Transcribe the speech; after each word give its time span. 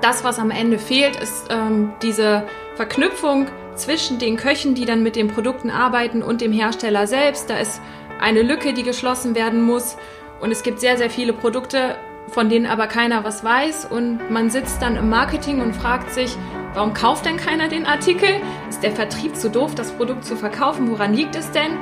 das, 0.00 0.24
was 0.24 0.38
am 0.38 0.50
Ende 0.50 0.78
fehlt, 0.78 1.16
ist 1.16 1.46
ähm, 1.50 1.92
diese 2.02 2.44
Verknüpfung 2.76 3.46
zwischen 3.74 4.18
den 4.18 4.36
Köchen, 4.36 4.74
die 4.74 4.84
dann 4.84 5.02
mit 5.02 5.16
den 5.16 5.28
Produkten 5.28 5.70
arbeiten 5.70 6.22
und 6.22 6.40
dem 6.40 6.52
Hersteller 6.52 7.06
selbst. 7.06 7.50
Da 7.50 7.58
ist 7.58 7.80
eine 8.20 8.42
Lücke, 8.42 8.72
die 8.72 8.82
geschlossen 8.82 9.34
werden 9.34 9.62
muss. 9.62 9.96
Und 10.40 10.50
es 10.50 10.62
gibt 10.62 10.80
sehr, 10.80 10.96
sehr 10.96 11.10
viele 11.10 11.32
Produkte, 11.32 11.96
von 12.28 12.48
denen 12.48 12.66
aber 12.66 12.86
keiner 12.86 13.24
was 13.24 13.42
weiß. 13.42 13.86
Und 13.86 14.30
man 14.30 14.50
sitzt 14.50 14.82
dann 14.82 14.96
im 14.96 15.08
Marketing 15.08 15.60
und 15.60 15.74
fragt 15.74 16.12
sich, 16.12 16.36
warum 16.74 16.94
kauft 16.94 17.26
denn 17.26 17.36
keiner 17.36 17.68
den 17.68 17.86
Artikel? 17.86 18.28
Ist 18.68 18.82
der 18.82 18.92
Vertrieb 18.92 19.36
zu 19.36 19.50
doof, 19.50 19.74
das 19.74 19.92
Produkt 19.92 20.24
zu 20.24 20.36
verkaufen? 20.36 20.90
Woran 20.90 21.14
liegt 21.14 21.34
es 21.36 21.50
denn? 21.50 21.78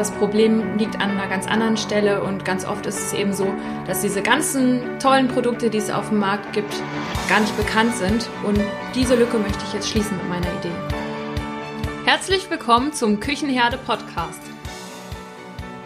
Das 0.00 0.12
Problem 0.12 0.78
liegt 0.78 0.94
an 0.94 1.10
einer 1.10 1.26
ganz 1.26 1.46
anderen 1.46 1.76
Stelle 1.76 2.22
und 2.22 2.42
ganz 2.42 2.64
oft 2.64 2.86
ist 2.86 2.98
es 2.98 3.12
eben 3.12 3.34
so, 3.34 3.52
dass 3.86 4.00
diese 4.00 4.22
ganzen 4.22 4.98
tollen 4.98 5.28
Produkte, 5.28 5.68
die 5.68 5.76
es 5.76 5.90
auf 5.90 6.08
dem 6.08 6.20
Markt 6.20 6.54
gibt, 6.54 6.74
gar 7.28 7.38
nicht 7.38 7.54
bekannt 7.58 7.94
sind. 7.96 8.30
Und 8.42 8.58
diese 8.94 9.14
Lücke 9.14 9.36
möchte 9.36 9.62
ich 9.62 9.74
jetzt 9.74 9.90
schließen 9.90 10.16
mit 10.16 10.26
meiner 10.30 10.46
Idee. 10.58 10.72
Herzlich 12.06 12.48
willkommen 12.48 12.94
zum 12.94 13.20
Küchenherde 13.20 13.76
Podcast. 13.76 14.40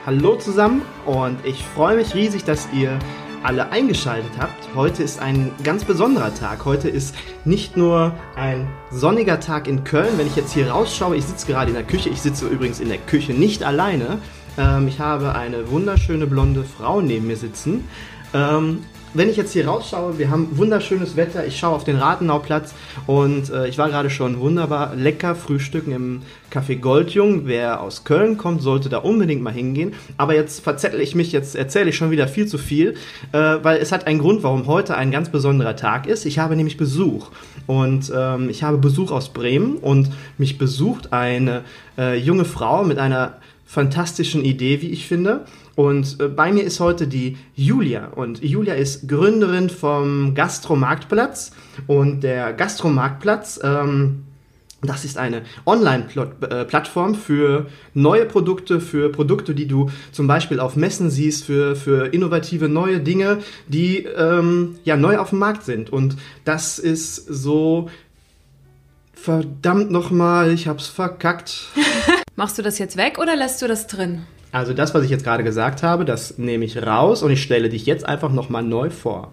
Hallo 0.07 0.37
zusammen 0.37 0.83
und 1.07 1.45
ich 1.45 1.65
freue 1.65 1.97
mich 1.97 2.15
riesig, 2.15 2.45
dass 2.45 2.69
ihr 2.73 3.01
alle 3.45 3.71
eingeschaltet 3.71 4.33
habt. 4.39 4.75
Heute 4.75 5.03
ist 5.03 5.21
ein 5.21 5.53
ganz 5.63 5.85
besonderer 5.85 6.35
Tag. 6.35 6.65
Heute 6.65 6.89
ist 6.89 7.15
nicht 7.45 7.77
nur 7.77 8.15
ein 8.37 8.67
sonniger 8.91 9.39
Tag 9.39 9.69
in 9.69 9.85
Köln. 9.85 10.17
Wenn 10.17 10.27
ich 10.27 10.35
jetzt 10.35 10.53
hier 10.53 10.71
rausschaue, 10.71 11.17
ich 11.17 11.25
sitze 11.25 11.47
gerade 11.47 11.69
in 11.69 11.75
der 11.75 11.85
Küche. 11.85 12.09
Ich 12.09 12.23
sitze 12.23 12.47
übrigens 12.49 12.81
in 12.81 12.89
der 12.89 12.99
Küche 12.99 13.35
nicht 13.35 13.63
alleine. 13.63 14.19
Ähm, 14.57 14.89
ich 14.89 14.99
habe 14.99 15.35
eine 15.35 15.71
wunderschöne 15.71 16.27
blonde 16.27 16.65
Frau 16.65 17.03
neben 17.03 17.27
mir 17.27 17.37
sitzen. 17.37 17.87
Ähm, 18.33 18.83
wenn 19.15 19.31
ich 19.31 19.37
jetzt 19.37 19.53
hier 19.53 19.67
rausschaue, 19.67 20.19
wir 20.19 20.31
haben 20.31 20.49
wunderschönes 20.53 21.17
Wetter, 21.17 21.47
ich 21.47 21.57
schaue 21.59 21.75
auf 21.75 21.85
den 21.85 21.97
Rathenauplatz 21.97 22.75
und 23.07 23.49
äh, 23.51 23.69
ich 23.69 23.79
war 23.79 23.89
gerade 23.89 24.11
schon 24.11 24.41
wunderbar 24.41 24.95
lecker 24.97 25.35
frühstücken 25.37 25.93
im 25.93 26.23
Café 26.53 26.77
Goldjung. 26.77 27.47
Wer 27.47 27.81
aus 27.81 28.05
Köln 28.05 28.37
kommt, 28.37 28.63
sollte 28.63 28.89
da 28.89 28.99
unbedingt 28.99 29.43
mal 29.43 29.53
hingehen. 29.53 29.95
Aber 30.17 30.35
jetzt 30.35 30.61
verzettel 30.61 31.01
ich 31.01 31.15
mich, 31.15 31.33
jetzt 31.33 31.55
erzähle 31.55 31.91
ich 31.91 31.97
schon 31.97 32.11
wieder 32.11 32.29
viel 32.29 32.47
zu 32.47 32.59
viel, 32.59 32.95
äh, 33.33 33.39
weil 33.63 33.79
es 33.79 33.93
hat 33.93 34.07
einen 34.07 34.19
Grund, 34.19 34.43
warum 34.43 34.67
heute 34.67 34.97
ein 34.97 35.11
ganz 35.11 35.29
besonderer 35.29 35.77
Tag 35.77 36.07
ist. 36.07 36.27
Ich 36.27 36.39
habe 36.39 36.57
nämlich 36.57 36.77
Besuch 36.77 37.31
und 37.67 38.13
ähm, 38.15 38.51
ich 38.51 38.63
habe 38.65 38.79
Besuch 38.79 39.13
aus 39.13 39.33
Bremen 39.33 39.77
und 39.77 40.11
mich 40.39 40.59
besucht 40.59 41.13
eine 41.13 41.63
äh, 41.97 42.19
junge 42.19 42.45
Frau 42.45 42.85
mit 42.85 42.99
einer 42.99 43.35
fantastischen 43.65 44.45
Idee, 44.45 44.83
wie 44.83 44.91
ich 44.91 45.07
finde. 45.07 45.45
Und 45.77 46.21
äh, 46.21 46.29
bei 46.29 46.53
mir 46.53 46.65
ist 46.65 46.81
heute 46.81 47.07
die 47.07 47.37
Julia. 47.55 48.09
Und 48.09 48.43
Julia 48.43 48.75
ist 48.75 49.09
Gründerin 49.09 49.71
vom 49.71 50.35
Gastromarktplatz. 50.35 51.53
Und 51.87 52.23
der 52.23 52.53
Gastromarktplatz, 52.53 53.61
ähm, 53.63 54.25
das 54.83 55.05
ist 55.05 55.17
eine 55.17 55.43
Online-Plattform 55.65 57.15
für 57.15 57.67
neue 57.95 58.27
Produkte, 58.27 58.81
für 58.81 59.11
Produkte, 59.11 59.55
die 59.55 59.67
du 59.67 59.91
zum 60.13 60.27
Beispiel 60.27 60.61
auf 60.61 60.77
Messen 60.77 61.11
siehst, 61.11 61.45
für, 61.45 61.75
für 61.75 62.13
innovative 62.13 62.69
neue 62.69 63.01
Dinge, 63.01 63.39
die 63.67 64.05
ähm, 64.05 64.77
ja 64.85 64.97
neu 64.97 65.19
auf 65.19 65.31
dem 65.31 65.39
Markt 65.39 65.65
sind. 65.65 65.91
Und 65.91 66.17
das 66.45 66.79
ist 66.79 67.17
so 67.17 67.89
verdammt 69.15 69.91
nochmal, 69.91 70.53
ich 70.53 70.69
hab's 70.69 70.87
verkackt. 70.87 71.69
Machst 72.37 72.59
du 72.59 72.63
das 72.63 72.81
jetzt 72.81 72.97
weg 72.97 73.19
oder 73.21 73.37
lässt 73.37 73.63
du 73.63 73.69
das 73.69 73.87
drin? 73.87 74.23
Also 74.51 74.73
das, 74.73 74.93
was 74.93 75.05
ich 75.05 75.11
jetzt 75.11 75.23
gerade 75.23 75.45
gesagt 75.45 75.85
habe, 75.85 76.05
das 76.05 76.37
nehme 76.37 76.65
ich 76.65 76.85
raus 76.85 77.23
und 77.23 77.31
ich 77.31 77.41
stelle 77.41 77.69
dich 77.69 77.87
jetzt 77.87 78.05
einfach 78.05 78.33
nochmal 78.33 78.65
neu 78.65 78.91
vor. 78.91 79.33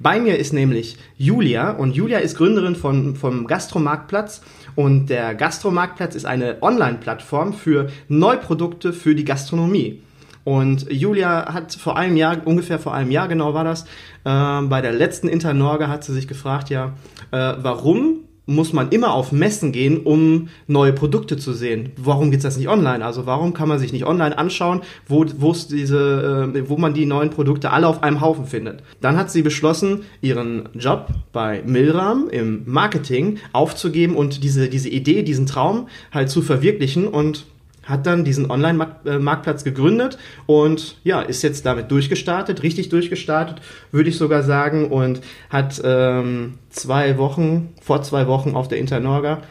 Bei 0.00 0.18
mir 0.18 0.36
ist 0.36 0.52
nämlich 0.52 0.96
Julia 1.16 1.70
und 1.70 1.94
Julia 1.94 2.18
ist 2.18 2.36
Gründerin 2.36 2.74
von, 2.74 3.14
vom 3.14 3.46
Gastromarktplatz 3.46 4.42
und 4.74 5.10
der 5.10 5.36
Gastromarktplatz 5.36 6.16
ist 6.16 6.26
eine 6.26 6.60
Online-Plattform 6.60 7.52
für 7.52 7.88
Neuprodukte 8.08 8.92
für 8.92 9.14
die 9.14 9.24
Gastronomie. 9.24 10.02
Und 10.42 10.90
Julia 10.90 11.52
hat 11.54 11.74
vor 11.74 11.96
einem 11.96 12.16
Jahr, 12.16 12.38
ungefähr 12.44 12.80
vor 12.80 12.94
einem 12.94 13.12
Jahr 13.12 13.28
genau 13.28 13.54
war 13.54 13.62
das, 13.62 13.82
äh, 14.24 14.62
bei 14.62 14.80
der 14.80 14.92
letzten 14.92 15.28
Internorga 15.28 15.86
hat 15.86 16.02
sie 16.02 16.14
sich 16.14 16.26
gefragt, 16.26 16.68
ja, 16.70 16.94
äh, 17.30 17.54
warum 17.58 18.19
muss 18.50 18.72
man 18.72 18.90
immer 18.90 19.14
auf 19.14 19.32
Messen 19.32 19.72
gehen, 19.72 19.98
um 19.98 20.48
neue 20.66 20.92
Produkte 20.92 21.36
zu 21.36 21.52
sehen. 21.52 21.90
Warum 21.96 22.30
geht's 22.30 22.42
das 22.42 22.56
nicht 22.56 22.68
online? 22.68 23.04
Also 23.04 23.26
warum 23.26 23.54
kann 23.54 23.68
man 23.68 23.78
sich 23.78 23.92
nicht 23.92 24.06
online 24.06 24.36
anschauen, 24.36 24.82
wo 25.06 25.24
diese, 25.24 26.52
äh, 26.54 26.68
wo 26.68 26.76
man 26.76 26.94
die 26.94 27.06
neuen 27.06 27.30
Produkte 27.30 27.70
alle 27.70 27.86
auf 27.86 28.02
einem 28.02 28.20
Haufen 28.20 28.46
findet? 28.46 28.82
Dann 29.00 29.16
hat 29.16 29.30
sie 29.30 29.42
beschlossen, 29.42 30.02
ihren 30.20 30.68
Job 30.74 31.08
bei 31.32 31.62
Milram 31.64 32.28
im 32.30 32.62
Marketing 32.66 33.38
aufzugeben 33.52 34.16
und 34.16 34.42
diese 34.42 34.68
diese 34.68 34.88
Idee, 34.88 35.22
diesen 35.22 35.46
Traum 35.46 35.88
halt 36.12 36.30
zu 36.30 36.42
verwirklichen 36.42 37.06
und 37.06 37.46
hat 37.84 38.06
dann 38.06 38.24
diesen 38.24 38.50
Online-Marktplatz 38.50 39.64
gegründet 39.64 40.18
und 40.46 40.96
ja, 41.02 41.20
ist 41.22 41.42
jetzt 41.42 41.66
damit 41.66 41.90
durchgestartet, 41.90 42.62
richtig 42.62 42.88
durchgestartet, 42.88 43.60
würde 43.90 44.10
ich 44.10 44.16
sogar 44.16 44.42
sagen, 44.42 44.90
und 44.90 45.20
hat 45.48 45.80
ähm, 45.84 46.58
zwei 46.70 47.18
Wochen, 47.18 47.74
vor 47.82 48.02
zwei 48.02 48.26
Wochen 48.26 48.54
auf 48.54 48.68
der 48.68 48.78
Internorga 48.78 49.42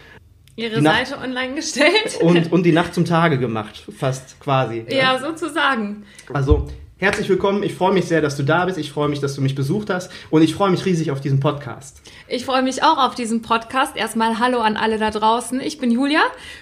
Ihre 0.59 0.81
Seite 0.81 1.18
online 1.18 1.56
gestellt. 1.56 2.19
Und, 2.22 2.51
und 2.51 2.63
die 2.63 2.73
Nacht 2.73 2.94
zum 2.94 3.06
Tage 3.06 3.38
gemacht, 3.38 3.85
fast 3.97 4.39
quasi. 4.41 4.85
Ja, 4.89 4.97
ja 4.97 5.19
sozusagen. 5.19 6.03
Also 6.34 6.68
Herzlich 7.01 7.29
willkommen. 7.29 7.63
Ich 7.63 7.75
freue 7.75 7.93
mich 7.93 8.07
sehr, 8.07 8.19
dass 8.19 8.35
du 8.35 8.43
da 8.43 8.65
bist. 8.65 8.77
Ich 8.77 8.91
freue 8.91 9.07
mich, 9.07 9.21
dass 9.21 9.33
du 9.33 9.39
mich 9.39 9.55
besucht 9.55 9.89
hast. 9.89 10.11
Und 10.31 10.41
ich 10.41 10.53
freue 10.53 10.69
mich 10.69 10.85
riesig 10.85 11.11
auf 11.11 11.21
diesen 11.21 11.39
Podcast. 11.39 12.01
Ich 12.27 12.43
freue 12.43 12.61
mich 12.61 12.83
auch 12.83 12.97
auf 12.97 13.15
diesen 13.15 13.41
Podcast. 13.41 13.95
Erstmal 13.95 14.37
Hallo 14.37 14.59
an 14.59 14.75
alle 14.75 14.97
da 14.97 15.09
draußen. 15.09 15.61
Ich 15.61 15.79
bin 15.79 15.91
Julia 15.91 16.19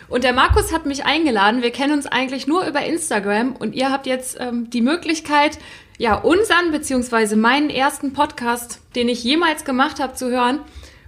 und 0.10 0.24
der 0.24 0.34
Markus 0.34 0.72
hat 0.72 0.86
mich 0.86 1.06
eingeladen. 1.06 1.64
Wir 1.64 1.72
kennen 1.72 1.94
uns 1.94 2.06
eigentlich 2.06 2.46
nur 2.46 2.68
über 2.68 2.86
Instagram 2.86 3.56
und 3.56 3.74
ihr 3.74 3.92
habt 3.92 4.06
jetzt 4.06 4.38
ähm, 4.40 4.70
die 4.70 4.82
Möglichkeit, 4.82 5.58
ja, 5.98 6.14
unseren 6.14 6.72
beziehungsweise 6.72 7.36
meinen 7.36 7.72
ersten 7.72 8.14
Podcast, 8.14 8.82
den 8.96 9.10
ich 9.10 9.24
jemals 9.24 9.66
gemacht 9.66 10.00
habe, 10.00 10.14
zu 10.14 10.30
hören. 10.30 10.60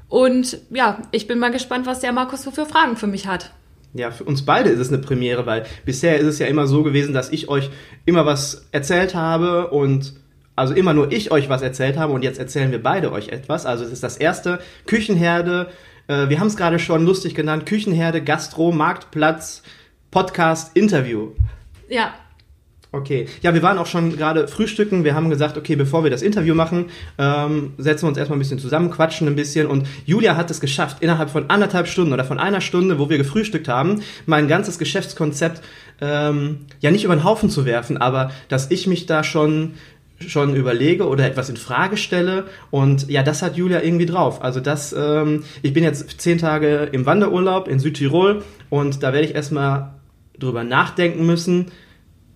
Und 0.07 0.59
ja, 0.71 1.03
ich 1.11 1.27
bin 1.27 1.37
mal 1.37 1.51
gespannt, 1.51 1.85
was 1.85 1.99
der 1.99 2.13
Markus 2.13 2.41
so 2.41 2.49
für 2.49 2.65
Fragen 2.65 2.97
für 2.97 3.05
mich 3.05 3.27
hat. 3.27 3.51
Ja, 3.93 4.11
für 4.11 4.23
uns 4.23 4.45
beide 4.45 4.69
ist 4.69 4.79
es 4.79 4.89
eine 4.89 4.99
Premiere, 4.99 5.45
weil 5.45 5.65
bisher 5.85 6.17
ist 6.17 6.27
es 6.27 6.39
ja 6.39 6.47
immer 6.47 6.67
so 6.67 6.83
gewesen, 6.83 7.13
dass 7.13 7.31
ich 7.31 7.49
euch 7.49 7.69
immer 8.05 8.25
was 8.25 8.67
erzählt 8.71 9.15
habe 9.15 9.67
und 9.67 10.13
also 10.55 10.73
immer 10.73 10.93
nur 10.93 11.11
ich 11.11 11.31
euch 11.31 11.49
was 11.49 11.61
erzählt 11.61 11.97
habe 11.97 12.13
und 12.13 12.23
jetzt 12.23 12.37
erzählen 12.37 12.71
wir 12.71 12.83
beide 12.83 13.11
euch 13.11 13.29
etwas. 13.29 13.65
Also 13.65 13.85
es 13.85 13.91
ist 13.91 14.03
das 14.03 14.17
erste 14.17 14.59
Küchenherde, 14.85 15.69
äh, 16.07 16.29
wir 16.29 16.39
haben 16.39 16.47
es 16.47 16.57
gerade 16.57 16.79
schon 16.79 17.05
lustig 17.05 17.33
genannt, 17.33 17.65
Küchenherde, 17.65 18.21
Gastro, 18.21 18.71
Marktplatz, 18.71 19.63
Podcast, 20.11 20.75
Interview. 20.75 21.31
Ja, 21.87 22.13
Okay, 22.91 23.27
ja, 23.43 23.53
wir 23.53 23.61
waren 23.61 23.77
auch 23.77 23.85
schon 23.85 24.17
gerade 24.17 24.47
frühstücken. 24.47 25.03
Wir 25.03 25.13
haben 25.13 25.29
gesagt, 25.29 25.57
okay, 25.57 25.75
bevor 25.75 26.03
wir 26.03 26.09
das 26.09 26.23
Interview 26.23 26.55
machen, 26.55 26.85
ähm, 27.19 27.73
setzen 27.77 28.05
wir 28.05 28.09
uns 28.09 28.17
erstmal 28.17 28.37
ein 28.37 28.39
bisschen 28.39 28.57
zusammen, 28.57 28.89
quatschen 28.89 29.27
ein 29.27 29.35
bisschen. 29.35 29.67
Und 29.67 29.85
Julia 30.07 30.35
hat 30.35 30.49
es 30.49 30.59
geschafft, 30.59 30.97
innerhalb 31.01 31.29
von 31.29 31.51
anderthalb 31.51 31.87
Stunden 31.87 32.13
oder 32.13 32.25
von 32.25 32.39
einer 32.39 32.61
Stunde, 32.61 32.97
wo 32.97 33.07
wir 33.07 33.19
gefrühstückt 33.19 33.67
haben, 33.67 34.01
mein 34.25 34.47
ganzes 34.47 34.79
Geschäftskonzept 34.79 35.61
ähm, 36.01 36.65
ja 36.79 36.89
nicht 36.89 37.03
über 37.03 37.15
den 37.15 37.23
Haufen 37.23 37.51
zu 37.51 37.63
werfen, 37.65 37.97
aber 37.97 38.31
dass 38.47 38.71
ich 38.71 38.87
mich 38.87 39.05
da 39.05 39.23
schon 39.23 39.73
schon 40.27 40.53
überlege 40.53 41.07
oder 41.07 41.25
etwas 41.25 41.49
in 41.49 41.55
Frage 41.55 41.95
stelle 41.95 42.45
und 42.71 43.09
ja, 43.09 43.23
das 43.23 43.41
hat 43.41 43.55
Julia 43.55 43.81
irgendwie 43.81 44.05
drauf. 44.05 44.43
Also 44.43 44.59
das, 44.59 44.91
ähm, 44.91 45.43
ich 45.61 45.71
bin 45.71 45.85
jetzt 45.85 46.19
zehn 46.19 46.37
Tage 46.37 46.89
im 46.91 47.05
Wanderurlaub 47.05 47.69
in 47.69 47.79
Südtirol 47.79 48.43
und 48.69 49.01
da 49.01 49.13
werde 49.13 49.27
ich 49.27 49.35
erstmal 49.35 49.93
drüber 50.37 50.65
nachdenken 50.65 51.25
müssen, 51.25 51.67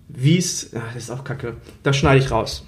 wie 0.08 0.38
es. 0.38 0.70
Das 0.70 0.96
ist 0.96 1.10
auch 1.10 1.24
kacke. 1.24 1.56
Das 1.82 1.96
schneide 1.96 2.24
ich 2.24 2.30
raus. 2.30 2.64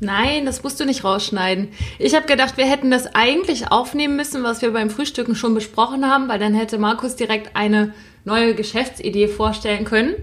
Nein, 0.00 0.44
das 0.44 0.62
musst 0.62 0.78
du 0.78 0.84
nicht 0.84 1.04
rausschneiden. 1.04 1.68
Ich 1.98 2.14
habe 2.14 2.26
gedacht, 2.26 2.58
wir 2.58 2.66
hätten 2.66 2.90
das 2.90 3.14
eigentlich 3.14 3.72
aufnehmen 3.72 4.16
müssen, 4.16 4.42
was 4.42 4.60
wir 4.60 4.72
beim 4.72 4.90
Frühstücken 4.90 5.34
schon 5.34 5.54
besprochen 5.54 6.06
haben, 6.06 6.28
weil 6.28 6.38
dann 6.38 6.54
hätte 6.54 6.76
Markus 6.76 7.16
direkt 7.16 7.56
eine 7.56 7.94
neue 8.24 8.54
Geschäftsidee 8.54 9.28
vorstellen 9.28 9.86
können, 9.86 10.14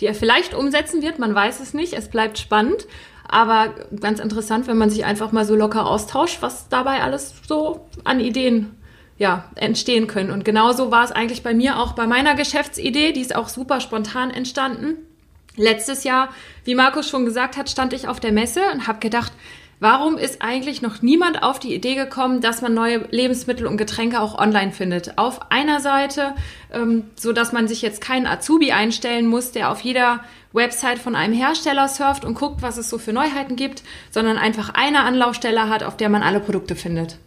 die 0.00 0.06
er 0.06 0.14
vielleicht 0.14 0.52
umsetzen 0.52 1.00
wird. 1.00 1.18
Man 1.18 1.34
weiß 1.34 1.60
es 1.60 1.72
nicht. 1.72 1.94
Es 1.94 2.08
bleibt 2.08 2.38
spannend. 2.38 2.86
Aber 3.26 3.74
ganz 3.98 4.20
interessant, 4.20 4.66
wenn 4.66 4.76
man 4.76 4.90
sich 4.90 5.06
einfach 5.06 5.32
mal 5.32 5.46
so 5.46 5.56
locker 5.56 5.86
austauscht, 5.86 6.42
was 6.42 6.68
dabei 6.68 7.00
alles 7.00 7.32
so 7.48 7.86
an 8.04 8.20
Ideen 8.20 8.76
ja, 9.16 9.44
entstehen 9.54 10.08
können. 10.08 10.30
Und 10.30 10.44
genauso 10.44 10.90
war 10.90 11.04
es 11.04 11.12
eigentlich 11.12 11.42
bei 11.42 11.54
mir 11.54 11.78
auch 11.78 11.92
bei 11.92 12.06
meiner 12.06 12.34
Geschäftsidee. 12.34 13.12
Die 13.12 13.20
ist 13.20 13.34
auch 13.34 13.48
super 13.48 13.80
spontan 13.80 14.30
entstanden. 14.30 14.96
Letztes 15.56 16.04
Jahr, 16.04 16.30
wie 16.64 16.74
Markus 16.74 17.08
schon 17.08 17.24
gesagt 17.24 17.56
hat, 17.56 17.68
stand 17.68 17.92
ich 17.92 18.08
auf 18.08 18.20
der 18.20 18.32
Messe 18.32 18.62
und 18.72 18.86
habe 18.86 19.00
gedacht, 19.00 19.32
warum 19.80 20.16
ist 20.16 20.40
eigentlich 20.40 20.80
noch 20.80 21.02
niemand 21.02 21.42
auf 21.42 21.58
die 21.58 21.74
Idee 21.74 21.94
gekommen, 21.94 22.40
dass 22.40 22.62
man 22.62 22.72
neue 22.72 23.06
Lebensmittel 23.10 23.66
und 23.66 23.76
Getränke 23.76 24.20
auch 24.20 24.38
online 24.38 24.72
findet? 24.72 25.18
Auf 25.18 25.50
einer 25.50 25.80
Seite, 25.80 26.34
ähm, 26.72 27.04
so 27.16 27.32
dass 27.32 27.52
man 27.52 27.68
sich 27.68 27.82
jetzt 27.82 28.00
keinen 28.00 28.26
Azubi 28.26 28.72
einstellen 28.72 29.26
muss, 29.26 29.52
der 29.52 29.70
auf 29.70 29.80
jeder 29.80 30.20
Website 30.52 30.98
von 30.98 31.16
einem 31.16 31.34
Hersteller 31.34 31.88
surft 31.88 32.24
und 32.24 32.34
guckt, 32.34 32.62
was 32.62 32.78
es 32.78 32.88
so 32.88 32.96
für 32.96 33.12
Neuheiten 33.12 33.56
gibt, 33.56 33.82
sondern 34.10 34.38
einfach 34.38 34.70
eine 34.74 35.00
Anlaufstelle 35.00 35.68
hat, 35.68 35.82
auf 35.82 35.96
der 35.96 36.08
man 36.08 36.22
alle 36.22 36.40
Produkte 36.40 36.76
findet. 36.76 37.18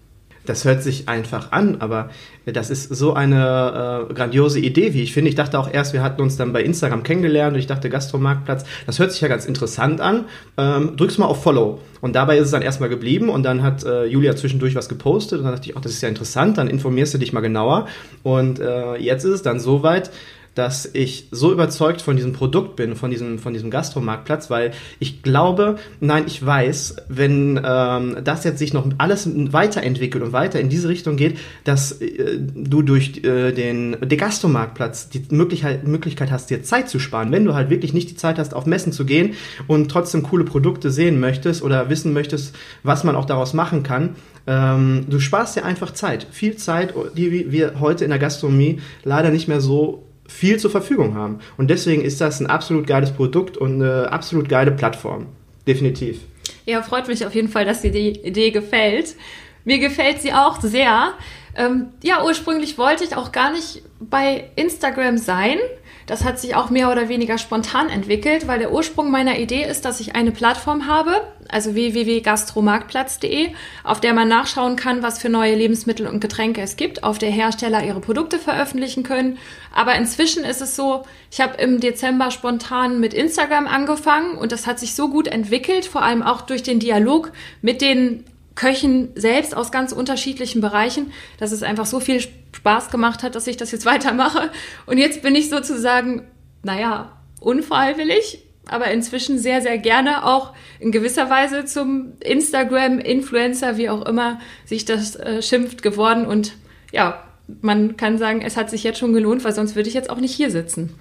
Das 0.46 0.66
hört 0.66 0.84
sich 0.84 1.10
einfach 1.10 1.52
an, 1.52 1.78
aber 1.80 2.10
das 2.46 2.70
ist 2.70 2.90
so 2.90 3.14
eine 3.14 4.08
äh, 4.10 4.14
grandiose 4.14 4.60
Idee, 4.60 4.94
wie 4.94 5.02
ich 5.02 5.14
finde. 5.14 5.30
Ich 5.30 5.36
dachte 5.36 5.60
auch 5.60 5.72
erst, 5.72 5.94
wir 5.94 6.04
hatten 6.04 6.22
uns 6.22 6.38
dann 6.38 6.54
bei 6.54 6.64
Instagram 6.64 7.04
kennengelernt 7.04 7.54
und 7.54 7.60
ich 7.60 7.68
dachte, 7.68 7.90
Gastromarktplatz, 7.90 8.66
das 8.86 9.00
hört 9.00 9.12
sich 9.12 9.22
ja 9.22 9.28
ganz 9.28 9.46
interessant 9.46 10.02
an. 10.02 10.26
Ähm, 10.58 10.96
drückst 10.96 11.20
mal 11.20 11.26
auf 11.26 11.42
Follow. 11.42 11.80
Und 12.02 12.16
dabei 12.16 12.38
ist 12.38 12.46
es 12.46 12.52
dann 12.52 12.62
erstmal 12.62 12.90
geblieben 12.90 13.30
und 13.30 13.44
dann 13.44 13.64
hat 13.64 13.84
äh, 13.84 14.06
Julia 14.06 14.36
zwischendurch 14.36 14.76
was 14.76 14.90
gepostet 14.90 15.40
und 15.40 15.46
dann 15.46 15.54
dachte 15.54 15.70
ich, 15.70 15.76
ach, 15.76 15.82
das 15.82 15.94
ist 15.94 16.02
ja 16.02 16.10
interessant, 16.10 16.58
dann 16.58 16.68
informierst 16.68 17.14
du 17.14 17.18
dich 17.18 17.34
mal 17.34 17.42
genauer. 17.42 17.88
Und 18.22 18.60
äh, 18.60 18.96
jetzt 18.98 19.24
ist 19.24 19.32
es 19.32 19.42
dann 19.42 19.60
soweit, 19.60 20.12
dass 20.56 20.90
ich 20.94 21.28
so 21.32 21.52
überzeugt 21.52 22.02
von 22.02 22.16
diesem 22.16 22.34
Produkt 22.34 22.76
bin, 22.76 22.96
von 22.96 23.12
diesem, 23.12 23.40
von 23.40 23.54
diesem 23.54 23.70
Gastromarktplatz, 23.70 24.50
weil 24.50 24.72
ich 25.00 25.22
glaube, 25.22 25.76
nein, 26.00 26.24
ich 26.26 26.44
weiß, 26.44 26.96
wenn 27.10 27.60
ähm, 27.64 28.18
das 28.24 28.44
jetzt 28.46 28.60
sich 28.60 28.74
noch 28.74 28.88
alles 28.98 29.30
weiterentwickelt 29.52 30.24
und 30.24 30.34
weiter 30.34 30.60
in 30.60 30.70
diese 30.70 30.88
Richtung 30.88 31.18
geht, 31.18 31.38
dass 31.66 32.02
äh, 32.02 32.40
du 32.40 32.82
durch 32.82 33.24
äh, 33.24 33.52
den 33.52 33.98
Degastromarktplatz 34.02 35.10
die 35.10 35.26
Möglichkeit, 35.30 35.86
Möglichkeit 35.88 36.32
hast, 36.32 36.50
dir 36.50 36.64
Zeit 36.64 36.90
zu 36.90 37.00
sparen, 37.00 37.32
wenn 37.32 37.46
du 37.46 37.54
halt 37.54 37.70
wirklich 37.70 37.94
nicht 37.94 38.10
die 38.10 38.16
Zeit 38.16 38.40
hast, 38.40 38.54
auf 38.54 38.66
Messen 38.66 38.94
zu 38.94 39.06
gehen 39.06 39.34
und 39.68 39.92
trotzdem 39.92 40.24
coole 40.24 40.46
Produkte 40.46 40.90
sehen 40.90 41.20
möchtest 41.20 41.62
oder 41.62 41.90
wissen 41.90 42.14
möchtest, 42.14 42.56
was 42.84 43.04
man 43.04 43.16
auch 43.16 43.26
daraus 43.26 43.54
machen 43.54 43.84
kann. 43.84 44.16
Ähm, 44.48 45.06
du 45.10 45.20
sparst 45.20 45.56
dir 45.56 45.66
einfach 45.66 45.92
Zeit, 45.92 46.28
viel 46.32 46.56
Zeit, 46.56 46.94
die 47.18 47.52
wir 47.52 47.80
heute 47.80 48.04
in 48.04 48.12
der 48.12 48.20
Gastronomie 48.20 48.80
leider 49.04 49.32
nicht 49.32 49.48
mehr 49.48 49.60
so 49.60 50.05
viel 50.28 50.58
zur 50.58 50.72
Verfügung 50.72 51.16
haben. 51.16 51.40
Und 51.58 51.70
deswegen 51.70 52.02
ist 52.02 52.22
das 52.22 52.40
ein 52.40 52.48
absolut 52.48 52.88
geiles 52.88 53.12
Produkt 53.12 53.58
und 53.58 53.82
eine 53.82 54.12
absolut 54.12 54.50
geile 54.50 54.72
Plattform. 54.72 55.28
Definitiv. 55.68 56.20
Ja, 56.66 56.82
freut 56.82 57.08
mich 57.08 57.26
auf 57.26 57.36
jeden 57.36 57.50
Fall, 57.50 57.66
dass 57.66 57.82
dir 57.82 57.92
die 57.92 58.20
Idee 58.22 58.52
gefällt. 58.52 59.16
Mir 59.64 59.80
gefällt 59.80 60.22
sie 60.22 60.34
auch 60.34 60.62
sehr. 60.62 61.14
Ähm, 61.56 61.88
ja, 62.04 62.24
ursprünglich 62.24 62.78
wollte 62.78 63.04
ich 63.04 63.16
auch 63.16 63.32
gar 63.32 63.52
nicht 63.52 63.82
bei 64.00 64.50
Instagram 64.56 65.18
sein. 65.18 65.58
Das 66.06 66.24
hat 66.24 66.40
sich 66.40 66.56
auch 66.56 66.70
mehr 66.70 66.92
oder 66.92 67.10
weniger 67.10 67.38
spontan 67.40 67.90
entwickelt, 67.90 68.48
weil 68.48 68.60
der 68.60 68.72
Ursprung 68.72 69.10
meiner 69.10 69.40
Idee 69.40 69.64
ist, 69.64 69.86
dass 69.86 70.00
ich 70.00 70.16
eine 70.16 70.32
Plattform 70.32 70.86
habe, 70.86 71.22
also 71.50 71.74
www.gastromarktplatz.de, 71.74 73.50
auf 73.84 74.02
der 74.02 74.14
man 74.14 74.28
nachschauen 74.28 74.76
kann, 74.76 75.02
was 75.02 75.20
für 75.20 75.30
neue 75.30 75.56
Lebensmittel 75.56 76.06
und 76.06 76.20
Getränke 76.20 76.62
es 76.62 76.76
gibt, 76.76 77.04
auf 77.04 77.18
der 77.18 77.32
Hersteller 77.32 77.84
ihre 77.84 78.02
Produkte 78.02 78.38
veröffentlichen 78.38 79.02
können. 79.02 79.40
Aber 79.74 79.96
inzwischen 79.96 80.44
ist 80.44 80.62
es 80.62 80.76
so, 80.76 81.06
ich 81.32 81.42
habe 81.42 81.60
im 81.62 81.80
Dezember 81.80 82.30
spontan 82.30 83.00
mit 83.00 83.16
Instagram 83.16 83.66
angefangen 83.66 84.38
und 84.38 84.52
das 84.52 84.68
hat 84.68 84.80
sich 84.80 84.94
so 84.94 85.10
gut 85.10 85.28
entwickelt, 85.28 85.86
vor 85.86 86.04
allem 86.04 86.22
auch 86.22 86.42
durch 86.42 86.62
den 86.62 86.80
Dialog 86.80 87.32
mit 87.62 87.82
den 87.82 88.26
Köchen 88.56 89.10
selbst 89.16 89.56
aus 89.56 89.72
ganz 89.72 89.92
unterschiedlichen 89.92 90.62
Bereichen, 90.62 91.12
dass 91.38 91.52
es 91.52 91.62
einfach 91.62 91.86
so 91.86 92.00
viel 92.00 92.22
Spaß 92.22 92.90
gemacht 92.90 93.22
hat, 93.22 93.36
dass 93.36 93.48
ich 93.48 93.58
das 93.58 93.72
jetzt 93.72 93.86
weitermache. 93.86 94.50
Und 94.86 94.98
jetzt 94.98 95.22
bin 95.22 95.36
ich 95.36 95.50
sozusagen, 95.50 96.28
naja, 96.64 97.12
unfreiwillig, 97.40 98.44
aber 98.68 98.90
inzwischen 98.90 99.38
sehr, 99.38 99.62
sehr 99.62 99.78
gerne 99.78 100.26
auch 100.26 100.54
in 100.80 100.92
gewisser 100.92 101.30
Weise 101.30 101.66
zum 101.66 102.14
Instagram-Influencer, 102.22 103.78
wie 103.78 103.90
auch 103.90 104.06
immer 104.06 104.40
sich 104.66 104.86
das 104.86 105.16
äh, 105.16 105.42
schimpft, 105.42 105.84
geworden. 105.84 106.26
Und 106.26 106.54
ja, 106.92 107.24
man 107.62 107.96
kann 107.98 108.18
sagen, 108.18 108.42
es 108.42 108.58
hat 108.58 108.72
sich 108.72 108.84
jetzt 108.84 108.98
schon 108.98 109.14
gelohnt, 109.14 109.44
weil 109.44 109.54
sonst 109.54 109.76
würde 109.76 109.90
ich 109.90 109.96
jetzt 109.96 110.10
auch 110.10 110.20
nicht 110.20 110.34
hier 110.34 110.50
sitzen 110.50 110.96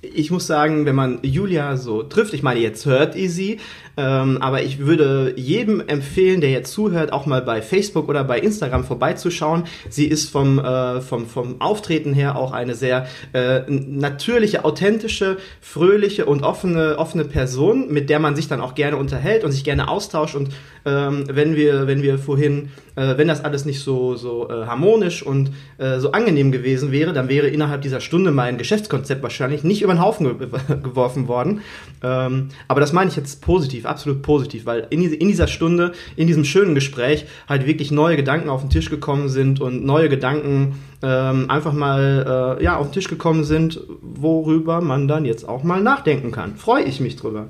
ich 0.00 0.30
muss 0.30 0.46
sagen, 0.46 0.86
wenn 0.86 0.94
man 0.94 1.18
Julia 1.22 1.76
so 1.76 2.02
trifft, 2.02 2.32
ich 2.32 2.42
meine, 2.42 2.60
jetzt 2.60 2.86
hört 2.86 3.16
ihr 3.16 3.30
sie, 3.30 3.58
ähm, 3.96 4.38
aber 4.40 4.62
ich 4.62 4.78
würde 4.78 5.34
jedem 5.36 5.80
empfehlen, 5.80 6.40
der 6.40 6.50
jetzt 6.50 6.72
zuhört, 6.72 7.12
auch 7.12 7.26
mal 7.26 7.42
bei 7.42 7.62
Facebook 7.62 8.08
oder 8.08 8.22
bei 8.22 8.38
Instagram 8.38 8.84
vorbeizuschauen. 8.84 9.64
Sie 9.88 10.06
ist 10.06 10.30
vom, 10.30 10.60
äh, 10.60 11.00
vom, 11.00 11.26
vom 11.26 11.60
Auftreten 11.60 12.14
her 12.14 12.36
auch 12.36 12.52
eine 12.52 12.76
sehr 12.76 13.08
äh, 13.32 13.62
natürliche, 13.68 14.64
authentische, 14.64 15.38
fröhliche 15.60 16.26
und 16.26 16.44
offene, 16.44 16.96
offene 16.96 17.24
Person, 17.24 17.92
mit 17.92 18.08
der 18.08 18.20
man 18.20 18.36
sich 18.36 18.46
dann 18.46 18.60
auch 18.60 18.76
gerne 18.76 18.96
unterhält 18.96 19.42
und 19.42 19.50
sich 19.50 19.64
gerne 19.64 19.88
austauscht. 19.88 20.36
Und 20.36 20.50
ähm, 20.84 21.24
wenn 21.28 21.56
wir, 21.56 21.88
wenn 21.88 22.02
wir 22.02 22.18
vorhin, 22.18 22.70
äh, 22.94 23.16
wenn 23.16 23.26
das 23.26 23.44
alles 23.44 23.64
nicht 23.64 23.80
so, 23.80 24.14
so 24.14 24.48
äh, 24.48 24.66
harmonisch 24.66 25.24
und 25.24 25.50
äh, 25.78 25.98
so 25.98 26.12
angenehm 26.12 26.52
gewesen 26.52 26.92
wäre, 26.92 27.12
dann 27.12 27.28
wäre 27.28 27.48
innerhalb 27.48 27.82
dieser 27.82 28.00
Stunde 28.00 28.30
mein 28.30 28.58
Geschäftskonzept 28.58 29.24
wahrscheinlich 29.24 29.64
nicht 29.64 29.82
über 29.88 29.94
den 29.94 30.02
Haufen 30.02 30.38
ge 30.38 30.48
geworfen 30.82 31.28
worden. 31.28 31.62
Ähm, 32.02 32.48
aber 32.68 32.80
das 32.80 32.92
meine 32.92 33.10
ich 33.10 33.16
jetzt 33.16 33.40
positiv 33.40 33.86
absolut 33.86 34.22
positiv, 34.22 34.66
weil 34.66 34.86
in, 34.90 35.02
in 35.02 35.28
dieser 35.28 35.46
Stunde, 35.46 35.92
in 36.16 36.26
diesem 36.26 36.44
schönen 36.44 36.74
Gespräch 36.74 37.26
halt 37.48 37.66
wirklich 37.66 37.90
neue 37.90 38.16
Gedanken 38.16 38.50
auf 38.50 38.60
den 38.60 38.70
Tisch 38.70 38.90
gekommen 38.90 39.28
sind 39.28 39.60
und 39.60 39.84
neue 39.84 40.08
Gedanken 40.08 40.78
ähm, 41.02 41.50
einfach 41.50 41.72
mal 41.72 42.58
äh, 42.60 42.64
ja, 42.64 42.76
auf 42.76 42.88
den 42.88 42.92
Tisch 42.92 43.08
gekommen 43.08 43.44
sind, 43.44 43.80
worüber 44.02 44.80
man 44.80 45.08
dann 45.08 45.24
jetzt 45.24 45.48
auch 45.48 45.62
mal 45.62 45.80
nachdenken 45.80 46.30
kann. 46.30 46.56
Freue 46.56 46.84
ich 46.84 47.00
mich 47.00 47.16
drüber. 47.16 47.46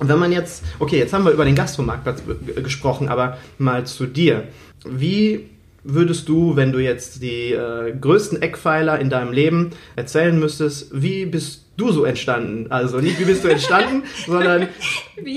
Wenn 0.00 0.18
man 0.18 0.30
jetzt, 0.30 0.64
okay, 0.78 0.98
jetzt 0.98 1.12
haben 1.12 1.24
wir 1.24 1.32
über 1.32 1.44
den 1.44 1.56
Gastromarktplatz 1.56 2.22
gesprochen, 2.62 3.08
aber 3.08 3.38
mal 3.58 3.84
zu 3.84 4.06
dir. 4.06 4.44
Wie 4.88 5.46
würdest 5.88 6.28
du, 6.28 6.54
wenn 6.54 6.70
du 6.70 6.78
jetzt 6.78 7.22
die 7.22 7.52
äh, 7.52 7.94
größten 7.98 8.42
Eckpfeiler 8.42 9.00
in 9.00 9.08
deinem 9.08 9.32
Leben 9.32 9.70
erzählen 9.96 10.38
müsstest, 10.38 10.88
wie 10.92 11.24
bist 11.24 11.64
du 11.78 11.90
so 11.92 12.04
entstanden? 12.04 12.70
Also 12.70 12.98
nicht 12.98 13.18
wie 13.18 13.24
bist 13.24 13.42
du 13.42 13.48
entstanden, 13.48 14.02
sondern 14.26 14.68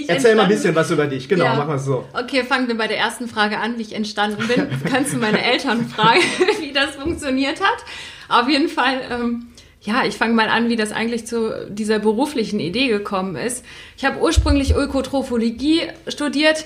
erzähl 0.08 0.36
mal 0.36 0.44
ein 0.44 0.50
bisschen 0.50 0.76
was 0.76 0.92
über 0.92 1.08
dich. 1.08 1.30
Genau, 1.30 1.46
ja. 1.46 1.56
mach 1.56 1.68
mal 1.68 1.80
so. 1.80 2.06
Okay, 2.14 2.44
fangen 2.44 2.68
wir 2.68 2.76
bei 2.76 2.88
der 2.88 2.98
ersten 2.98 3.30
Frage 3.30 3.60
an, 3.60 3.78
wie 3.78 3.84
ich 3.84 3.96
entstanden 3.96 4.46
bin. 4.46 4.68
Kannst 4.92 5.14
du 5.14 5.18
meine 5.18 5.42
Eltern 5.42 5.88
fragen, 5.88 6.22
wie 6.60 6.74
das 6.74 6.96
funktioniert 6.96 7.62
hat? 7.62 7.86
Auf 8.28 8.50
jeden 8.50 8.68
Fall. 8.68 9.02
Ähm, 9.10 9.48
ja, 9.84 10.04
ich 10.06 10.16
fange 10.16 10.34
mal 10.34 10.50
an, 10.50 10.70
wie 10.70 10.76
das 10.76 10.92
eigentlich 10.92 11.26
zu 11.26 11.68
dieser 11.70 12.00
beruflichen 12.00 12.60
Idee 12.60 12.90
gekommen 12.90 13.36
ist. 13.36 13.66
Ich 13.98 14.06
habe 14.06 14.20
ursprünglich 14.20 14.76
Ökotrophologie 14.76 15.84
studiert, 16.08 16.66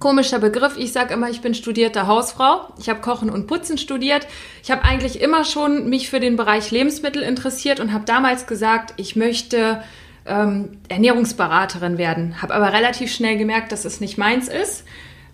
Komischer 0.00 0.38
Begriff. 0.38 0.76
Ich 0.78 0.92
sage 0.92 1.12
immer, 1.12 1.28
ich 1.28 1.42
bin 1.42 1.54
studierte 1.54 2.06
Hausfrau. 2.06 2.72
Ich 2.78 2.88
habe 2.88 3.02
Kochen 3.02 3.28
und 3.28 3.46
Putzen 3.46 3.76
studiert. 3.76 4.26
Ich 4.62 4.70
habe 4.70 4.82
eigentlich 4.82 5.20
immer 5.20 5.44
schon 5.44 5.88
mich 5.90 6.08
für 6.08 6.20
den 6.20 6.36
Bereich 6.36 6.70
Lebensmittel 6.70 7.22
interessiert 7.22 7.80
und 7.80 7.92
habe 7.92 8.06
damals 8.06 8.46
gesagt, 8.46 8.94
ich 8.96 9.14
möchte 9.14 9.82
ähm, 10.24 10.78
Ernährungsberaterin 10.88 11.98
werden. 11.98 12.40
Habe 12.40 12.54
aber 12.54 12.72
relativ 12.72 13.12
schnell 13.12 13.36
gemerkt, 13.36 13.72
dass 13.72 13.84
es 13.84 14.00
nicht 14.00 14.16
meins 14.16 14.48
ist, 14.48 14.84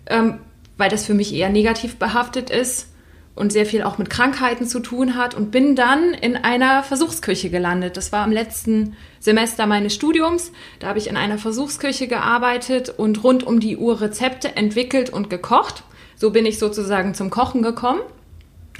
ähm, 0.05 0.39
weil 0.75 0.89
das 0.89 1.05
für 1.05 1.13
mich 1.13 1.33
eher 1.33 1.49
negativ 1.49 1.95
behaftet 1.95 2.49
ist 2.49 2.89
und 3.37 3.53
sehr 3.53 3.65
viel 3.65 3.83
auch 3.83 3.97
mit 3.97 4.09
Krankheiten 4.09 4.65
zu 4.65 4.79
tun 4.79 5.15
hat 5.15 5.35
und 5.35 5.51
bin 5.51 5.75
dann 5.75 6.13
in 6.13 6.35
einer 6.35 6.83
Versuchsküche 6.83 7.49
gelandet. 7.49 7.95
Das 7.95 8.11
war 8.11 8.23
am 8.23 8.31
letzten 8.31 8.97
Semester 9.19 9.67
meines 9.67 9.93
Studiums. 9.93 10.51
Da 10.79 10.87
habe 10.87 10.99
ich 10.99 11.07
in 11.07 11.15
einer 11.17 11.37
Versuchsküche 11.37 12.07
gearbeitet 12.07 12.89
und 12.89 13.23
rund 13.23 13.45
um 13.45 13.59
die 13.59 13.77
Uhr 13.77 14.01
Rezepte 14.01 14.55
entwickelt 14.55 15.11
und 15.11 15.29
gekocht. 15.29 15.83
So 16.15 16.31
bin 16.31 16.47
ich 16.47 16.57
sozusagen 16.57 17.13
zum 17.13 17.29
Kochen 17.29 17.61
gekommen. 17.61 18.01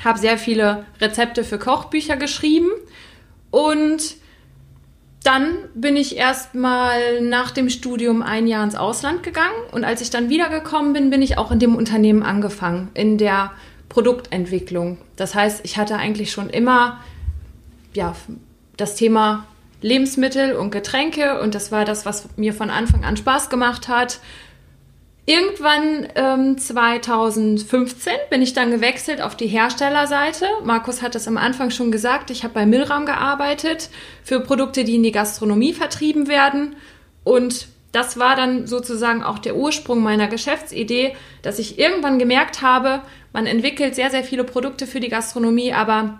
Habe 0.04 0.18
sehr 0.18 0.40
viele 0.40 0.86
Rezepte 1.00 1.44
für 1.44 1.60
Kochbücher 1.60 2.18
geschrieben 2.18 2.70
und 3.52 4.16
dann 5.24 5.58
bin 5.74 5.98
ich 5.98 6.16
erstmal 6.16 7.22
nach 7.22 7.52
dem 7.52 7.70
Studium 7.70 8.22
ein 8.22 8.48
Jahr 8.48 8.64
ins 8.64 8.76
Ausland 8.76 9.24
gegangen 9.24 9.56
und 9.72 9.84
als 9.84 10.02
ich 10.02 10.10
dann 10.10 10.30
wiedergekommen 10.30 10.94
bin, 10.94 11.10
bin 11.10 11.22
ich 11.22 11.38
auch 11.38 11.52
in 11.52 11.60
dem 11.60 11.76
Unternehmen 11.76 12.24
angefangen, 12.24 12.90
in 12.94 13.18
der 13.18 13.52
Produktentwicklung. 13.90 14.98
Das 15.16 15.36
heißt, 15.36 15.62
ich 15.64 15.78
hatte 15.78 15.98
eigentlich 15.98 16.32
schon 16.32 16.50
immer 16.50 17.00
ja, 17.94 18.16
das 18.76 18.96
Thema 18.96 19.48
Lebensmittel 19.82 20.56
und 20.56 20.72
Getränke 20.72 21.40
und 21.42 21.56
das 21.56 21.72
war 21.72 21.86
das, 21.86 22.06
was 22.06 22.30
mir 22.36 22.54
von 22.54 22.70
Anfang 22.70 23.04
an 23.04 23.18
Spaß 23.18 23.50
gemacht 23.50 23.88
hat. 23.88 24.20
Irgendwann 25.26 26.08
ähm, 26.16 26.58
2015 26.58 28.14
bin 28.30 28.42
ich 28.42 28.54
dann 28.54 28.72
gewechselt 28.72 29.22
auf 29.22 29.36
die 29.36 29.48
Herstellerseite. 29.48 30.46
Markus 30.64 31.02
hat 31.02 31.16
es 31.16 31.28
am 31.28 31.38
Anfang 31.38 31.70
schon 31.70 31.92
gesagt, 31.92 32.32
ich 32.32 32.44
habe 32.44 32.54
bei 32.54 32.66
Milram 32.66 33.06
gearbeitet 33.06 33.90
für 34.24 34.40
Produkte, 34.40 34.86
die 34.86 34.96
in 34.96 35.04
die 35.04 35.12
Gastronomie 35.12 35.74
vertrieben 35.74 36.30
werden. 36.30 36.78
Und 37.26 37.68
das 37.92 38.20
war 38.20 38.36
dann 38.36 38.68
sozusagen 38.68 39.24
auch 39.24 39.40
der 39.40 39.56
Ursprung 39.56 40.02
meiner 40.02 40.28
Geschäftsidee, 40.28 41.16
dass 41.42 41.60
ich 41.60 41.80
irgendwann 41.80 42.20
gemerkt 42.20 42.62
habe, 42.62 43.02
man 43.34 43.46
entwickelt 43.46 43.96
sehr, 43.96 44.10
sehr 44.10 44.24
viele 44.24 44.44
Produkte 44.44 44.88
für 44.88 45.00
die 45.00 45.10
Gastronomie, 45.10 45.74
aber 45.74 46.20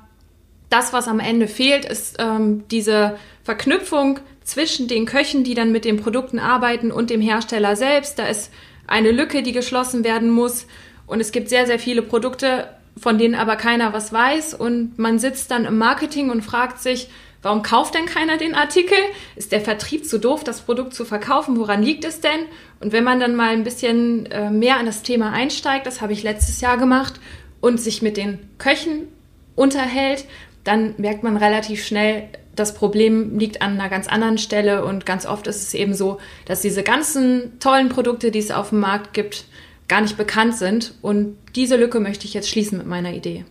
das, 0.70 0.94
was 0.94 1.08
am 1.08 1.20
Ende 1.20 1.48
fehlt, 1.48 1.86
ist 1.86 2.18
ähm, 2.20 2.64
diese 2.70 3.18
Verknüpfung 3.44 4.20
zwischen 4.44 4.88
den 4.88 5.06
Köchen, 5.06 5.44
die 5.44 5.54
dann 5.54 5.72
mit 5.72 5.86
den 5.86 5.98
Produkten 5.98 6.40
arbeiten 6.40 6.92
und 6.92 7.10
dem 7.10 7.22
Hersteller 7.22 7.76
selbst. 7.76 8.20
Da 8.20 8.28
ist 8.28 8.52
eine 8.86 9.12
Lücke, 9.12 9.44
die 9.44 9.52
geschlossen 9.52 10.04
werden 10.04 10.30
muss. 10.30 10.68
Und 11.06 11.22
es 11.22 11.32
gibt 11.32 11.50
sehr, 11.50 11.66
sehr 11.66 11.80
viele 11.80 12.02
Produkte, 12.02 12.70
von 12.98 13.18
denen 13.18 13.36
aber 13.36 13.56
keiner 13.56 13.94
was 13.94 14.12
weiß. 14.12 14.54
Und 14.54 14.98
man 15.00 15.20
sitzt 15.20 15.52
dann 15.52 15.66
im 15.66 15.78
Marketing 15.78 16.30
und 16.30 16.44
fragt 16.44 16.82
sich, 16.82 17.10
Warum 17.48 17.62
kauft 17.62 17.96
denn 17.96 18.08
keiner 18.08 18.36
den 18.36 18.56
Artikel? 18.56 18.98
Ist 19.38 19.54
der 19.54 19.62
Vertrieb 19.62 20.06
zu 20.06 20.20
doof, 20.20 20.44
das 20.44 20.60
Produkt 20.60 20.94
zu 20.94 21.06
verkaufen? 21.06 21.58
Woran 21.58 21.82
liegt 21.82 22.04
es 22.04 22.20
denn? 22.20 22.42
Und 22.82 22.92
wenn 22.92 23.06
man 23.06 23.22
dann 23.22 23.38
mal 23.38 23.54
ein 23.54 23.64
bisschen 23.64 24.26
äh, 24.26 24.50
mehr 24.50 24.76
an 24.76 24.86
das 24.86 25.02
Thema 25.02 25.32
einsteigt, 25.32 25.88
das 25.88 26.02
habe 26.02 26.12
ich 26.12 26.24
letztes 26.24 26.60
Jahr 26.60 26.76
gemacht 26.76 27.22
und 27.62 27.80
sich 27.80 28.02
mit 28.02 28.18
den 28.18 28.40
Köchen 28.58 29.08
unterhält, 29.56 30.26
dann 30.66 30.96
merkt 30.98 31.24
man 31.24 31.38
relativ 31.38 31.86
schnell, 31.86 32.28
das 32.54 32.74
Problem 32.74 33.40
liegt 33.40 33.62
an 33.62 33.80
einer 33.80 33.88
ganz 33.88 34.10
anderen 34.10 34.40
Stelle 34.40 34.84
und 34.84 35.06
ganz 35.06 35.26
oft 35.26 35.48
ist 35.48 35.64
es 35.64 35.74
eben 35.74 35.94
so, 35.94 36.18
dass 36.44 36.60
diese 36.60 36.84
ganzen 36.84 37.62
tollen 37.62 37.88
Produkte, 37.88 38.30
die 38.30 38.40
es 38.40 38.52
auf 38.52 38.72
dem 38.72 38.82
Markt 38.82 39.14
gibt, 39.14 39.46
gar 39.88 40.02
nicht 40.02 40.18
bekannt 40.18 40.58
sind. 40.58 40.96
Und 41.02 41.38
diese 41.56 41.78
Lücke 41.78 42.02
möchte 42.02 42.26
ich 42.26 42.34
jetzt 42.34 42.50
schließen 42.50 42.78
mit 42.78 42.88
meiner 42.88 43.14
Idee. 43.14 43.46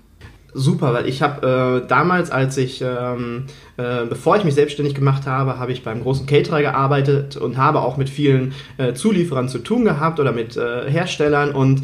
Super, 0.59 0.95
weil 0.95 1.07
ich 1.07 1.21
habe 1.21 1.83
äh, 1.85 1.87
damals, 1.87 2.31
als 2.31 2.57
ich, 2.57 2.81
ähm, 2.81 3.45
äh, 3.77 4.07
bevor 4.07 4.39
ich 4.39 4.45
mich 4.45 4.55
selbstständig 4.55 4.95
gemacht 4.95 5.27
habe, 5.27 5.59
habe 5.59 5.71
ich 5.71 5.85
beim 5.85 6.01
großen 6.03 6.25
Caterer 6.25 6.63
gearbeitet 6.63 7.37
und 7.37 7.59
habe 7.59 7.83
auch 7.83 7.99
mit 7.99 8.09
vielen 8.09 8.55
äh, 8.79 8.95
Zulieferern 8.95 9.51
zu 9.51 9.59
tun 9.59 9.85
gehabt 9.85 10.19
oder 10.19 10.33
mit 10.33 10.57
äh, 10.57 10.91
Herstellern 10.91 11.51
und 11.51 11.83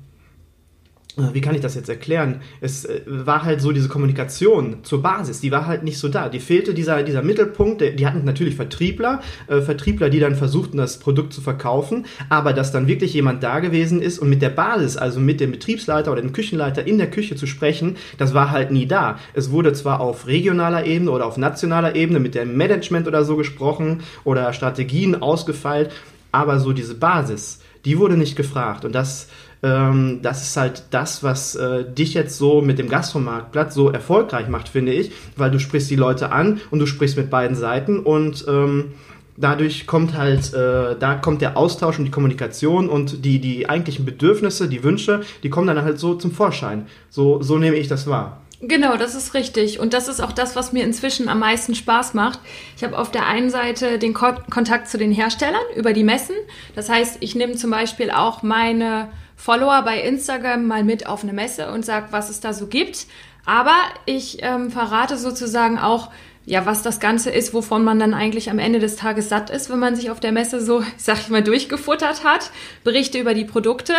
wie 1.18 1.42
kann 1.42 1.56
ich 1.56 1.62
das 1.62 1.76
jetzt 1.76 1.88
erklären? 1.88 2.42
Es 2.60 2.86
äh, 2.86 3.02
war 3.06 3.44
halt 3.44 3.62
so 3.62 3.72
diese 3.72 3.88
Kommunikation 3.88 4.84
zur 4.84 5.02
Basis, 5.02 5.40
die 5.40 5.52
war 5.52 5.66
halt 5.66 5.84
nicht 5.84 5.98
so 5.98 6.10
da. 6.10 6.30
Die 6.30 6.40
fehlte 6.40 6.74
dieser, 6.74 7.04
dieser 7.04 7.22
Mittelpunkt. 7.22 7.82
Die 7.82 8.06
hatten 8.06 8.26
natürlich 8.26 8.56
Vertriebler, 8.56 9.22
äh, 9.48 9.62
Vertriebler, 9.62 10.10
die 10.10 10.20
dann 10.20 10.36
versuchten, 10.36 10.78
das 10.78 11.00
Produkt 11.00 11.34
zu 11.34 11.42
verkaufen, 11.42 12.06
aber 12.30 12.54
dass 12.54 12.72
dann 12.72 12.88
wirklich 12.88 13.14
jemand 13.14 13.44
da 13.44 13.60
gewesen 13.60 14.02
ist 14.02 14.20
und 14.20 14.30
mit 14.30 14.42
der 14.42 14.50
Basis, 14.50 14.98
also 14.98 15.20
mit 15.20 15.40
dem 15.40 15.52
Betriebsleiter 15.52 16.12
oder 16.12 16.22
dem 16.22 16.34
Küchenleiter 16.34 16.86
in 16.86 16.98
der 16.98 17.10
Küche 17.10 17.36
zu 17.36 17.48
sprechen, 17.48 17.96
das 18.18 18.34
war 18.34 18.52
halt 18.52 18.72
nie 18.72 18.86
da. 18.86 19.18
Es 19.34 19.52
wurde 19.52 19.74
zwar 19.74 20.02
auf 20.02 20.28
regionaler 20.28 20.86
Ebene 20.86 21.12
oder 21.12 21.26
auf 21.26 21.38
nationaler 21.38 21.96
Ebene 21.96 22.20
mit 22.20 22.36
dem 22.36 22.58
Management 22.58 23.08
oder 23.08 23.24
so 23.24 23.38
gesprochen 23.38 24.02
oder 24.24 24.52
Strategien 24.52 25.22
ausgefeilt, 25.22 25.92
aber 26.32 26.60
so 26.60 26.74
diese 26.74 26.96
Basis, 26.96 27.60
die 27.86 27.98
wurde 27.98 28.18
nicht 28.18 28.36
gefragt 28.36 28.84
und 28.84 28.94
das 28.94 29.30
ähm, 29.66 30.20
das 30.22 30.44
ist 30.44 30.58
halt 30.58 30.84
das, 30.92 31.24
was 31.24 31.56
äh, 31.56 31.84
dich 31.92 32.14
jetzt 32.14 32.38
so 32.38 32.62
mit 32.62 32.78
dem 32.78 32.88
Gastromarktplatz 32.88 33.74
so 33.74 33.90
erfolgreich 33.90 34.48
macht, 34.48 34.70
finde 34.70 34.94
ich, 34.94 35.12
weil 35.36 35.50
du 35.50 35.60
sprichst 35.60 35.90
die 35.90 35.96
Leute 35.96 36.32
an 36.32 36.62
und 36.70 36.78
du 36.80 36.86
sprichst 36.86 37.18
mit 37.18 37.32
beiden 37.32 37.58
Seiten 37.58 38.00
und 38.00 38.46
ähm, 38.48 38.94
dadurch 39.38 39.88
kommt 39.88 40.16
halt, 40.16 40.54
äh, 40.54 40.96
da 41.00 41.16
kommt 41.16 41.42
der 41.42 41.58
Austausch 41.58 41.98
und 41.98 42.06
die 42.06 42.12
Kommunikation 42.12 42.88
und 42.90 43.26
die, 43.26 43.40
die 43.40 43.68
eigentlichen 43.68 44.06
Bedürfnisse, 44.06 44.70
die 44.70 44.84
Wünsche, 44.84 45.22
die 45.42 45.50
kommen 45.50 45.66
dann 45.66 45.82
halt 45.82 45.98
so 45.98 46.14
zum 46.14 46.32
Vorschein. 46.32 46.86
So, 47.10 47.42
so 47.42 47.58
nehme 47.58 47.78
ich 47.78 47.88
das 47.88 48.06
wahr. 48.06 48.42
Genau, 48.62 48.98
das 48.98 49.16
ist 49.16 49.34
richtig. 49.34 49.80
Und 49.80 49.94
das 49.94 50.08
ist 50.08 50.22
auch 50.22 50.32
das, 50.32 50.56
was 50.56 50.74
mir 50.74 50.84
inzwischen 50.84 51.28
am 51.28 51.40
meisten 51.40 51.74
Spaß 51.74 52.14
macht. 52.14 52.40
Ich 52.78 52.84
habe 52.84 52.98
auf 52.98 53.12
der 53.12 53.28
einen 53.28 53.50
Seite 53.50 53.98
den 53.98 54.14
Ko 54.14 54.28
Kontakt 54.50 54.90
zu 54.90 54.98
den 54.98 55.12
Herstellern 55.12 55.62
über 55.76 55.92
die 55.92 56.04
Messen. 56.04 56.36
Das 56.76 56.88
heißt, 56.88 57.18
ich 57.20 57.36
nehme 57.36 57.56
zum 57.56 57.72
Beispiel 57.72 58.12
auch 58.12 58.44
meine 58.44 59.10
Follower 59.36 59.82
bei 59.84 60.02
Instagram 60.02 60.66
mal 60.66 60.84
mit 60.84 61.08
auf 61.08 61.24
eine 61.24 61.34
Messe 61.34 61.72
und 61.72 61.86
sage, 61.86 62.08
was 62.12 62.30
es 62.30 62.40
da 62.40 62.54
so 62.54 62.68
gibt. 62.68 63.08
Aber 63.46 63.76
ich 64.06 64.42
ähm, 64.42 64.72
verrate 64.72 65.18
sozusagen 65.18 65.78
auch, 65.78 66.12
ja, 66.46 66.66
was 66.66 66.84
das 66.84 67.00
Ganze 67.00 67.32
ist, 67.32 67.54
wovon 67.54 67.84
man 67.84 68.00
dann 68.00 68.14
eigentlich 68.14 68.50
am 68.50 68.60
Ende 68.60 68.80
des 68.80 68.96
Tages 68.96 69.30
satt 69.30 69.50
ist, 69.50 69.70
wenn 69.70 69.80
man 69.80 69.96
sich 69.96 70.10
auf 70.12 70.20
der 70.20 70.32
Messe 70.32 70.62
so, 70.62 70.84
sag 70.98 71.20
ich 71.20 71.30
mal, 71.30 71.44
durchgefuttert 71.44 72.24
hat. 72.24 72.52
Berichte 72.84 73.20
über 73.20 73.34
die 73.34 73.46
Produkte 73.46 73.94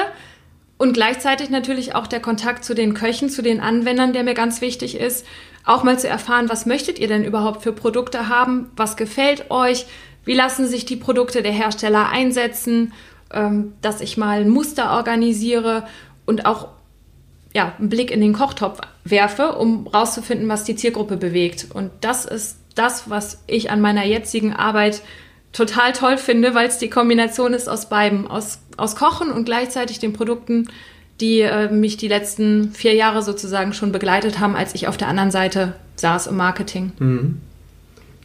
und 0.79 0.93
gleichzeitig 0.93 1.51
natürlich 1.51 1.95
auch 1.95 2.07
der 2.07 2.21
Kontakt 2.21 2.65
zu 2.65 2.75
den 2.75 2.95
Köchen, 2.95 3.31
zu 3.31 3.43
den 3.43 3.61
Anwendern, 3.61 4.13
der 4.13 4.25
mir 4.25 4.35
ganz 4.35 4.61
wichtig 4.61 4.99
ist. 4.99 5.27
Auch 5.65 5.83
mal 5.83 5.99
zu 5.99 6.09
erfahren, 6.09 6.49
was 6.49 6.67
möchtet 6.67 6.99
ihr 6.99 7.09
denn 7.09 7.25
überhaupt 7.25 7.63
für 7.63 7.73
Produkte 7.73 8.29
haben? 8.29 8.71
Was 8.77 8.97
gefällt 8.97 9.51
euch? 9.51 9.87
Wie 10.25 10.35
lassen 10.35 10.69
sich 10.69 10.85
die 10.85 10.97
Produkte 10.97 11.43
der 11.43 11.53
Hersteller 11.53 12.09
einsetzen? 12.09 12.93
Ähm, 13.33 13.73
dass 13.83 14.01
ich 14.01 14.17
mal 14.17 14.41
ein 14.41 14.49
Muster 14.49 14.93
organisiere 14.93 15.87
und 16.25 16.47
auch 16.47 16.69
ja, 17.55 17.75
einen 17.79 17.89
Blick 17.89 18.11
in 18.11 18.21
den 18.21 18.35
Kochtopf 18.35 18.81
werfe, 19.05 19.57
um 19.57 19.87
rauszufinden, 19.87 20.49
was 20.49 20.65
die 20.65 20.77
Zielgruppe 20.77 21.17
bewegt. 21.17 21.69
Und 21.73 21.91
das 22.03 22.27
ist 22.27 22.59
das, 22.75 23.09
was 23.09 23.43
ich 23.47 23.71
an 23.71 23.81
meiner 23.81 24.05
jetzigen 24.05 24.53
Arbeit 24.53 25.03
total 25.53 25.93
toll 25.93 26.19
finde, 26.19 26.55
weil 26.55 26.69
es 26.69 26.79
die 26.79 26.91
Kombination 26.91 27.55
ist 27.55 27.69
aus 27.69 27.89
beidem, 27.89 28.27
aus, 28.27 28.59
aus 28.77 28.95
Kochen 28.95 29.31
und 29.31 29.47
gleichzeitig 29.47 29.99
den 29.99 30.13
Produkten, 30.13 30.69
die 31.21 31.41
äh, 31.41 31.71
mich 31.71 31.97
die 31.97 32.09
letzten 32.09 32.73
vier 32.73 32.95
Jahre 32.95 33.23
sozusagen 33.23 33.73
schon 33.73 33.91
begleitet 33.91 34.39
haben, 34.39 34.55
als 34.55 34.75
ich 34.75 34.87
auf 34.87 34.99
der 34.99 35.09
anderen 35.09 35.31
Seite 35.31 35.75
saß 35.97 36.27
im 36.27 36.37
Marketing. 36.37 36.93
Mhm. 36.99 37.41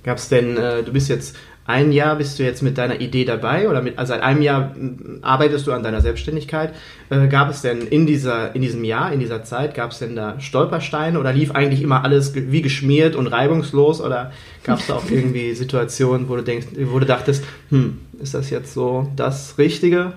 Gab 0.04 0.18
es 0.18 0.28
denn, 0.28 0.58
äh, 0.58 0.84
du 0.84 0.92
bist 0.92 1.08
jetzt 1.08 1.38
ein 1.66 1.92
Jahr 1.92 2.16
bist 2.16 2.40
du 2.40 2.44
jetzt 2.44 2.64
mit 2.64 2.78
deiner 2.78 3.00
Idee 3.02 3.24
dabei 3.24 3.70
oder 3.70 3.82
mit, 3.82 3.98
also 4.00 4.14
seit 4.14 4.24
einem 4.24 4.42
Jahr 4.42 4.76
arbeitest 5.22 5.68
du 5.68 5.72
an 5.72 5.84
deiner 5.84 6.02
Selbstständigkeit. 6.02 6.74
Äh, 7.10 7.28
gab 7.28 7.50
es 7.50 7.62
denn 7.62 7.88
in, 7.88 8.08
dieser, 8.08 8.56
in 8.56 8.62
diesem 8.62 8.84
Jahr, 8.84 9.14
in 9.14 9.20
dieser 9.20 9.44
Zeit, 9.44 9.76
gab 9.76 9.92
es 9.92 10.00
denn 10.00 10.16
da 10.16 10.40
Stolpersteine 10.40 11.20
oder 11.20 11.32
lief 11.32 11.52
eigentlich 11.52 11.82
immer 11.82 12.04
alles 12.04 12.34
wie 12.34 12.62
geschmiert 12.62 13.16
und 13.16 13.28
reibungslos 13.28 14.02
oder 14.02 14.32
gab 14.64 14.80
es 14.80 14.88
da 14.88 14.96
auch 14.96 15.06
irgendwie 15.10 15.54
Situationen, 15.54 16.30
wo 16.30 16.36
du 16.36 16.44
denkst, 16.44 16.68
wo 16.86 17.00
du 17.00 17.06
dachtest, 17.06 17.44
hm, 17.70 18.00
ist 18.20 18.34
das 18.34 18.50
jetzt 18.50 18.74
so 18.74 19.12
das 19.16 19.58
Richtige? 19.58 20.14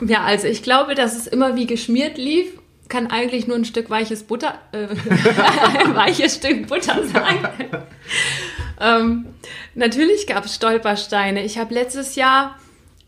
Ja, 0.00 0.24
also 0.24 0.46
ich 0.46 0.62
glaube, 0.62 0.94
dass 0.94 1.16
es 1.16 1.26
immer 1.26 1.56
wie 1.56 1.66
geschmiert 1.66 2.18
lief 2.18 2.48
kann 2.88 3.06
eigentlich 3.06 3.46
nur 3.46 3.56
ein 3.56 3.64
Stück 3.64 3.88
weiches 3.90 4.24
Butter, 4.24 4.58
äh, 4.72 4.86
ein 5.78 5.94
weiches 5.94 6.36
Stück 6.36 6.68
Butter 6.68 7.02
sein. 7.04 7.48
ähm, 8.80 9.26
natürlich 9.74 10.26
gab 10.26 10.44
es 10.44 10.54
Stolpersteine. 10.54 11.44
Ich 11.44 11.58
habe 11.58 11.74
letztes 11.74 12.16
Jahr 12.16 12.58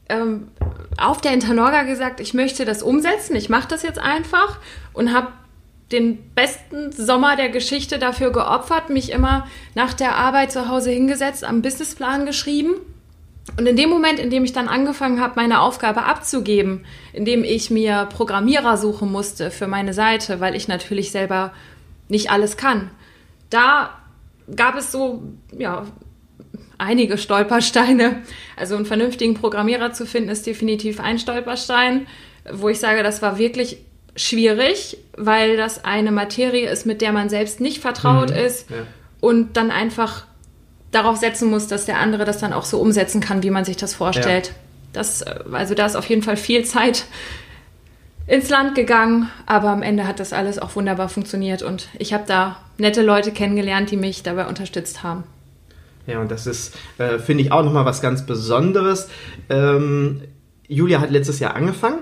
ähm, 0.08 0.48
auf 0.98 1.20
der 1.20 1.32
Internorga 1.32 1.82
gesagt, 1.82 2.20
ich 2.20 2.34
möchte 2.34 2.64
das 2.64 2.82
umsetzen. 2.82 3.36
Ich 3.36 3.48
mache 3.48 3.68
das 3.68 3.82
jetzt 3.82 3.98
einfach 3.98 4.58
und 4.92 5.12
habe 5.12 5.28
den 5.92 6.18
besten 6.34 6.90
Sommer 6.90 7.36
der 7.36 7.48
Geschichte 7.48 7.98
dafür 7.98 8.32
geopfert, 8.32 8.90
mich 8.90 9.12
immer 9.12 9.46
nach 9.74 9.94
der 9.94 10.16
Arbeit 10.16 10.50
zu 10.50 10.68
Hause 10.68 10.90
hingesetzt, 10.90 11.44
am 11.44 11.62
Businessplan 11.62 12.26
geschrieben. 12.26 12.74
Und 13.56 13.66
in 13.66 13.76
dem 13.76 13.88
Moment, 13.88 14.18
in 14.18 14.28
dem 14.28 14.44
ich 14.44 14.52
dann 14.52 14.66
angefangen 14.66 15.20
habe, 15.20 15.34
meine 15.36 15.60
Aufgabe 15.60 16.02
abzugeben, 16.02 16.84
in 17.12 17.24
dem 17.24 17.44
ich 17.44 17.70
mir 17.70 18.06
Programmierer 18.06 18.76
suchen 18.76 19.12
musste 19.12 19.52
für 19.52 19.68
meine 19.68 19.94
Seite, 19.94 20.40
weil 20.40 20.56
ich 20.56 20.66
natürlich 20.66 21.12
selber 21.12 21.52
nicht 22.08 22.30
alles 22.30 22.56
kann, 22.56 22.90
da 23.50 23.90
gab 24.54 24.76
es 24.76 24.92
so, 24.92 25.22
ja, 25.56 25.86
einige 26.78 27.18
Stolpersteine. 27.18 28.22
Also 28.56 28.76
einen 28.76 28.86
vernünftigen 28.86 29.34
Programmierer 29.34 29.92
zu 29.92 30.06
finden, 30.06 30.28
ist 30.28 30.46
definitiv 30.46 31.00
ein 31.00 31.18
Stolperstein, 31.18 32.06
wo 32.52 32.68
ich 32.68 32.78
sage, 32.78 33.02
das 33.02 33.22
war 33.22 33.38
wirklich 33.38 33.78
schwierig, 34.14 34.98
weil 35.16 35.56
das 35.56 35.84
eine 35.84 36.10
Materie 36.10 36.70
ist, 36.70 36.86
mit 36.86 37.02
der 37.02 37.12
man 37.12 37.28
selbst 37.28 37.60
nicht 37.60 37.80
vertraut 37.80 38.30
mhm, 38.30 38.36
ist 38.36 38.70
ja. 38.70 38.76
und 39.20 39.56
dann 39.56 39.70
einfach 39.70 40.26
darauf 40.90 41.16
setzen 41.16 41.50
muss, 41.50 41.66
dass 41.66 41.84
der 41.84 41.98
andere 41.98 42.24
das 42.24 42.38
dann 42.38 42.52
auch 42.52 42.64
so 42.64 42.78
umsetzen 42.80 43.20
kann, 43.20 43.42
wie 43.42 43.50
man 43.50 43.64
sich 43.64 43.76
das 43.76 43.94
vorstellt. 43.94 44.46
Ja. 44.48 44.52
Das, 44.94 45.22
also 45.22 45.74
da 45.74 45.84
ist 45.84 45.96
auf 45.96 46.08
jeden 46.08 46.22
Fall 46.22 46.38
viel 46.38 46.64
Zeit 46.64 47.04
ins 48.26 48.48
Land 48.48 48.74
gegangen, 48.74 49.30
aber 49.46 49.68
am 49.70 49.82
Ende 49.82 50.06
hat 50.06 50.20
das 50.20 50.32
alles 50.32 50.58
auch 50.58 50.74
wunderbar 50.76 51.08
funktioniert 51.08 51.62
und 51.62 51.88
ich 51.98 52.12
habe 52.12 52.24
da 52.26 52.56
nette 52.78 53.02
Leute 53.02 53.30
kennengelernt, 53.32 53.90
die 53.90 53.96
mich 53.96 54.22
dabei 54.22 54.46
unterstützt 54.46 55.02
haben. 55.02 55.24
Ja, 56.06 56.20
und 56.20 56.30
das 56.30 56.46
ist, 56.46 56.76
äh, 56.98 57.18
finde 57.18 57.42
ich, 57.42 57.52
auch 57.52 57.64
nochmal 57.64 57.84
was 57.84 58.00
ganz 58.00 58.26
Besonderes. 58.26 59.08
Ähm, 59.48 60.22
Julia 60.68 61.00
hat 61.00 61.10
letztes 61.10 61.40
Jahr 61.40 61.54
angefangen 61.54 62.00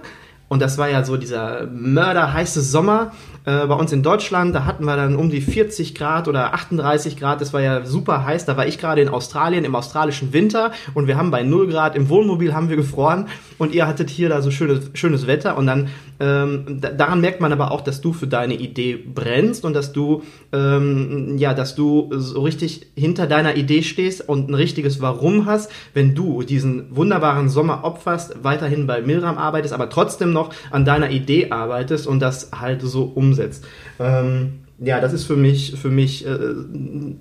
und 0.48 0.60
das 0.60 0.78
war 0.78 0.88
ja 0.88 1.04
so 1.04 1.16
dieser 1.16 1.66
mörderheiße 1.66 2.60
Sommer 2.60 3.12
äh, 3.44 3.66
bei 3.66 3.74
uns 3.74 3.92
in 3.92 4.02
Deutschland. 4.02 4.54
Da 4.54 4.64
hatten 4.64 4.84
wir 4.84 4.96
dann 4.96 5.16
um 5.16 5.30
die 5.30 5.40
40 5.40 5.94
Grad 5.94 6.28
oder 6.28 6.54
38 6.54 7.16
Grad. 7.16 7.40
Das 7.40 7.52
war 7.52 7.60
ja 7.60 7.84
super 7.84 8.24
heiß. 8.24 8.46
Da 8.46 8.56
war 8.56 8.66
ich 8.66 8.78
gerade 8.78 9.02
in 9.02 9.08
Australien 9.08 9.64
im 9.64 9.74
australischen 9.74 10.32
Winter 10.32 10.72
und 10.94 11.06
wir 11.06 11.16
haben 11.16 11.30
bei 11.30 11.42
0 11.42 11.68
Grad 11.68 11.96
im 11.96 12.08
Wohnmobil 12.08 12.54
haben 12.54 12.68
wir 12.68 12.76
gefroren 12.76 13.28
und 13.58 13.74
ihr 13.74 13.86
hattet 13.86 14.10
hier 14.10 14.28
da 14.28 14.42
so 14.42 14.50
schönes, 14.50 14.90
schönes 14.94 15.26
Wetter. 15.26 15.56
Und 15.56 15.66
dann 15.66 15.88
ähm, 16.20 16.80
daran 16.80 17.20
merkt 17.20 17.40
man 17.40 17.52
aber 17.52 17.70
auch, 17.70 17.80
dass 17.80 18.00
du 18.00 18.12
für 18.12 18.26
deine 18.26 18.54
Idee 18.54 18.96
brennst 18.96 19.64
und 19.64 19.74
dass 19.74 19.92
du 19.92 20.22
ähm, 20.52 21.36
ja, 21.36 21.54
dass 21.54 21.74
du 21.74 22.10
so 22.12 22.42
richtig 22.42 22.86
hinter 22.94 23.26
deiner 23.26 23.56
Idee 23.56 23.82
stehst 23.82 24.28
und 24.28 24.48
ein 24.48 24.54
richtiges 24.54 25.00
Warum 25.00 25.46
hast, 25.46 25.70
wenn 25.92 26.14
du 26.14 26.42
diesen 26.42 26.94
wunderbaren 26.94 27.48
Sommer 27.48 27.84
opferst, 27.84 28.36
weiterhin 28.42 28.86
bei 28.86 29.02
Milram 29.02 29.38
arbeitest, 29.38 29.74
aber 29.74 29.90
trotzdem 29.90 30.32
noch 30.32 30.50
an 30.70 30.84
deiner 30.84 31.10
Idee 31.10 31.50
arbeitest 31.50 32.06
und 32.06 32.20
das 32.20 32.50
halt 32.58 32.82
so 32.82 33.04
umsetzt. 33.34 33.64
Ähm, 33.98 34.60
ja, 34.78 35.00
das 35.00 35.12
ist 35.12 35.24
für 35.24 35.36
mich, 35.36 35.74
für 35.80 35.90
mich 35.90 36.26
äh, 36.26 36.38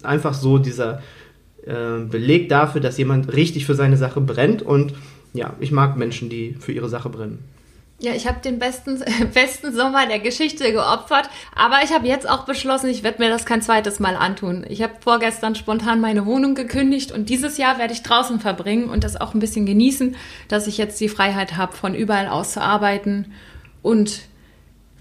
einfach 0.03 0.33
so 0.33 0.57
dieser 0.57 1.01
äh, 1.65 1.99
Beleg 2.09 2.49
dafür, 2.49 2.81
dass 2.81 2.97
jemand 2.97 3.33
richtig 3.33 3.65
für 3.65 3.75
seine 3.75 3.97
Sache 3.97 4.21
brennt 4.21 4.61
und 4.61 4.93
ja, 5.33 5.53
ich 5.59 5.71
mag 5.71 5.97
Menschen, 5.97 6.29
die 6.29 6.55
für 6.59 6.71
ihre 6.71 6.89
Sache 6.89 7.09
brennen. 7.09 7.39
Ja, 7.99 8.11
ich 8.13 8.27
habe 8.27 8.41
den 8.41 8.59
besten, 8.59 9.01
besten 9.33 9.73
Sommer 9.73 10.05
der 10.05 10.19
Geschichte 10.19 10.71
geopfert, 10.71 11.29
aber 11.55 11.77
ich 11.83 11.93
habe 11.93 12.07
jetzt 12.07 12.29
auch 12.29 12.45
beschlossen, 12.45 12.89
ich 12.89 13.01
werde 13.01 13.21
mir 13.21 13.29
das 13.29 13.45
kein 13.45 13.61
zweites 13.61 13.99
Mal 13.99 14.15
antun. 14.15 14.65
Ich 14.67 14.83
habe 14.83 14.93
vorgestern 14.99 15.55
spontan 15.55 16.01
meine 16.01 16.25
Wohnung 16.25 16.53
gekündigt 16.53 17.11
und 17.11 17.29
dieses 17.29 17.57
Jahr 17.57 17.77
werde 17.77 17.93
ich 17.93 18.03
draußen 18.03 18.39
verbringen 18.39 18.89
und 18.89 19.03
das 19.03 19.19
auch 19.19 19.33
ein 19.33 19.39
bisschen 19.39 19.65
genießen, 19.65 20.15
dass 20.49 20.67
ich 20.67 20.77
jetzt 20.77 20.99
die 20.99 21.09
Freiheit 21.09 21.55
habe, 21.55 21.73
von 21.73 21.95
überall 21.95 22.27
aus 22.27 22.53
zu 22.53 22.61
arbeiten 22.61 23.31
und 23.81 24.23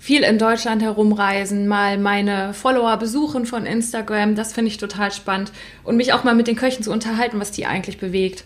viel 0.02 0.24
in 0.24 0.36
Deutschland 0.36 0.82
herumreisen, 0.82 1.68
mal 1.68 1.96
meine 1.96 2.54
Follower 2.54 2.96
besuchen 2.96 3.46
von 3.46 3.64
Instagram, 3.64 4.34
das 4.34 4.52
finde 4.52 4.72
ich 4.72 4.76
total 4.76 5.12
spannend 5.12 5.52
und 5.84 5.96
mich 5.96 6.12
auch 6.12 6.24
mal 6.24 6.34
mit 6.34 6.48
den 6.48 6.56
Köchen 6.56 6.82
zu 6.82 6.90
unterhalten, 6.90 7.38
was 7.38 7.52
die 7.52 7.66
eigentlich 7.66 7.98
bewegt. 7.98 8.42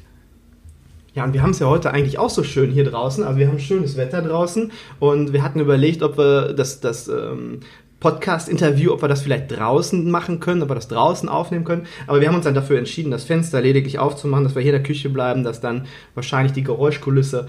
Ja, 1.14 1.25
und 1.25 1.32
wir 1.32 1.40
haben 1.40 1.52
es 1.52 1.58
ja 1.58 1.66
heute 1.66 1.92
eigentlich 1.94 2.18
auch 2.18 2.28
so 2.28 2.42
schön 2.42 2.70
hier 2.70 2.84
draußen. 2.84 3.25
Also 3.25 3.38
wir 3.38 3.48
haben 3.48 3.58
schönes 3.58 3.96
Wetter 3.96 4.20
draußen 4.20 4.70
und 5.00 5.32
wir 5.32 5.42
hatten 5.42 5.58
überlegt, 5.58 6.02
ob 6.02 6.18
wir 6.18 6.52
das, 6.52 6.80
das 6.80 7.08
ähm, 7.08 7.60
Podcast-Interview, 8.00 8.92
ob 8.92 9.00
wir 9.00 9.08
das 9.08 9.22
vielleicht 9.22 9.56
draußen 9.56 10.10
machen 10.10 10.40
können, 10.40 10.62
ob 10.62 10.68
wir 10.68 10.75
das 10.75 10.88
draußen 10.88 11.26
aufnehmen 11.26 11.64
können. 11.64 11.86
Aber 12.06 12.20
wir 12.20 12.28
haben 12.28 12.34
uns 12.34 12.44
dann 12.44 12.54
dafür 12.54 12.76
entschieden, 12.76 13.10
das 13.10 13.25
Fenster 13.25 13.62
lediglich 13.62 13.98
aufzumachen, 13.98 14.44
dass 14.44 14.54
wir 14.54 14.60
hier 14.60 14.75
in 14.75 14.82
der 14.82 14.86
Küche 14.86 15.08
bleiben, 15.08 15.42
dass 15.42 15.62
dann 15.62 15.86
wahrscheinlich 16.14 16.52
die 16.52 16.64
Geräuschkulisse 16.64 17.46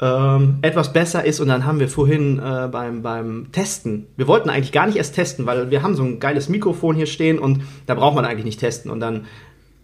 ähm, 0.00 0.58
etwas 0.62 0.92
besser 0.92 1.24
ist. 1.24 1.40
Und 1.40 1.48
dann 1.48 1.64
haben 1.64 1.80
wir 1.80 1.88
vorhin 1.88 2.38
äh, 2.38 2.68
beim, 2.70 3.02
beim 3.02 3.46
Testen, 3.52 4.06
wir 4.16 4.26
wollten 4.26 4.50
eigentlich 4.50 4.72
gar 4.72 4.86
nicht 4.86 4.96
erst 4.96 5.14
testen, 5.14 5.46
weil 5.46 5.70
wir 5.70 5.82
haben 5.82 5.94
so 5.94 6.02
ein 6.02 6.20
geiles 6.20 6.48
Mikrofon 6.48 6.96
hier 6.96 7.06
stehen 7.06 7.38
und 7.38 7.62
da 7.86 7.94
braucht 7.94 8.14
man 8.14 8.24
eigentlich 8.24 8.44
nicht 8.44 8.60
testen. 8.60 8.90
Und 8.90 9.00
dann 9.00 9.26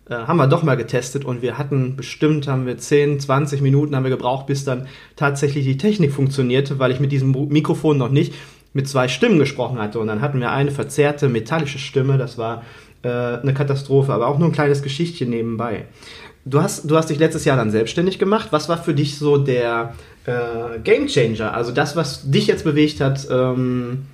äh, 0.09 0.15
haben 0.15 0.37
wir 0.39 0.49
doch 0.49 0.63
mal 0.63 0.77
getestet 0.77 1.25
und 1.25 1.43
wir 1.43 1.59
hatten 1.59 1.97
bestimmt, 1.97 2.49
haben 2.49 2.67
wir 2.67 2.77
10, 2.77 3.21
20 3.21 3.61
Minuten 3.63 3.95
haben 3.95 4.03
wir 4.03 4.11
gebraucht, 4.11 4.47
bis 4.47 4.65
dann 4.65 4.89
tatsächlich 5.17 5.65
die 5.65 5.77
Technik 5.77 6.13
funktionierte, 6.13 6.79
weil 6.79 6.91
ich 6.91 7.01
mit 7.01 7.13
diesem 7.13 7.31
Mikrofon 7.49 7.97
noch 7.97 8.11
nicht 8.11 8.35
mit 8.73 8.89
zwei 8.89 9.09
Stimmen 9.09 9.39
gesprochen 9.39 9.79
hatte. 9.79 9.99
Und 10.01 10.09
dann 10.09 10.21
hatten 10.21 10.41
wir 10.41 10.51
eine 10.51 10.71
verzerrte 10.71 11.29
metallische 11.29 11.79
Stimme, 11.79 12.19
das 12.19 12.39
war 12.39 12.65
äh, 13.03 13.09
eine 13.09 13.55
Katastrophe, 13.55 14.13
aber 14.13 14.27
auch 14.27 14.39
nur 14.39 14.49
ein 14.49 14.53
kleines 14.53 14.83
Geschichtchen 14.83 15.31
nebenbei. 15.31 15.87
Du 16.45 16.63
hast, 16.63 16.91
du 16.91 16.97
hast 16.97 17.11
dich 17.11 17.19
letztes 17.19 17.45
Jahr 17.45 17.57
dann 17.57 17.71
selbstständig 17.71 18.19
gemacht. 18.19 18.49
Was 18.51 18.69
war 18.69 18.83
für 18.83 18.95
dich 18.95 19.19
so 19.19 19.37
der 19.37 19.95
äh, 20.25 20.79
Game 20.83 21.07
Changer? 21.07 21.53
Also 21.53 21.71
das, 21.73 21.97
was 21.97 22.31
dich 22.31 22.47
jetzt 22.47 22.65
bewegt 22.65 23.01
hat, 23.01 23.27
ähm, 23.31 24.07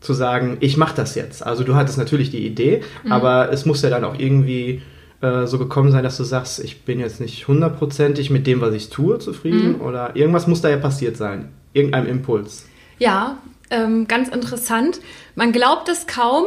zu 0.00 0.14
sagen, 0.14 0.56
ich 0.60 0.76
mache 0.76 0.96
das 0.96 1.14
jetzt. 1.14 1.44
Also 1.44 1.64
du 1.64 1.74
hattest 1.74 1.98
natürlich 1.98 2.30
die 2.30 2.46
Idee, 2.46 2.82
mhm. 3.04 3.12
aber 3.12 3.52
es 3.52 3.66
muss 3.66 3.82
ja 3.82 3.90
dann 3.90 4.04
auch 4.04 4.18
irgendwie 4.18 4.82
äh, 5.20 5.46
so 5.46 5.58
gekommen 5.58 5.92
sein, 5.92 6.02
dass 6.02 6.16
du 6.16 6.24
sagst, 6.24 6.58
ich 6.62 6.82
bin 6.82 7.00
jetzt 7.00 7.20
nicht 7.20 7.46
hundertprozentig 7.48 8.30
mit 8.30 8.46
dem, 8.46 8.60
was 8.60 8.74
ich 8.74 8.90
tue, 8.90 9.18
zufrieden? 9.18 9.78
Mhm. 9.78 9.80
Oder 9.80 10.16
irgendwas 10.16 10.46
muss 10.46 10.60
da 10.60 10.68
ja 10.68 10.76
passiert 10.76 11.16
sein. 11.16 11.48
Irgendein 11.72 12.06
Impuls. 12.06 12.66
Ja, 12.98 13.38
ähm, 13.70 14.06
ganz 14.06 14.28
interessant. 14.28 15.00
Man 15.34 15.52
glaubt 15.52 15.88
es 15.88 16.06
kaum, 16.06 16.44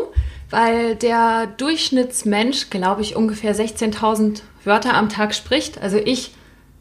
weil 0.49 0.95
der 0.95 1.47
Durchschnittsmensch, 1.47 2.69
glaube 2.69 3.01
ich, 3.01 3.15
ungefähr 3.15 3.55
16.000 3.55 4.41
Wörter 4.63 4.93
am 4.93 5.09
Tag 5.09 5.33
spricht. 5.33 5.81
Also 5.81 5.97
ich 5.97 6.31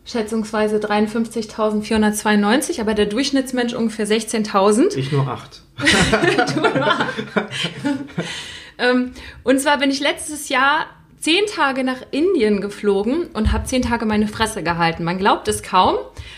schätzungsweise 0.05 0.77
53.492, 0.77 2.81
aber 2.81 2.95
der 2.95 3.07
Durchschnittsmensch 3.07 3.75
ungefähr 3.75 4.07
16.000. 4.07 4.97
Ich 4.97 5.13
nur 5.13 5.27
acht. 5.27 5.63
du 6.55 6.61
nur 6.61 6.77
acht. 6.77 7.15
ähm, 8.79 9.13
und 9.43 9.61
zwar 9.61 9.79
bin 9.79 9.91
ich 9.91 10.01
letztes 10.01 10.49
Jahr 10.49 10.87
zehn 11.25 11.47
Tage 11.47 11.85
nach 11.85 12.03
Indien 12.11 12.61
geflogen 12.61 13.29
und 13.29 13.51
habe 13.51 13.65
zehn 13.65 13.81
Tage 13.81 14.05
meine 14.05 14.29
Fresse 14.29 14.63
gehalten. 14.63 15.05
Man 15.05 15.17
glaubt 15.17 15.49
es 15.49 15.63
kaum, 15.63 15.97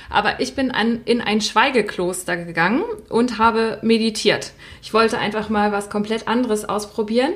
aber 0.09 0.39
ich 0.39 0.55
bin 0.55 0.71
an, 0.71 1.01
in 1.05 1.21
ein 1.21 1.41
Schweigekloster 1.41 2.37
gegangen 2.37 2.85
und 3.09 3.37
habe 3.37 3.81
meditiert. 3.83 4.53
Ich 4.83 4.95
wollte 4.95 5.19
einfach 5.19 5.49
mal 5.49 5.73
was 5.73 5.91
komplett 5.91 6.29
anderes 6.29 6.65
ausprobieren 6.65 7.33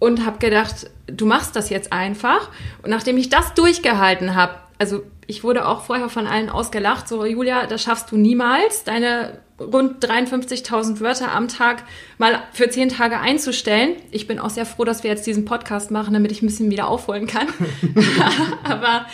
und 0.00 0.26
habe 0.26 0.36
gedacht, 0.36 0.90
du 1.06 1.24
machst 1.24 1.56
das 1.56 1.70
jetzt 1.70 1.94
einfach. 1.94 2.50
Und 2.82 2.90
nachdem 2.90 3.16
ich 3.16 3.30
das 3.30 3.54
durchgehalten 3.54 4.34
habe, 4.34 4.56
also 4.78 5.02
ich 5.26 5.42
wurde 5.42 5.66
auch 5.66 5.84
vorher 5.84 6.10
von 6.10 6.26
allen 6.26 6.50
ausgelacht, 6.50 7.08
so 7.08 7.24
Julia, 7.24 7.64
das 7.64 7.82
schaffst 7.82 8.12
du 8.12 8.18
niemals, 8.18 8.84
deine 8.84 9.38
rund 9.72 10.04
53.000 10.04 11.00
Wörter 11.00 11.32
am 11.32 11.48
Tag 11.48 11.84
mal 12.18 12.42
für 12.52 12.68
zehn 12.68 12.88
Tage 12.88 13.18
einzustellen. 13.18 13.96
Ich 14.10 14.26
bin 14.26 14.38
auch 14.38 14.50
sehr 14.50 14.66
froh, 14.66 14.84
dass 14.84 15.02
wir 15.02 15.10
jetzt 15.10 15.26
diesen 15.26 15.44
Podcast 15.44 15.90
machen, 15.90 16.14
damit 16.14 16.32
ich 16.32 16.42
ein 16.42 16.46
bisschen 16.46 16.70
wieder 16.70 16.88
aufholen 16.88 17.26
kann. 17.26 17.46
Aber 18.64 19.06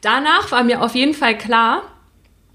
danach 0.00 0.50
war 0.52 0.64
mir 0.64 0.82
auf 0.82 0.94
jeden 0.94 1.14
Fall 1.14 1.36
klar, 1.38 1.82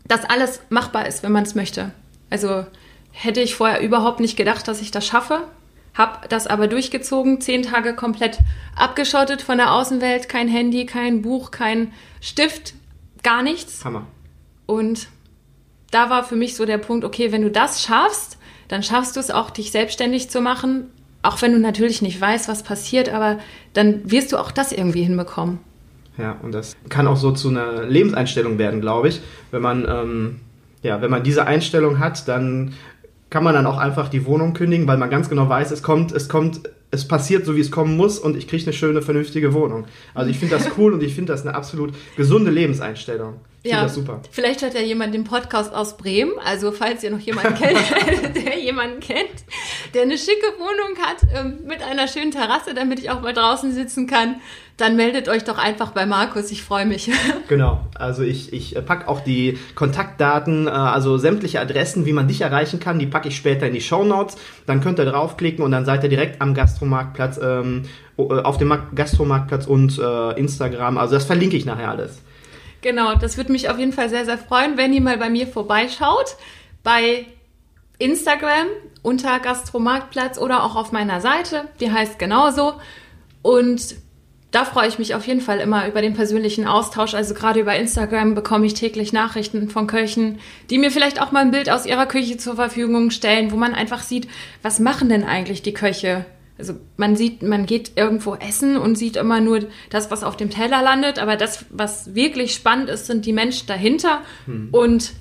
dass 0.07 0.25
alles 0.25 0.61
machbar 0.69 1.07
ist, 1.07 1.23
wenn 1.23 1.31
man 1.31 1.43
es 1.43 1.55
möchte. 1.55 1.91
Also 2.29 2.65
hätte 3.11 3.41
ich 3.41 3.55
vorher 3.55 3.81
überhaupt 3.81 4.19
nicht 4.19 4.37
gedacht, 4.37 4.67
dass 4.67 4.81
ich 4.81 4.91
das 4.91 5.05
schaffe. 5.05 5.47
Hab 5.95 6.29
das 6.29 6.47
aber 6.47 6.67
durchgezogen, 6.67 7.41
zehn 7.41 7.63
Tage 7.63 7.95
komplett 7.95 8.39
abgeschottet 8.75 9.41
von 9.41 9.57
der 9.57 9.73
Außenwelt, 9.73 10.29
kein 10.29 10.47
Handy, 10.47 10.85
kein 10.85 11.21
Buch, 11.21 11.51
kein 11.51 11.93
Stift, 12.21 12.73
gar 13.23 13.43
nichts. 13.43 13.83
Hammer. 13.83 14.07
Und 14.65 15.07
da 15.91 16.09
war 16.09 16.23
für 16.23 16.35
mich 16.35 16.55
so 16.55 16.65
der 16.65 16.77
Punkt, 16.77 17.03
okay, 17.05 17.31
wenn 17.31 17.41
du 17.41 17.51
das 17.51 17.81
schaffst, 17.81 18.37
dann 18.67 18.83
schaffst 18.83 19.15
du 19.15 19.19
es 19.19 19.31
auch, 19.31 19.49
dich 19.49 19.71
selbstständig 19.71 20.29
zu 20.29 20.41
machen, 20.41 20.85
auch 21.21 21.41
wenn 21.41 21.51
du 21.51 21.59
natürlich 21.59 22.01
nicht 22.01 22.19
weißt, 22.19 22.47
was 22.47 22.63
passiert, 22.63 23.09
aber 23.09 23.39
dann 23.73 24.09
wirst 24.09 24.31
du 24.31 24.37
auch 24.37 24.51
das 24.51 24.71
irgendwie 24.71 25.03
hinbekommen. 25.03 25.59
Ja, 26.17 26.37
und 26.43 26.51
das 26.53 26.75
kann 26.89 27.07
auch 27.07 27.17
so 27.17 27.31
zu 27.31 27.49
einer 27.49 27.83
Lebenseinstellung 27.83 28.57
werden, 28.57 28.81
glaube 28.81 29.07
ich. 29.07 29.21
Wenn 29.51 29.61
man, 29.61 29.85
ähm, 29.89 30.39
ja, 30.83 31.01
wenn 31.01 31.09
man 31.09 31.23
diese 31.23 31.45
Einstellung 31.45 31.99
hat, 31.99 32.27
dann 32.27 32.73
kann 33.29 33.43
man 33.43 33.53
dann 33.53 33.65
auch 33.65 33.77
einfach 33.77 34.09
die 34.09 34.25
Wohnung 34.25 34.53
kündigen, 34.53 34.87
weil 34.87 34.97
man 34.97 35.09
ganz 35.09 35.29
genau 35.29 35.47
weiß, 35.47 35.71
es 35.71 35.81
kommt, 35.81 36.11
es 36.11 36.27
kommt, 36.27 36.61
es 36.91 37.07
passiert 37.07 37.45
so, 37.45 37.55
wie 37.55 37.61
es 37.61 37.71
kommen 37.71 37.95
muss 37.95 38.19
und 38.19 38.35
ich 38.35 38.47
kriege 38.47 38.63
eine 38.63 38.73
schöne, 38.73 39.01
vernünftige 39.01 39.53
Wohnung. 39.53 39.85
Also 40.13 40.29
ich 40.29 40.39
finde 40.39 40.55
das 40.55 40.67
cool 40.77 40.93
und 40.93 41.03
ich 41.03 41.15
finde 41.15 41.31
das 41.31 41.45
eine 41.45 41.55
absolut 41.55 41.93
gesunde 42.17 42.51
Lebenseinstellung. 42.51 43.35
Ich 43.61 43.71
ja, 43.71 43.83
das 43.83 43.95
super. 43.95 44.21
Vielleicht 44.31 44.61
hört 44.61 44.73
ja 44.73 44.79
jemand 44.79 45.13
den 45.13 45.25
Podcast 45.25 45.73
aus 45.73 45.97
Bremen. 45.97 46.31
Also 46.45 46.71
falls 46.71 47.03
ihr 47.03 47.11
noch 47.11 47.19
jemanden 47.19 47.55
kennt, 47.61 48.35
der 48.45 48.57
jemanden 48.57 49.01
kennt, 49.01 49.43
der 49.93 50.03
eine 50.03 50.17
schicke 50.17 50.47
Wohnung 50.57 50.97
hat 51.01 51.17
ähm, 51.35 51.59
mit 51.67 51.83
einer 51.83 52.07
schönen 52.07 52.31
Terrasse, 52.31 52.73
damit 52.73 52.99
ich 52.99 53.09
auch 53.09 53.21
mal 53.21 53.33
draußen 53.33 53.73
sitzen 53.73 54.07
kann, 54.07 54.35
dann 54.77 54.95
meldet 54.95 55.27
euch 55.27 55.43
doch 55.43 55.57
einfach 55.57 55.91
bei 55.91 56.05
Markus. 56.05 56.51
Ich 56.51 56.63
freue 56.63 56.85
mich. 56.85 57.11
Genau. 57.49 57.81
Also 57.95 58.21
ich, 58.21 58.53
ich 58.53 58.75
packe 58.85 59.07
auch 59.07 59.21
die 59.21 59.57
Kontaktdaten, 59.73 60.67
äh, 60.67 60.69
also 60.69 61.17
sämtliche 61.17 61.59
Adressen, 61.59 62.05
wie 62.05 62.13
man 62.13 62.27
dich 62.27 62.41
erreichen 62.41 62.79
kann, 62.79 62.99
die 62.99 63.07
packe 63.07 63.27
ich 63.27 63.35
später 63.35 63.65
in 63.67 63.73
die 63.73 63.81
Show 63.81 64.03
Notes. 64.03 64.37
Dann 64.67 64.81
könnt 64.81 64.99
ihr 64.99 65.05
draufklicken 65.05 65.65
und 65.65 65.71
dann 65.71 65.83
seid 65.83 66.03
ihr 66.03 66.09
direkt 66.09 66.41
am 66.41 66.53
Gastromarktplatz, 66.53 67.39
ähm, 67.41 67.83
auf 68.17 68.57
dem 68.57 68.77
Gastromarktplatz 68.93 69.65
und 69.65 69.97
äh, 69.97 70.39
Instagram. 70.39 70.99
Also 70.99 71.15
das 71.15 71.25
verlinke 71.25 71.57
ich 71.57 71.65
nachher 71.65 71.89
alles. 71.89 72.21
Genau, 72.81 73.15
das 73.15 73.37
würde 73.37 73.51
mich 73.51 73.69
auf 73.69 73.77
jeden 73.77 73.93
Fall 73.93 74.09
sehr, 74.09 74.25
sehr 74.25 74.37
freuen, 74.37 74.77
wenn 74.77 74.93
ihr 74.93 75.01
mal 75.01 75.17
bei 75.17 75.29
mir 75.29 75.47
vorbeischaut. 75.47 76.37
Bei 76.83 77.25
Instagram 77.97 78.67
unter 79.01 79.39
Gastromarktplatz 79.39 80.37
oder 80.37 80.63
auch 80.63 80.75
auf 80.75 80.91
meiner 80.91 81.21
Seite. 81.21 81.67
Die 81.79 81.91
heißt 81.91 82.17
genauso. 82.17 82.73
Und 83.41 83.95
da 84.51 84.65
freue 84.65 84.87
ich 84.87 84.97
mich 84.97 85.13
auf 85.13 85.27
jeden 85.27 85.41
Fall 85.41 85.59
immer 85.59 85.87
über 85.87 86.01
den 86.01 86.15
persönlichen 86.15 86.65
Austausch. 86.65 87.13
Also 87.13 87.33
gerade 87.33 87.59
über 87.59 87.75
Instagram 87.75 88.33
bekomme 88.33 88.65
ich 88.65 88.73
täglich 88.73 89.13
Nachrichten 89.13 89.69
von 89.69 89.85
Köchen, 89.85 90.39
die 90.69 90.79
mir 90.79 90.89
vielleicht 90.89 91.21
auch 91.21 91.31
mal 91.31 91.41
ein 91.41 91.51
Bild 91.51 91.69
aus 91.69 91.85
ihrer 91.85 92.07
Küche 92.07 92.37
zur 92.37 92.55
Verfügung 92.55 93.11
stellen, 93.11 93.51
wo 93.51 93.57
man 93.57 93.75
einfach 93.75 94.01
sieht, 94.01 94.27
was 94.63 94.79
machen 94.79 95.09
denn 95.09 95.23
eigentlich 95.23 95.61
die 95.61 95.73
Köche? 95.73 96.25
Also 96.59 96.73
man 96.97 97.15
sieht, 97.15 97.41
man 97.41 97.65
geht 97.65 97.93
irgendwo 97.95 98.35
essen 98.35 98.77
und 98.77 98.97
sieht 98.97 99.15
immer 99.15 99.39
nur 99.39 99.61
das, 99.89 100.11
was 100.11 100.23
auf 100.23 100.35
dem 100.35 100.49
Teller 100.49 100.83
landet, 100.83 101.17
aber 101.17 101.37
das, 101.37 101.65
was 101.69 102.13
wirklich 102.13 102.53
spannend 102.53 102.89
ist, 102.89 103.05
sind 103.05 103.25
die 103.25 103.33
Menschen 103.33 103.65
dahinter. 103.67 104.21
Hm. 104.45 104.67
Und 104.71 105.13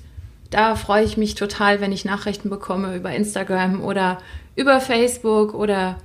da 0.49 0.75
freue 0.75 1.03
ich 1.03 1.15
mich 1.15 1.35
total, 1.35 1.79
wenn 1.79 1.91
ich 1.91 2.05
Nachrichten 2.05 2.49
bekomme 2.49 2.95
über 2.95 3.11
Instagram 3.11 3.81
oder 3.81 4.17
über 4.55 4.81
Facebook 4.81 5.53
oder 5.53 5.97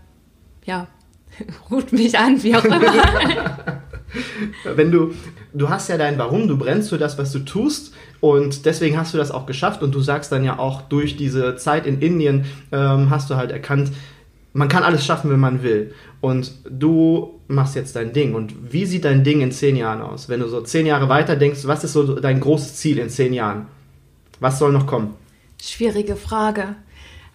ja, 0.64 0.86
ruft 1.70 1.92
mich 1.92 2.18
an, 2.18 2.42
wie 2.42 2.54
auch 2.54 2.64
immer. 2.64 2.80
wenn 4.76 4.90
du, 4.90 5.14
du 5.52 5.68
hast 5.68 5.88
ja 5.88 5.96
dein 5.96 6.18
Warum, 6.18 6.48
du 6.48 6.56
brennst 6.56 6.90
für 6.90 6.98
das, 6.98 7.18
was 7.18 7.32
du 7.32 7.40
tust 7.40 7.94
und 8.20 8.66
deswegen 8.66 8.96
hast 8.96 9.14
du 9.14 9.18
das 9.18 9.30
auch 9.30 9.46
geschafft 9.46 9.82
und 9.82 9.94
du 9.94 10.00
sagst 10.00 10.30
dann 10.32 10.44
ja 10.44 10.58
auch 10.58 10.82
durch 10.82 11.16
diese 11.16 11.56
Zeit 11.56 11.86
in 11.86 12.00
Indien 12.00 12.44
ähm, 12.72 13.10
hast 13.10 13.30
du 13.30 13.36
halt 13.36 13.50
erkannt, 13.50 13.90
man 14.54 14.68
kann 14.68 14.84
alles 14.84 15.04
schaffen, 15.04 15.30
wenn 15.30 15.40
man 15.40 15.62
will. 15.62 15.92
Und 16.20 16.52
du 16.64 17.40
machst 17.48 17.74
jetzt 17.74 17.96
dein 17.96 18.12
Ding. 18.12 18.34
Und 18.34 18.72
wie 18.72 18.86
sieht 18.86 19.04
dein 19.04 19.24
Ding 19.24 19.42
in 19.42 19.52
zehn 19.52 19.76
Jahren 19.76 20.00
aus? 20.00 20.28
Wenn 20.28 20.40
du 20.40 20.48
so 20.48 20.62
zehn 20.62 20.86
Jahre 20.86 21.08
weiter 21.10 21.36
denkst, 21.36 21.66
was 21.66 21.84
ist 21.84 21.92
so 21.92 22.14
dein 22.18 22.40
großes 22.40 22.76
Ziel 22.76 22.98
in 22.98 23.10
zehn 23.10 23.34
Jahren? 23.34 23.66
Was 24.40 24.58
soll 24.58 24.72
noch 24.72 24.86
kommen? 24.86 25.14
Schwierige 25.60 26.16
Frage. 26.16 26.76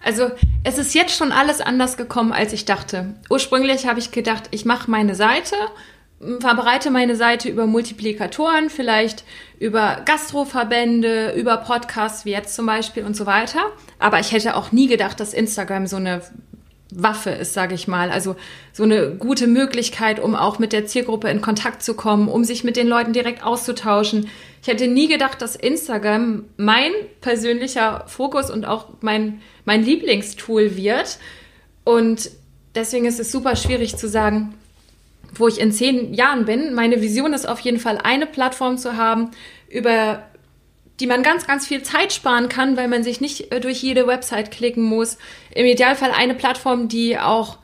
Also 0.02 0.30
es 0.64 0.78
ist 0.78 0.94
jetzt 0.94 1.14
schon 1.14 1.30
alles 1.30 1.60
anders 1.60 1.96
gekommen, 1.96 2.32
als 2.32 2.54
ich 2.54 2.64
dachte. 2.64 3.14
Ursprünglich 3.28 3.86
habe 3.86 4.00
ich 4.00 4.10
gedacht, 4.10 4.44
ich 4.50 4.64
mache 4.64 4.90
meine 4.90 5.14
Seite 5.14 5.54
verbreite 6.38 6.90
meine 6.90 7.16
Seite 7.16 7.48
über 7.48 7.66
Multiplikatoren, 7.66 8.68
vielleicht 8.68 9.24
über 9.58 10.02
Gastroverbände, 10.04 11.32
über 11.32 11.56
Podcasts 11.56 12.24
wie 12.24 12.30
jetzt 12.30 12.54
zum 12.54 12.66
Beispiel 12.66 13.04
und 13.04 13.16
so 13.16 13.24
weiter. 13.24 13.60
Aber 13.98 14.20
ich 14.20 14.32
hätte 14.32 14.54
auch 14.54 14.70
nie 14.70 14.86
gedacht, 14.86 15.18
dass 15.18 15.32
Instagram 15.32 15.86
so 15.86 15.96
eine 15.96 16.20
Waffe 16.92 17.30
ist, 17.30 17.54
sage 17.54 17.74
ich 17.74 17.88
mal. 17.88 18.10
Also 18.10 18.36
so 18.72 18.82
eine 18.82 19.14
gute 19.14 19.46
Möglichkeit, 19.46 20.20
um 20.20 20.34
auch 20.34 20.58
mit 20.58 20.72
der 20.72 20.86
Zielgruppe 20.86 21.28
in 21.28 21.40
Kontakt 21.40 21.82
zu 21.82 21.94
kommen, 21.94 22.28
um 22.28 22.44
sich 22.44 22.64
mit 22.64 22.76
den 22.76 22.88
Leuten 22.88 23.12
direkt 23.12 23.44
auszutauschen. 23.44 24.28
Ich 24.62 24.68
hätte 24.68 24.88
nie 24.88 25.08
gedacht, 25.08 25.40
dass 25.42 25.56
Instagram 25.56 26.44
mein 26.56 26.92
persönlicher 27.20 28.04
Fokus 28.06 28.50
und 28.50 28.64
auch 28.64 28.86
mein, 29.00 29.40
mein 29.64 29.84
Lieblingstool 29.84 30.76
wird. 30.76 31.18
Und 31.84 32.30
deswegen 32.74 33.06
ist 33.06 33.20
es 33.20 33.32
super 33.32 33.56
schwierig 33.56 33.96
zu 33.96 34.08
sagen, 34.08 34.54
wo 35.34 35.48
ich 35.48 35.60
in 35.60 35.72
zehn 35.72 36.12
Jahren 36.12 36.44
bin. 36.44 36.74
Meine 36.74 37.00
Vision 37.00 37.32
ist 37.32 37.48
auf 37.48 37.60
jeden 37.60 37.78
Fall 37.78 37.98
eine 37.98 38.26
Plattform 38.26 38.78
zu 38.78 38.96
haben, 38.96 39.30
über 39.68 40.24
die 41.00 41.06
man 41.06 41.22
ganz, 41.22 41.46
ganz 41.46 41.66
viel 41.66 41.82
Zeit 41.82 42.12
sparen 42.12 42.48
kann, 42.48 42.76
weil 42.76 42.88
man 42.88 43.02
sich 43.02 43.20
nicht 43.20 43.52
äh, 43.52 43.60
durch 43.60 43.82
jede 43.82 44.06
Website 44.06 44.50
klicken 44.50 44.84
muss. 44.84 45.18
Im 45.54 45.66
Idealfall 45.66 46.12
eine 46.12 46.34
Plattform, 46.34 46.88
die 46.88 47.18
auch, 47.18 47.58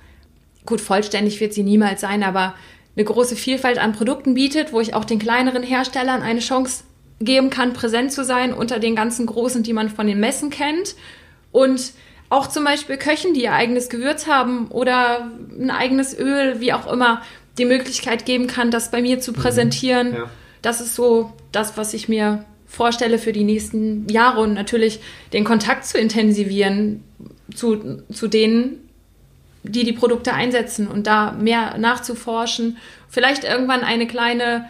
gut, 0.64 0.80
vollständig 0.80 1.40
wird 1.40 1.52
sie 1.52 1.62
niemals 1.62 2.00
sein, 2.00 2.22
aber 2.22 2.54
eine 2.96 3.04
große 3.04 3.36
Vielfalt 3.36 3.78
an 3.78 3.92
Produkten 3.92 4.34
bietet, 4.34 4.72
wo 4.72 4.80
ich 4.80 4.94
auch 4.94 5.04
den 5.04 5.18
kleineren 5.18 5.62
Herstellern 5.62 6.22
eine 6.22 6.40
Chance 6.40 6.84
geben 7.20 7.50
kann, 7.50 7.74
präsent 7.74 8.12
zu 8.12 8.24
sein 8.24 8.52
unter 8.52 8.78
den 8.78 8.96
ganzen 8.96 9.26
großen, 9.26 9.62
die 9.62 9.72
man 9.72 9.90
von 9.90 10.06
den 10.06 10.18
Messen 10.18 10.50
kennt. 10.50 10.96
Und 11.52 11.92
auch 12.28 12.46
zum 12.46 12.64
Beispiel 12.64 12.96
Köchen, 12.96 13.34
die 13.34 13.42
ihr 13.44 13.52
eigenes 13.52 13.88
Gewürz 13.88 14.26
haben 14.26 14.68
oder 14.68 15.30
ein 15.58 15.70
eigenes 15.70 16.18
Öl, 16.18 16.60
wie 16.60 16.72
auch 16.72 16.90
immer, 16.90 17.22
die 17.58 17.64
Möglichkeit 17.64 18.26
geben 18.26 18.46
kann, 18.46 18.70
das 18.70 18.90
bei 18.90 19.00
mir 19.00 19.20
zu 19.20 19.32
mhm. 19.32 19.36
präsentieren. 19.36 20.14
Ja. 20.14 20.30
Das 20.62 20.80
ist 20.80 20.94
so 20.94 21.32
das, 21.52 21.76
was 21.76 21.94
ich 21.94 22.08
mir 22.08 22.44
vorstelle 22.66 23.18
für 23.18 23.32
die 23.32 23.44
nächsten 23.44 24.08
Jahre 24.08 24.40
und 24.40 24.54
natürlich 24.54 25.00
den 25.32 25.44
Kontakt 25.44 25.86
zu 25.86 25.98
intensivieren 25.98 27.02
zu, 27.54 28.02
zu 28.12 28.28
denen, 28.28 28.80
die 29.62 29.84
die 29.84 29.92
Produkte 29.92 30.32
einsetzen 30.32 30.86
und 30.86 31.06
da 31.06 31.32
mehr 31.32 31.78
nachzuforschen. 31.78 32.76
Vielleicht 33.08 33.44
irgendwann 33.44 33.82
eine 33.82 34.06
kleine 34.06 34.66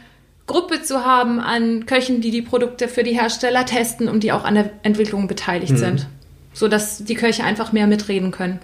Gruppe 0.46 0.82
zu 0.82 1.04
haben 1.04 1.40
an 1.40 1.87
Köchen, 1.87 2.20
die 2.20 2.30
die 2.30 2.42
Produkte 2.42 2.88
für 2.88 3.02
die 3.02 3.18
Hersteller 3.18 3.66
testen 3.66 4.09
und 4.09 4.22
die 4.22 4.32
auch 4.32 4.44
an 4.44 4.54
der 4.54 4.70
Entwicklung 4.82 5.26
beteiligt 5.26 5.72
mhm. 5.72 5.78
sind, 5.78 6.06
sodass 6.52 7.04
die 7.04 7.14
Köche 7.14 7.44
einfach 7.44 7.72
mehr 7.72 7.87
mitreden 7.87 8.30
können. 8.30 8.61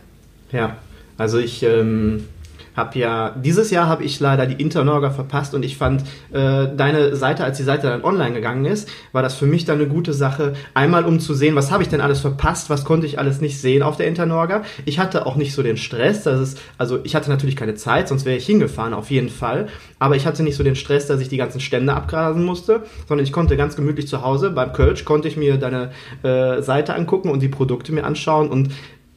Ja, 0.52 0.76
also 1.18 1.38
ich 1.38 1.62
ähm, 1.62 2.28
habe 2.76 2.98
ja, 2.98 3.30
dieses 3.30 3.70
Jahr 3.70 3.88
habe 3.88 4.04
ich 4.04 4.18
leider 4.20 4.46
die 4.46 4.60
Internorga 4.60 5.10
verpasst 5.10 5.54
und 5.54 5.64
ich 5.64 5.76
fand 5.76 6.02
äh, 6.32 6.68
deine 6.74 7.16
Seite, 7.16 7.44
als 7.44 7.56
die 7.58 7.62
Seite 7.62 7.88
dann 7.88 8.04
online 8.04 8.34
gegangen 8.34 8.64
ist, 8.64 8.88
war 9.12 9.22
das 9.22 9.34
für 9.34 9.46
mich 9.46 9.64
dann 9.64 9.78
eine 9.78 9.88
gute 9.88 10.12
Sache, 10.12 10.54
einmal 10.74 11.04
um 11.04 11.20
zu 11.20 11.34
sehen, 11.34 11.54
was 11.54 11.70
habe 11.70 11.82
ich 11.82 11.88
denn 11.88 12.00
alles 12.00 12.20
verpasst, 12.20 12.70
was 12.70 12.84
konnte 12.84 13.06
ich 13.06 13.18
alles 13.18 13.40
nicht 13.40 13.60
sehen 13.60 13.82
auf 13.82 13.96
der 13.96 14.06
Internorga. 14.06 14.62
Ich 14.84 14.98
hatte 14.98 15.26
auch 15.26 15.36
nicht 15.36 15.54
so 15.54 15.62
den 15.62 15.76
Stress, 15.76 16.22
dass 16.22 16.40
es, 16.40 16.56
also 16.78 17.00
ich 17.04 17.14
hatte 17.14 17.30
natürlich 17.30 17.56
keine 17.56 17.74
Zeit, 17.74 18.08
sonst 18.08 18.24
wäre 18.24 18.36
ich 18.36 18.46
hingefahren, 18.46 18.94
auf 18.94 19.10
jeden 19.10 19.28
Fall, 19.28 19.68
aber 19.98 20.16
ich 20.16 20.26
hatte 20.26 20.42
nicht 20.42 20.56
so 20.56 20.64
den 20.64 20.76
Stress, 20.76 21.06
dass 21.06 21.20
ich 21.20 21.28
die 21.28 21.36
ganzen 21.36 21.60
Stände 21.60 21.94
abgrasen 21.94 22.44
musste, 22.44 22.82
sondern 23.06 23.24
ich 23.24 23.32
konnte 23.32 23.56
ganz 23.56 23.76
gemütlich 23.76 24.08
zu 24.08 24.22
Hause 24.22 24.50
beim 24.50 24.72
Kölsch, 24.72 25.04
konnte 25.04 25.28
ich 25.28 25.36
mir 25.36 25.58
deine 25.58 25.90
äh, 26.22 26.62
Seite 26.62 26.94
angucken 26.94 27.28
und 27.30 27.40
die 27.40 27.48
Produkte 27.48 27.92
mir 27.92 28.04
anschauen 28.04 28.48
und 28.48 28.70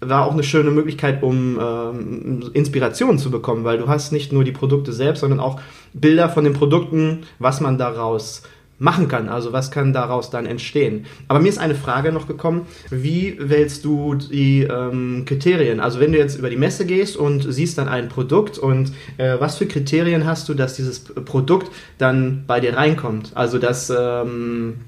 war 0.10 0.26
auch 0.26 0.34
eine 0.34 0.44
schöne 0.44 0.72
Möglichkeit, 0.72 1.24
um 1.24 1.60
ähm, 1.60 2.52
Inspirationen 2.54 3.18
zu 3.18 3.32
bekommen, 3.32 3.64
weil 3.64 3.78
du 3.78 3.88
hast 3.88 4.12
nicht 4.12 4.32
nur 4.32 4.44
die 4.44 4.52
Produkte 4.52 4.94
selbst, 4.94 5.22
sondern 5.22 5.40
auch 5.40 5.60
Bilder 5.94 6.30
von 6.30 6.44
den 6.44 6.54
Produkten, 6.54 7.24
was 7.40 7.62
man 7.62 7.78
daraus 7.78 8.44
machen 8.78 9.08
kann. 9.08 9.30
Also 9.30 9.54
was 9.54 9.72
kann 9.72 9.94
daraus 9.94 10.30
dann 10.30 10.46
entstehen. 10.46 11.06
Aber 11.28 11.40
mir 11.40 11.50
ist 11.50 11.58
eine 11.58 11.76
Frage 11.76 12.12
noch 12.12 12.28
gekommen, 12.28 12.68
wie 12.90 13.38
wählst 13.40 13.86
du 13.86 14.16
die 14.16 14.64
ähm, 14.64 15.24
Kriterien? 15.26 15.80
Also 15.80 16.00
wenn 16.00 16.12
du 16.12 16.18
jetzt 16.18 16.38
über 16.38 16.50
die 16.50 16.58
Messe 16.58 16.86
gehst 16.86 17.16
und 17.16 17.42
siehst 17.42 17.78
dann 17.78 17.88
ein 17.88 18.10
Produkt 18.10 18.58
und 18.58 18.92
äh, 19.18 19.40
was 19.40 19.58
für 19.58 19.66
Kriterien 19.66 20.26
hast 20.26 20.50
du, 20.50 20.54
dass 20.54 20.76
dieses 20.76 21.00
Produkt 21.00 21.72
dann 21.98 22.44
bei 22.48 22.60
dir 22.60 22.76
reinkommt? 22.76 23.32
Also 23.36 23.60
dass, 23.60 23.90
ähm, 23.90 24.82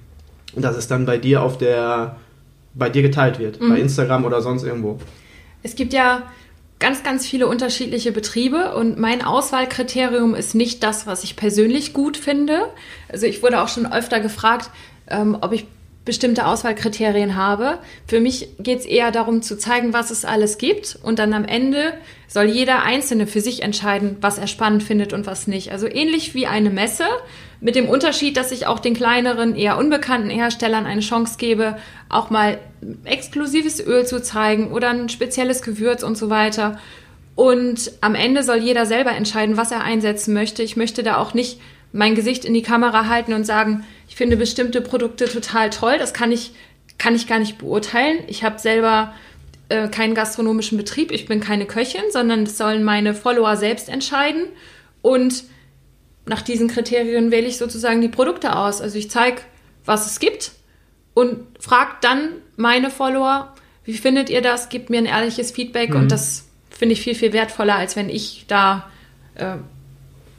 dass 0.56 0.76
es 0.76 0.88
dann 0.88 1.06
bei 1.06 1.18
dir 1.18 1.42
auf 1.42 1.58
der 1.58 2.18
bei 2.78 2.90
dir 2.90 3.02
geteilt 3.02 3.40
wird, 3.40 3.62
mhm. 3.62 3.70
bei 3.70 3.80
Instagram 3.80 4.26
oder 4.26 4.42
sonst 4.42 4.64
irgendwo. 4.64 5.00
Es 5.64 5.76
gibt 5.76 5.94
ja 5.94 6.24
ganz, 6.80 7.04
ganz 7.04 7.26
viele 7.26 7.48
unterschiedliche 7.48 8.12
Betriebe 8.12 8.76
und 8.76 9.00
mein 9.00 9.24
Auswahlkriterium 9.24 10.36
ist 10.36 10.54
nicht 10.54 10.84
das, 10.84 11.08
was 11.08 11.24
ich 11.24 11.36
persönlich 11.36 11.94
gut 11.94 12.18
finde. 12.18 12.68
Also 13.10 13.26
ich 13.26 13.42
wurde 13.42 13.62
auch 13.62 13.68
schon 13.68 13.92
öfter 13.92 14.20
gefragt, 14.20 14.70
ähm, 15.10 15.38
ob 15.42 15.54
ich 15.54 15.66
bestimmte 16.08 16.48
Auswahlkriterien 16.48 17.36
habe. 17.36 17.78
Für 18.08 18.20
mich 18.20 18.48
geht 18.58 18.80
es 18.80 18.86
eher 18.86 19.12
darum 19.12 19.44
zu 19.44 19.58
zeigen, 19.58 19.94
was 19.94 20.10
es 20.10 20.26
alles 20.26 20.58
gibt 20.58 20.98
und 21.04 21.20
dann 21.20 21.34
am 21.34 21.46
Ende 21.46 21.94
soll 22.28 22.46
jeder 22.46 22.82
Einzelne 22.82 23.28
für 23.28 23.42
sich 23.42 23.62
entscheiden, 23.62 24.18
was 24.22 24.40
er 24.40 24.48
spannend 24.48 24.82
findet 24.82 25.14
und 25.14 25.28
was 25.28 25.48
nicht. 25.48 25.72
Also 25.72 25.88
ähnlich 25.88 26.34
wie 26.34 26.48
eine 26.48 26.72
Messe, 26.72 27.06
mit 27.60 27.76
dem 27.76 27.90
Unterschied, 27.90 28.38
dass 28.38 28.52
ich 28.52 28.68
auch 28.68 28.80
den 28.80 28.94
kleineren, 28.94 29.56
eher 29.56 29.78
unbekannten 29.78 30.30
Herstellern 30.30 30.86
eine 30.86 31.02
Chance 31.02 31.36
gebe, 31.38 31.78
auch 32.08 32.30
mal 32.30 32.60
exklusives 33.04 33.86
Öl 33.86 34.06
zu 34.06 34.22
zeigen 34.22 34.72
oder 34.72 34.90
ein 34.90 35.10
spezielles 35.10 35.62
Gewürz 35.62 36.04
und 36.04 36.18
so 36.18 36.30
weiter. 36.30 36.80
Und 37.36 37.92
am 38.02 38.16
Ende 38.16 38.44
soll 38.44 38.58
jeder 38.58 38.86
selber 38.86 39.12
entscheiden, 39.12 39.58
was 39.58 39.72
er 39.72 39.84
einsetzen 39.84 40.34
möchte. 40.34 40.64
Ich 40.64 40.78
möchte 40.78 41.04
da 41.04 41.18
auch 41.18 41.34
nicht 41.34 41.60
mein 41.92 42.16
Gesicht 42.16 42.46
in 42.46 42.54
die 42.54 42.62
Kamera 42.62 43.08
halten 43.08 43.34
und 43.34 43.46
sagen, 43.46 43.86
ich 44.10 44.16
finde 44.16 44.38
bestimmte 44.38 44.82
Produkte 44.82 45.26
total 45.26 45.70
toll. 45.70 45.98
Das 45.98 46.14
kann 46.14 46.32
ich, 46.32 46.52
kann 46.98 47.16
ich 47.16 47.28
gar 47.28 47.40
nicht 47.40 47.58
beurteilen. 47.58 48.20
Ich 48.28 48.44
habe 48.44 48.60
selber 48.60 49.14
äh, 49.70 49.88
keinen 49.88 50.16
gastronomischen 50.16 50.78
Betrieb. 50.78 51.12
Ich 51.12 51.26
bin 51.26 51.40
keine 51.40 51.66
Köchin, 51.66 52.04
sondern 52.12 52.46
das 52.46 52.58
sollen 52.58 52.84
meine 52.84 53.14
Follower 53.14 53.58
selbst 53.58 53.90
entscheiden. 53.90 54.44
Und 55.02 55.44
nach 56.26 56.42
diesen 56.42 56.68
Kriterien 56.68 57.32
wähle 57.32 57.48
ich 57.48 57.58
sozusagen 57.58 58.02
die 58.02 58.10
Produkte 58.10 58.56
aus. 58.56 58.82
Also 58.82 58.98
ich 58.98 59.10
zeige, 59.10 59.42
was 59.86 60.10
es 60.10 60.20
gibt 60.20 60.52
und 61.14 61.38
frage 61.60 61.94
dann 62.02 62.30
meine 62.58 62.90
Follower, 62.90 63.54
wie 63.86 63.94
findet 63.94 64.30
ihr 64.30 64.42
das? 64.42 64.70
Gebt 64.70 64.90
mir 64.90 64.98
ein 64.98 65.06
ehrliches 65.06 65.52
Feedback 65.52 65.92
mhm. 65.92 66.02
und 66.02 66.12
das 66.12 66.48
finde 66.70 66.94
ich 66.94 67.02
viel, 67.02 67.16
viel 67.16 67.34
wertvoller, 67.34 67.76
als 67.76 67.96
wenn 67.96 68.10
ich 68.10 68.46
da 68.48 68.90
äh, 69.36 69.56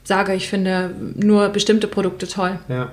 sage, 0.09 0.33
ich 0.33 0.49
finde 0.49 0.91
nur 1.15 1.47
bestimmte 1.49 1.87
Produkte 1.87 2.27
toll. 2.27 2.59
Ja. 2.67 2.91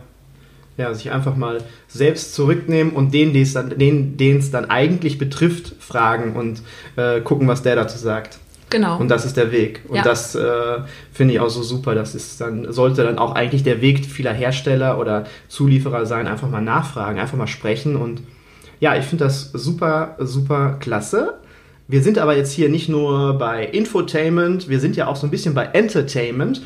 Ja, 0.76 0.92
sich 0.92 1.10
einfach 1.10 1.36
mal 1.36 1.64
selbst 1.88 2.34
zurücknehmen 2.34 2.92
und 2.92 3.14
den, 3.14 3.32
den 3.32 3.42
es 3.42 3.54
dann, 3.54 3.70
dann 3.78 4.70
eigentlich 4.70 5.16
betrifft, 5.16 5.72
fragen 5.80 6.36
und 6.36 6.60
äh, 6.96 7.22
gucken, 7.22 7.48
was 7.48 7.62
der 7.62 7.76
dazu 7.76 7.96
sagt. 7.96 8.38
Genau. 8.68 8.98
Und 8.98 9.08
das 9.08 9.24
ist 9.24 9.38
der 9.38 9.52
Weg. 9.52 9.80
Und 9.88 9.96
ja. 9.96 10.02
das 10.02 10.34
äh, 10.34 10.80
finde 11.12 11.32
ich 11.32 11.40
auch 11.40 11.48
so 11.48 11.62
super. 11.62 11.94
Das 11.94 12.14
ist 12.14 12.42
dann, 12.42 12.70
sollte 12.72 13.04
dann 13.04 13.16
auch 13.18 13.34
eigentlich 13.34 13.62
der 13.62 13.80
Weg 13.80 14.04
vieler 14.04 14.34
Hersteller 14.34 14.98
oder 14.98 15.24
Zulieferer 15.48 16.04
sein, 16.04 16.26
einfach 16.26 16.50
mal 16.50 16.60
nachfragen, 16.60 17.18
einfach 17.18 17.38
mal 17.38 17.46
sprechen. 17.46 17.96
Und 17.96 18.20
ja, 18.78 18.96
ich 18.96 19.06
finde 19.06 19.24
das 19.24 19.52
super, 19.52 20.16
super 20.18 20.76
klasse. 20.78 21.38
Wir 21.88 22.02
sind 22.02 22.18
aber 22.18 22.36
jetzt 22.36 22.52
hier 22.52 22.68
nicht 22.68 22.88
nur 22.88 23.38
bei 23.38 23.64
Infotainment, 23.64 24.68
wir 24.68 24.80
sind 24.80 24.96
ja 24.96 25.06
auch 25.06 25.14
so 25.14 25.26
ein 25.26 25.30
bisschen 25.30 25.54
bei 25.54 25.66
Entertainment. 25.66 26.60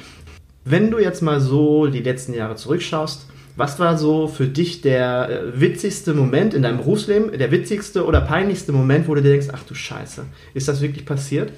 Wenn 0.64 0.90
du 0.90 0.98
jetzt 0.98 1.22
mal 1.22 1.40
so 1.40 1.86
die 1.86 2.02
letzten 2.02 2.34
Jahre 2.34 2.56
zurückschaust, 2.56 3.26
was 3.56 3.78
war 3.78 3.98
so 3.98 4.28
für 4.28 4.46
dich 4.46 4.80
der 4.80 5.28
äh, 5.28 5.60
witzigste 5.60 6.14
Moment 6.14 6.54
in 6.54 6.62
deinem 6.62 6.78
Berufsleben, 6.78 7.36
der 7.36 7.50
witzigste 7.50 8.06
oder 8.06 8.20
peinlichste 8.20 8.72
Moment, 8.72 9.08
wo 9.08 9.14
du 9.14 9.22
dir 9.22 9.30
denkst, 9.30 9.48
ach 9.52 9.64
du 9.64 9.74
Scheiße, 9.74 10.24
ist 10.54 10.68
das 10.68 10.80
wirklich 10.80 11.04
passiert? 11.04 11.52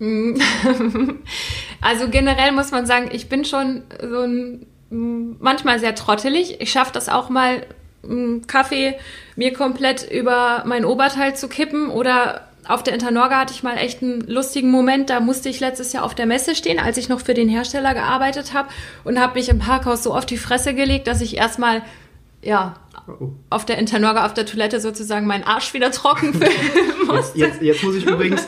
Also 1.84 2.08
generell 2.08 2.52
muss 2.52 2.70
man 2.70 2.86
sagen, 2.86 3.10
ich 3.12 3.28
bin 3.28 3.44
schon 3.44 3.82
so 4.00 4.20
ein, 4.20 4.66
manchmal 4.88 5.80
sehr 5.80 5.96
trottelig. 5.96 6.60
Ich 6.60 6.70
schaffe 6.70 6.92
das 6.92 7.08
auch 7.08 7.28
mal, 7.28 7.66
einen 8.04 8.46
Kaffee 8.46 8.94
mir 9.34 9.52
komplett 9.52 10.08
über 10.08 10.62
mein 10.64 10.84
Oberteil 10.84 11.34
zu 11.34 11.48
kippen 11.48 11.88
oder 11.88 12.48
auf 12.66 12.82
der 12.82 12.94
Internorga 12.94 13.40
hatte 13.40 13.52
ich 13.52 13.62
mal 13.62 13.76
echt 13.76 14.02
einen 14.02 14.20
lustigen 14.22 14.70
Moment. 14.70 15.10
Da 15.10 15.20
musste 15.20 15.48
ich 15.48 15.60
letztes 15.60 15.92
Jahr 15.92 16.04
auf 16.04 16.14
der 16.14 16.26
Messe 16.26 16.54
stehen, 16.54 16.78
als 16.78 16.96
ich 16.96 17.08
noch 17.08 17.20
für 17.20 17.34
den 17.34 17.48
Hersteller 17.48 17.94
gearbeitet 17.94 18.54
habe 18.54 18.68
und 19.04 19.20
habe 19.20 19.34
mich 19.34 19.48
im 19.48 19.58
Parkhaus 19.58 20.02
so 20.02 20.14
auf 20.14 20.26
die 20.26 20.36
Fresse 20.36 20.74
gelegt, 20.74 21.06
dass 21.06 21.20
ich 21.20 21.36
erstmal 21.36 21.82
ja. 22.42 22.74
Auf 23.50 23.64
der 23.64 23.78
Internorga 23.78 24.26
auf 24.26 24.34
der 24.34 24.46
Toilette 24.46 24.80
sozusagen 24.80 25.26
meinen 25.26 25.44
Arsch 25.44 25.74
wieder 25.74 25.90
trocken 25.90 26.32
filmen 26.34 27.06
musste. 27.06 27.38
Jetzt, 27.38 27.54
jetzt, 27.54 27.62
jetzt, 27.62 27.84
muss 27.84 27.96
ich 27.96 28.06
übrigens 28.06 28.46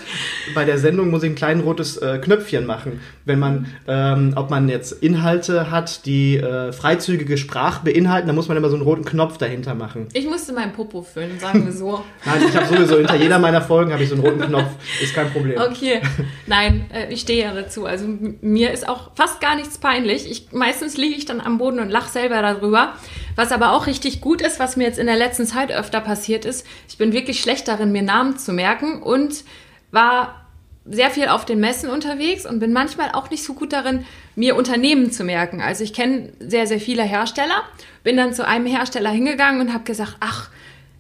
bei 0.55 0.65
der 0.65 0.79
Sendung 0.79 1.11
muss 1.11 1.23
ich 1.23 1.31
ein 1.31 1.35
kleines 1.35 1.65
rotes 1.65 1.97
äh, 1.97 2.19
Knöpfchen 2.19 2.67
machen, 2.67 3.01
wenn 3.25 3.39
man, 3.39 3.67
ähm, 3.89 4.35
ob 4.37 4.51
man 4.51 4.69
jetzt 4.69 4.93
Inhalte 5.03 5.71
hat, 5.71 6.07
die 6.07 6.37
äh, 6.37 6.73
freizügige 6.73 7.37
Sprache 7.37 7.85
beinhalten, 7.85 8.27
dann 8.27 8.37
muss 8.37 8.49
man 8.49 8.57
immer 8.57 8.69
so 8.69 8.77
einen 8.77 8.85
roten 8.85 9.05
Knopf 9.05 9.39
dahinter 9.39 9.75
machen. 9.75 10.09
Ich 10.13 10.27
musste 10.27 10.53
meinen 10.53 10.73
Popo 10.73 11.03
füllen, 11.03 11.39
sagen 11.39 11.65
wir 11.65 11.73
so. 11.73 12.03
Nein, 12.25 12.43
ich 12.49 12.57
habe 12.57 12.67
sowieso 12.67 12.99
hinter 12.99 13.17
jeder 13.17 13.39
meiner 13.39 13.63
Folgen 13.63 13.93
habe 13.93 14.03
ich 14.03 14.09
so 14.09 14.15
einen 14.15 14.25
roten 14.25 14.41
Knopf, 14.41 14.71
ist 15.03 15.15
kein 15.15 15.31
Problem. 15.31 15.61
Okay, 15.61 16.01
nein, 16.47 16.87
äh, 16.93 17.13
ich 17.13 17.21
stehe 17.21 17.45
ja 17.45 17.55
dazu. 17.55 17.87
Also 17.87 18.07
mir 18.41 18.73
ist 18.73 18.89
auch 18.89 19.11
fast 19.15 19.41
gar 19.41 19.57
nichts 19.57 19.79
peinlich. 19.79 20.31
Ich, 20.31 20.53
meistens 20.53 20.97
liege 20.97 21.15
ich 21.17 21.25
dann 21.25 21.41
am 21.41 21.59
Boden 21.59 21.81
und 21.81 21.91
lache 21.91 22.11
selber 22.11 22.41
darüber. 22.43 22.95
Was 23.37 23.51
aber 23.51 23.73
auch 23.73 23.87
richtig 23.87 24.21
gut 24.21 24.34
ist, 24.41 24.59
was 24.59 24.77
mir 24.77 24.85
jetzt 24.85 24.99
in 24.99 25.07
der 25.07 25.17
letzten 25.17 25.47
Zeit 25.47 25.73
öfter 25.73 26.01
passiert 26.01 26.45
ist, 26.45 26.67
ich 26.89 26.99
bin 26.99 27.13
wirklich 27.13 27.41
schlecht 27.41 27.69
darin, 27.69 27.93
mir 27.93 28.03
Namen 28.03 28.39
zu 28.39 28.53
merken 28.53 29.03
und 29.03 29.45
war 29.91 30.45
sehr 30.87 31.11
viel 31.11 31.29
auf 31.29 31.45
den 31.45 31.61
Messen 31.61 31.89
unterwegs 31.89 32.45
und 32.45 32.59
bin 32.59 32.73
manchmal 32.73 33.13
auch 33.13 33.31
nicht 33.31 33.43
so 33.43 33.55
gut 33.55 33.73
darin, 33.73 34.05
mir 34.37 34.55
Unternehmen 34.55 35.11
zu 35.11 35.25
merken. 35.25 35.63
Also 35.63 35.83
ich 35.83 35.95
kenne 35.95 36.33
sehr, 36.41 36.67
sehr 36.67 36.81
viele 36.81 37.03
Hersteller, 37.03 37.63
bin 38.03 38.17
dann 38.17 38.35
zu 38.35 38.47
einem 38.47 38.67
Hersteller 38.67 39.11
hingegangen 39.11 39.61
und 39.61 39.73
habe 39.73 39.85
gesagt, 39.85 40.17
ach, 40.21 40.51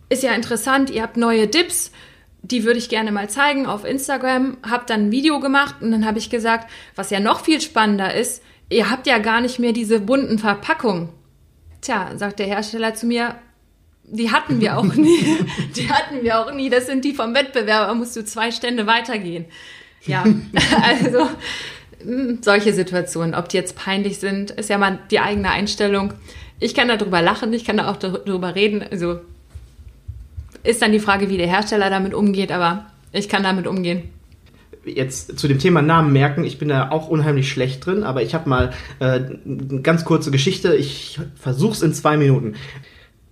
ist 0.09 0.23
ja 0.23 0.33
interessant, 0.33 0.90
ihr 0.90 1.03
habt 1.03 1.16
neue 1.16 1.47
Dips, 1.47 1.90
die 2.42 2.64
würde 2.64 2.79
ich 2.79 2.88
gerne 2.88 3.12
mal 3.12 3.29
zeigen 3.29 3.66
auf 3.66 3.85
Instagram, 3.85 4.57
habe 4.68 4.85
dann 4.87 5.07
ein 5.07 5.11
Video 5.11 5.40
gemacht 5.40 5.77
und 5.81 5.90
dann 5.90 6.07
habe 6.07 6.18
ich 6.18 6.31
gesagt, 6.31 6.70
was 6.94 7.11
ja 7.11 7.20
noch 7.20 7.40
viel 7.44 7.61
spannender 7.61 8.14
ist, 8.14 8.42
ihr 8.70 8.90
habt 8.90 9.07
ja 9.07 9.18
gar 9.18 9.40
nicht 9.40 9.59
mehr 9.59 9.73
diese 9.73 10.01
bunten 10.01 10.38
Verpackungen. 10.38 11.09
Tja, 11.85 12.12
sagt 12.16 12.38
der 12.38 12.47
Hersteller 12.47 12.94
zu 12.94 13.05
mir, 13.05 13.35
die 14.05 14.31
hatten 14.31 14.59
wir 14.59 14.79
auch 14.79 14.94
nie. 14.94 15.38
Die 15.77 15.90
hatten 15.90 16.23
wir 16.23 16.38
auch 16.40 16.53
nie. 16.53 16.70
Das 16.70 16.87
sind 16.87 17.05
die 17.05 17.12
vom 17.14 17.35
Wettbewerber, 17.35 17.94
musst 17.94 18.16
du 18.16 18.25
zwei 18.25 18.51
Stände 18.51 18.87
weitergehen. 18.87 19.44
Ja, 20.07 20.25
also 20.83 21.29
hm, 22.03 22.38
solche 22.40 22.73
Situationen, 22.73 23.35
ob 23.35 23.51
die 23.51 23.59
jetzt 23.59 23.77
peinlich 23.77 24.18
sind, 24.18 24.51
ist 24.51 24.70
ja 24.70 24.79
mal 24.79 24.99
die 25.11 25.20
eigene 25.20 25.51
Einstellung. 25.51 26.14
Ich 26.59 26.75
kann 26.75 26.88
darüber 26.88 27.20
lachen, 27.20 27.53
ich 27.53 27.66
kann 27.66 27.77
da 27.77 27.90
auch 27.90 27.97
darüber 27.97 28.55
reden. 28.55 28.83
Also 28.90 29.20
ist 30.62 30.81
dann 30.81 30.92
die 30.92 31.01
Frage, 31.01 31.29
wie 31.29 31.37
der 31.37 31.49
Hersteller 31.49 31.90
damit 31.90 32.14
umgeht, 32.14 32.51
aber 32.51 32.87
ich 33.12 33.29
kann 33.29 33.42
damit 33.42 33.66
umgehen 33.66 34.13
jetzt 34.87 35.38
zu 35.38 35.49
dem 35.49 35.59
Thema 35.59 35.83
Namen 35.83 36.12
merken, 36.12 36.44
ich 36.44 36.59
bin 36.59 36.68
da 36.68 36.90
auch 36.90 37.09
unheimlich 37.09 37.51
schlecht 37.51 37.85
drin, 37.87 38.03
aber 38.03 38.23
ich 38.23 38.35
habe 38.35 38.49
mal 38.49 38.73
äh, 39.01 39.05
eine 39.05 39.81
ganz 39.83 40.05
kurze 40.05 40.31
Geschichte. 40.31 40.75
Ich 40.75 41.20
versuche 41.37 41.73
es 41.73 41.83
in 41.83 41.94
zwei 41.94 42.16
Minuten. 42.16 42.55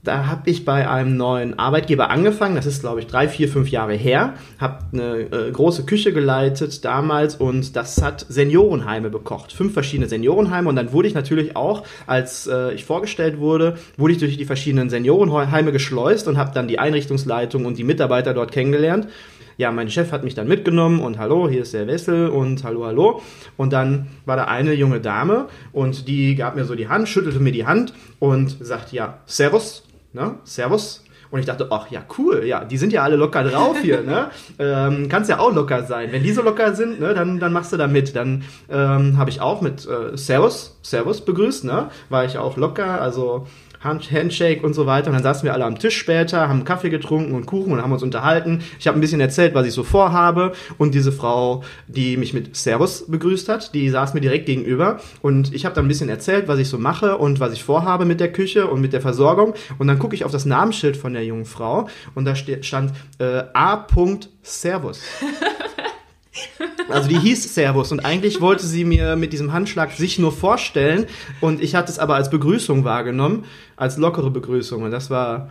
Da 0.05 0.27
habe 0.27 0.51
ich 0.51 0.65
bei 0.65 0.91
einem 0.91 1.17
neuen 1.17 1.61
Arbeitgeber 1.61 2.11
angefangen. 2.11 2.57
Das 2.57 2.67
ist, 2.67 2.81
glaube 2.81 2.99
ich, 2.99 3.07
drei, 3.07 3.29
vier, 3.29 3.49
fünf 3.49 3.71
Jahre 3.71 3.95
her. 3.95 4.35
Habe 4.59 4.79
eine 4.93 5.21
äh, 5.21 5.53
große 5.53 5.85
Küche 5.85 6.13
geleitet 6.13 6.85
damals 6.85 7.37
und 7.37 7.77
das 7.77 8.03
hat 8.03 8.27
Seniorenheime 8.29 9.11
bekocht. 9.11 9.53
Fünf 9.53 9.75
verschiedene 9.75 10.09
Seniorenheime. 10.09 10.69
Und 10.69 10.75
dann 10.75 10.93
wurde 10.93 11.07
ich 11.07 11.15
natürlich 11.15 11.55
auch, 11.55 11.85
als 12.09 12.49
äh, 12.49 12.75
ich 12.75 12.85
vorgestellt 12.85 13.39
wurde, 13.39 13.77
wurde 13.97 14.15
ich 14.15 14.19
durch 14.19 14.37
die 14.37 14.45
verschiedenen 14.45 14.91
Seniorenheime 14.91 15.71
geschleust 15.71 16.27
und 16.27 16.37
habe 16.37 16.51
dann 16.53 16.67
die 16.67 16.81
Einrichtungsleitung 16.81 17.65
und 17.65 17.79
die 17.79 17.85
Mitarbeiter 17.85 18.35
dort 18.35 18.51
kennengelernt 18.51 19.07
ja, 19.63 19.71
mein 19.71 19.89
Chef 19.89 20.11
hat 20.11 20.25
mich 20.25 20.35
dann 20.35 20.49
mitgenommen 20.49 21.01
und 21.01 21.19
hallo, 21.19 21.49
hier 21.49 21.63
ist 21.63 21.73
der 21.73 21.87
Wessel 21.87 22.29
und 22.29 22.65
hallo, 22.65 22.85
hallo. 22.85 23.23
Und 23.57 23.73
dann 23.73 24.09
war 24.27 24.37
da 24.37 24.45
eine 24.45 24.73
junge 24.75 25.01
Dame 25.01 25.47
und 25.73 26.09
die 26.09 26.35
gab 26.35 26.57
mir 26.57 26.65
so 26.65 26.75
die 26.75 26.89
Hand, 26.89 27.09
schüttelte 27.09 27.39
mir 27.39 27.53
die 27.53 27.65
Hand 27.65 27.95
und 28.19 28.57
sagte, 28.61 28.97
ja, 28.97 29.19
Servus, 29.25 29.85
ne, 30.13 30.35
Servus. 30.43 31.05
Und 31.31 31.39
ich 31.39 31.47
dachte, 31.47 31.69
ach 31.71 31.91
ja, 31.91 32.05
cool, 32.19 32.43
ja, 32.45 32.65
die 32.65 32.77
sind 32.77 32.93
ja 32.93 33.05
alle 33.05 33.15
locker 33.15 33.45
drauf 33.45 33.79
hier, 33.81 34.03
ne? 34.03 34.31
Ähm, 34.59 35.09
kannst 35.09 35.31
ja 35.31 35.39
auch 35.39 35.55
locker 35.55 35.85
sein. 35.85 36.13
Wenn 36.13 36.23
die 36.23 36.33
so 36.33 36.43
locker 36.43 36.75
sind, 36.75 37.01
ne, 37.01 37.15
dann, 37.15 37.39
dann 37.39 37.53
machst 37.53 37.73
du 37.73 37.77
da 37.77 37.87
mit. 37.87 38.15
Dann 38.15 38.43
ähm, 38.69 39.17
habe 39.17 39.31
ich 39.31 39.41
auch 39.41 39.63
mit 39.63 39.87
äh, 39.87 40.17
Servus, 40.17 40.77
Servus 40.83 41.25
begrüßt, 41.25 41.65
ne? 41.65 41.89
War 42.11 42.25
ich 42.27 42.37
auch 42.37 42.59
locker, 42.59 43.01
also 43.01 43.47
Handshake 43.85 44.63
und 44.63 44.75
so 44.75 44.87
weiter. 44.87 45.09
Und 45.09 45.15
dann 45.15 45.23
saßen 45.23 45.45
wir 45.45 45.53
alle 45.53 45.65
am 45.65 45.79
Tisch 45.79 45.97
später, 45.97 46.49
haben 46.49 46.65
Kaffee 46.65 46.91
getrunken 46.91 47.35
und 47.35 47.47
Kuchen 47.47 47.73
und 47.73 47.83
haben 47.83 47.93
uns 47.93 48.03
unterhalten. 48.03 48.63
Ich 48.79 48.87
habe 48.87 48.99
ein 48.99 49.01
bisschen 49.01 49.21
erzählt, 49.21 49.55
was 49.55 49.67
ich 49.67 49.73
so 49.73 49.83
vorhabe. 49.83 50.53
Und 50.79 50.95
diese 50.95 51.13
Frau, 51.13 51.63
die 51.87 52.17
mich 52.17 52.35
mit 52.35 52.57
Servus 52.57 53.05
begrüßt 53.07 53.49
hat, 53.49 53.75
die 53.75 53.89
saß 53.89 54.15
mir 54.15 54.21
direkt 54.21 54.47
gegenüber. 54.47 55.01
Und 55.21 55.53
ich 55.55 55.65
habe 55.65 55.75
dann 55.75 55.87
ein 55.87 55.89
bisschen 55.89 56.09
erzählt, 56.09 56.49
was 56.49 56.59
ich 56.59 56.69
so 56.69 56.79
mache 56.79 57.19
und 57.19 57.41
was 57.41 57.53
ich 57.53 57.65
vorhabe 57.65 58.05
mit 58.05 58.21
der 58.21 58.33
Küche 58.33 58.67
und 58.67 58.81
mit 58.81 58.93
der 58.93 59.01
Versorgung. 59.01 59.55
Und 59.79 59.87
dann 59.87 59.99
gucke 59.99 60.15
ich 60.15 60.25
auf 60.25 60.33
das 60.33 60.45
Namensschild 60.45 60.97
von 60.97 61.13
der 61.13 61.25
jungen 61.25 61.45
Frau 61.45 61.89
und 62.15 62.25
da 62.25 62.35
stand 62.35 62.93
äh, 63.19 63.43
A. 63.55 63.87
Servus. 64.43 65.03
Also 66.89 67.09
die 67.09 67.19
hieß 67.19 67.55
Servus 67.55 67.93
und 67.93 68.01
eigentlich 68.01 68.41
wollte 68.41 68.65
sie 68.67 68.85
mir 68.85 69.17
mit 69.17 69.33
diesem 69.33 69.53
Handschlag 69.53 69.93
sich 69.93 70.19
nur 70.19 70.33
vorstellen 70.33 71.07
und 71.41 71.63
ich 71.63 71.75
hatte 71.75 71.93
es 71.93 71.99
aber 71.99 72.15
als 72.15 72.31
Begrüßung 72.31 72.85
wahrgenommen, 72.85 73.45
als 73.77 73.99
lockere 73.99 74.31
Begrüßung 74.31 74.83
und 74.83 74.91
das 74.91 75.11
war 75.11 75.51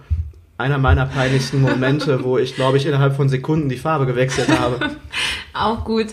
einer 0.58 0.78
meiner 0.78 1.06
peinlichsten 1.06 1.62
Momente, 1.62 2.24
wo 2.24 2.38
ich 2.38 2.56
glaube 2.56 2.78
ich 2.78 2.86
innerhalb 2.86 3.16
von 3.16 3.30
Sekunden 3.30 3.70
die 3.70 3.78
Farbe 3.78 4.06
gewechselt 4.06 4.50
habe. 4.50 4.80
Auch 5.54 5.84
gut. 5.86 6.08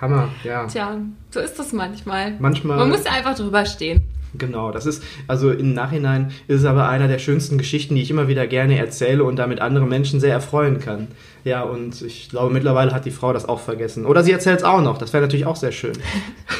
Hammer, 0.00 0.28
ja. 0.44 0.66
Tja, 0.66 0.98
so 1.30 1.40
ist 1.40 1.58
das 1.58 1.72
manchmal. 1.72 2.34
Manchmal. 2.38 2.76
Man 2.76 2.90
muss 2.90 3.04
ja 3.04 3.12
einfach 3.12 3.34
drüber 3.34 3.66
stehen. 3.66 4.02
Genau, 4.36 4.70
das 4.72 4.84
ist, 4.84 5.02
also 5.26 5.50
im 5.50 5.72
Nachhinein 5.72 6.30
ist 6.48 6.60
es 6.60 6.64
aber 6.66 6.88
einer 6.88 7.08
der 7.08 7.18
schönsten 7.18 7.56
Geschichten, 7.56 7.94
die 7.94 8.02
ich 8.02 8.10
immer 8.10 8.28
wieder 8.28 8.46
gerne 8.46 8.78
erzähle 8.78 9.24
und 9.24 9.36
damit 9.36 9.60
andere 9.60 9.86
Menschen 9.86 10.20
sehr 10.20 10.32
erfreuen 10.32 10.80
kann. 10.80 11.08
Ja, 11.44 11.62
und 11.62 12.02
ich 12.02 12.28
glaube, 12.28 12.52
mittlerweile 12.52 12.92
hat 12.92 13.06
die 13.06 13.10
Frau 13.10 13.32
das 13.32 13.48
auch 13.48 13.60
vergessen. 13.60 14.04
Oder 14.04 14.22
sie 14.22 14.32
erzählt 14.32 14.58
es 14.58 14.64
auch 14.64 14.82
noch, 14.82 14.98
das 14.98 15.12
wäre 15.12 15.22
natürlich 15.22 15.46
auch 15.46 15.56
sehr 15.56 15.72
schön. 15.72 15.94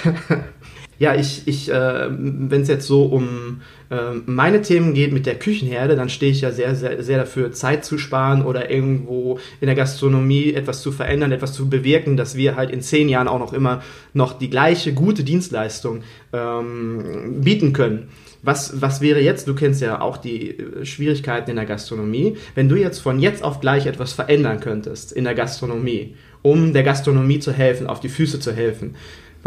ja, 0.98 1.14
ich, 1.14 1.46
ich 1.46 1.70
äh, 1.70 2.08
wenn 2.10 2.62
es 2.62 2.68
jetzt 2.68 2.86
so 2.86 3.04
um 3.04 3.60
äh, 3.90 4.14
meine 4.26 4.62
Themen 4.62 4.94
geht 4.94 5.12
mit 5.12 5.26
der 5.26 5.36
Küchenherde, 5.36 5.94
dann 5.94 6.08
stehe 6.08 6.32
ich 6.32 6.40
ja 6.40 6.50
sehr, 6.50 6.74
sehr, 6.74 7.02
sehr 7.02 7.18
dafür, 7.18 7.52
Zeit 7.52 7.84
zu 7.84 7.98
sparen 7.98 8.44
oder 8.44 8.70
irgendwo 8.70 9.38
in 9.60 9.66
der 9.66 9.76
Gastronomie 9.76 10.52
etwas 10.52 10.82
zu 10.82 10.90
verändern, 10.90 11.30
etwas 11.30 11.52
zu 11.52 11.68
bewirken, 11.68 12.16
dass 12.16 12.36
wir 12.36 12.56
halt 12.56 12.70
in 12.70 12.82
zehn 12.82 13.08
Jahren 13.08 13.28
auch 13.28 13.38
noch 13.38 13.52
immer 13.52 13.82
noch 14.12 14.36
die 14.36 14.50
gleiche 14.50 14.92
gute 14.92 15.22
Dienstleistung 15.22 16.02
ähm, 16.32 17.42
bieten 17.42 17.72
können. 17.72 18.08
Was, 18.42 18.80
was 18.80 19.00
wäre 19.00 19.20
jetzt, 19.20 19.48
du 19.48 19.54
kennst 19.54 19.80
ja 19.80 20.00
auch 20.00 20.16
die 20.16 20.50
äh, 20.50 20.84
Schwierigkeiten 20.84 21.50
in 21.50 21.56
der 21.56 21.66
Gastronomie, 21.66 22.36
wenn 22.56 22.68
du 22.68 22.76
jetzt 22.76 22.98
von 22.98 23.20
jetzt 23.20 23.44
auf 23.44 23.60
gleich 23.60 23.86
etwas 23.86 24.12
verändern 24.12 24.60
könntest 24.60 25.12
in 25.12 25.24
der 25.24 25.34
Gastronomie, 25.34 26.14
um 26.42 26.72
der 26.72 26.82
Gastronomie 26.82 27.40
zu 27.40 27.52
helfen, 27.52 27.86
auf 27.86 28.00
die 28.00 28.08
Füße 28.08 28.38
zu 28.40 28.52
helfen, 28.52 28.94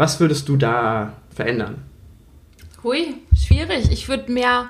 was 0.02 0.18
würdest 0.18 0.48
du 0.48 0.56
da 0.56 1.12
verändern? 1.32 1.76
Hui, 2.82 3.14
schwierig. 3.36 3.92
Ich 3.92 4.08
würde 4.08 4.32
mehr, 4.32 4.68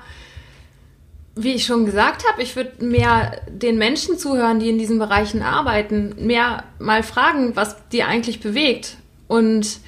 wie 1.34 1.54
ich 1.54 1.64
schon 1.64 1.86
gesagt 1.86 2.24
habe, 2.30 2.42
ich 2.42 2.54
würde 2.54 2.84
mehr 2.84 3.40
den 3.48 3.78
Menschen 3.78 4.18
zuhören, 4.18 4.60
die 4.60 4.68
in 4.68 4.76
diesen 4.76 4.98
Bereichen 4.98 5.40
arbeiten, 5.40 6.14
mehr 6.18 6.64
mal 6.78 7.02
fragen, 7.02 7.56
was 7.56 7.76
die 7.92 8.02
eigentlich 8.02 8.40
bewegt. 8.40 8.98
Und 9.26 9.78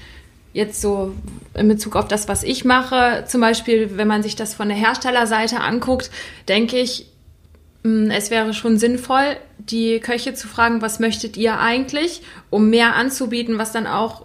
jetzt 0.55 0.81
so 0.81 1.15
in 1.53 1.69
Bezug 1.69 1.95
auf 1.95 2.09
das, 2.09 2.27
was 2.27 2.43
ich 2.43 2.65
mache, 2.65 3.27
zum 3.29 3.43
Beispiel, 3.43 3.99
wenn 3.99 4.09
man 4.09 4.23
sich 4.23 4.37
das 4.37 4.55
von 4.55 4.69
der 4.69 4.79
Herstellerseite 4.79 5.61
anguckt, 5.61 6.11
denke 6.49 6.79
ich, 6.79 7.05
hm, 7.83 8.11
es 8.11 8.31
wäre 8.31 8.55
schon 8.55 8.79
sinnvoll, 8.79 9.37
die 9.59 10.01
Köche 10.01 10.33
zu 10.33 10.49
fragen, 10.49 10.81
was 10.81 11.01
möchtet 11.01 11.37
ihr 11.37 11.61
eigentlich, 11.61 12.23
um 12.49 12.71
mehr 12.71 12.97
anzubieten, 12.97 13.59
was 13.59 13.73
dann 13.73 13.87
auch 13.87 14.24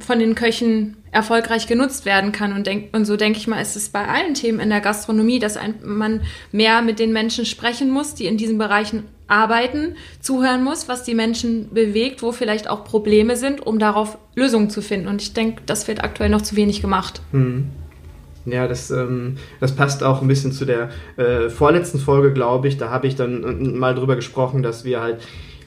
von 0.00 0.18
den 0.18 0.34
Köchen 0.34 0.96
erfolgreich 1.10 1.66
genutzt 1.66 2.04
werden 2.04 2.32
kann. 2.32 2.52
Und, 2.52 2.66
denk, 2.66 2.94
und 2.94 3.04
so 3.04 3.16
denke 3.16 3.38
ich 3.38 3.46
mal, 3.46 3.60
ist 3.60 3.76
es 3.76 3.88
bei 3.88 4.06
allen 4.06 4.34
Themen 4.34 4.60
in 4.60 4.70
der 4.70 4.80
Gastronomie, 4.80 5.38
dass 5.38 5.56
ein, 5.56 5.74
man 5.84 6.22
mehr 6.52 6.82
mit 6.82 6.98
den 6.98 7.12
Menschen 7.12 7.44
sprechen 7.46 7.90
muss, 7.90 8.14
die 8.14 8.26
in 8.26 8.36
diesen 8.36 8.58
Bereichen 8.58 9.04
arbeiten, 9.26 9.96
zuhören 10.20 10.64
muss, 10.64 10.88
was 10.88 11.04
die 11.04 11.14
Menschen 11.14 11.72
bewegt, 11.72 12.22
wo 12.22 12.32
vielleicht 12.32 12.68
auch 12.68 12.84
Probleme 12.84 13.36
sind, 13.36 13.66
um 13.66 13.78
darauf 13.78 14.18
Lösungen 14.34 14.70
zu 14.70 14.82
finden. 14.82 15.08
Und 15.08 15.22
ich 15.22 15.34
denke, 15.34 15.62
das 15.66 15.86
wird 15.86 16.02
aktuell 16.02 16.30
noch 16.30 16.42
zu 16.42 16.56
wenig 16.56 16.80
gemacht. 16.80 17.20
Hm. 17.32 17.66
Ja, 18.46 18.66
das, 18.66 18.90
ähm, 18.90 19.36
das 19.60 19.74
passt 19.74 20.02
auch 20.02 20.22
ein 20.22 20.28
bisschen 20.28 20.52
zu 20.52 20.64
der 20.64 20.90
äh, 21.16 21.50
vorletzten 21.50 21.98
Folge, 21.98 22.32
glaube 22.32 22.68
ich. 22.68 22.78
Da 22.78 22.88
habe 22.88 23.06
ich 23.06 23.14
dann 23.14 23.44
äh, 23.44 23.68
mal 23.78 23.94
drüber 23.94 24.16
gesprochen, 24.16 24.62
dass 24.62 24.84
wir 24.84 25.00
halt 25.00 25.18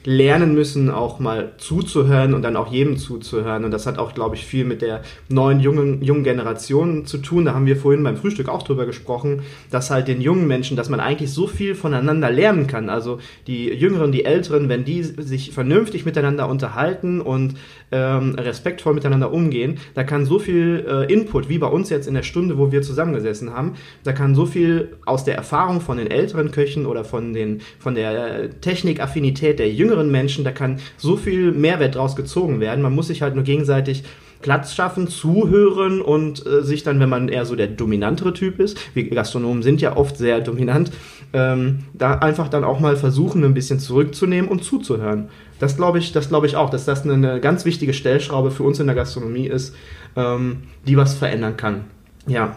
lernen 0.04 0.54
müssen, 0.54 0.90
auch 0.90 1.18
mal 1.18 1.52
zuzuhören 1.58 2.34
und 2.34 2.42
dann 2.42 2.56
auch 2.56 2.72
jedem 2.72 2.96
zuzuhören. 2.96 3.64
Und 3.64 3.70
das 3.70 3.86
hat 3.86 3.98
auch, 3.98 4.14
glaube 4.14 4.34
ich, 4.36 4.44
viel 4.44 4.64
mit 4.64 4.82
der 4.82 5.02
neuen 5.28 5.60
jungen, 5.60 6.02
jungen 6.02 6.24
Generation 6.24 7.06
zu 7.06 7.18
tun. 7.18 7.44
Da 7.44 7.54
haben 7.54 7.66
wir 7.66 7.76
vorhin 7.76 8.02
beim 8.02 8.16
Frühstück 8.16 8.48
auch 8.48 8.62
drüber 8.62 8.86
gesprochen, 8.86 9.42
dass 9.70 9.90
halt 9.90 10.08
den 10.08 10.20
jungen 10.20 10.46
Menschen, 10.46 10.76
dass 10.76 10.88
man 10.88 11.00
eigentlich 11.00 11.32
so 11.32 11.46
viel 11.46 11.74
voneinander 11.74 12.30
lernen 12.30 12.66
kann. 12.66 12.88
Also 12.88 13.18
die 13.46 13.68
Jüngeren, 13.68 14.12
die 14.12 14.24
Älteren, 14.24 14.68
wenn 14.68 14.84
die 14.84 15.02
sich 15.02 15.52
vernünftig 15.52 16.04
miteinander 16.04 16.48
unterhalten 16.48 17.20
und 17.20 17.54
ähm, 17.92 18.34
respektvoll 18.34 18.94
miteinander 18.94 19.32
umgehen, 19.32 19.78
da 19.94 20.02
kann 20.02 20.24
so 20.24 20.38
viel 20.38 20.84
äh, 20.88 21.12
Input, 21.12 21.48
wie 21.48 21.58
bei 21.58 21.66
uns 21.68 21.90
jetzt 21.90 22.08
in 22.08 22.14
der 22.14 22.22
Stunde, 22.22 22.58
wo 22.58 22.72
wir 22.72 22.82
zusammengesessen 22.82 23.54
haben, 23.54 23.74
da 24.02 24.12
kann 24.12 24.34
so 24.34 24.46
viel 24.46 24.96
aus 25.04 25.24
der 25.24 25.36
Erfahrung 25.36 25.80
von 25.80 25.98
den 25.98 26.10
älteren 26.10 26.50
Köchen 26.50 26.86
oder 26.86 27.04
von, 27.04 27.32
den, 27.32 27.60
von 27.78 27.94
der 27.94 28.60
Technikaffinität 28.60 29.58
der 29.58 29.70
jüngeren 29.70 30.10
Menschen, 30.10 30.44
da 30.44 30.50
kann 30.50 30.78
so 30.96 31.16
viel 31.16 31.52
Mehrwert 31.52 31.94
draus 31.94 32.16
gezogen 32.16 32.60
werden. 32.60 32.82
Man 32.82 32.94
muss 32.94 33.08
sich 33.08 33.22
halt 33.22 33.34
nur 33.34 33.44
gegenseitig 33.44 34.04
Platz 34.42 34.74
schaffen, 34.74 35.08
zuhören 35.08 36.02
und 36.02 36.44
äh, 36.44 36.62
sich 36.62 36.82
dann, 36.82 37.00
wenn 37.00 37.08
man 37.08 37.28
eher 37.28 37.46
so 37.46 37.56
der 37.56 37.68
dominantere 37.68 38.34
Typ 38.34 38.58
ist, 38.58 38.76
wie 38.92 39.04
Gastronomen 39.04 39.62
sind 39.62 39.80
ja 39.80 39.96
oft 39.96 40.18
sehr 40.18 40.40
dominant, 40.40 40.90
ähm, 41.32 41.84
da 41.94 42.14
einfach 42.14 42.48
dann 42.48 42.64
auch 42.64 42.80
mal 42.80 42.96
versuchen, 42.96 43.44
ein 43.44 43.54
bisschen 43.54 43.78
zurückzunehmen 43.78 44.50
und 44.50 44.64
zuzuhören. 44.64 45.28
Das 45.62 45.76
glaube 45.76 46.00
ich, 46.00 46.10
das 46.10 46.28
glaube 46.28 46.48
ich 46.48 46.56
auch, 46.56 46.70
dass 46.70 46.86
das 46.86 47.04
eine, 47.04 47.12
eine, 47.12 47.40
ganz 47.40 47.64
wichtige 47.64 47.94
Stellschraube 47.94 48.50
für 48.50 48.64
uns 48.64 48.80
in 48.80 48.88
der 48.88 48.96
Gastronomie 48.96 49.46
ist, 49.46 49.76
ähm, 50.16 50.64
die 50.88 50.96
was 50.96 51.14
verändern 51.14 51.56
kann. 51.56 51.84
Ja. 52.26 52.56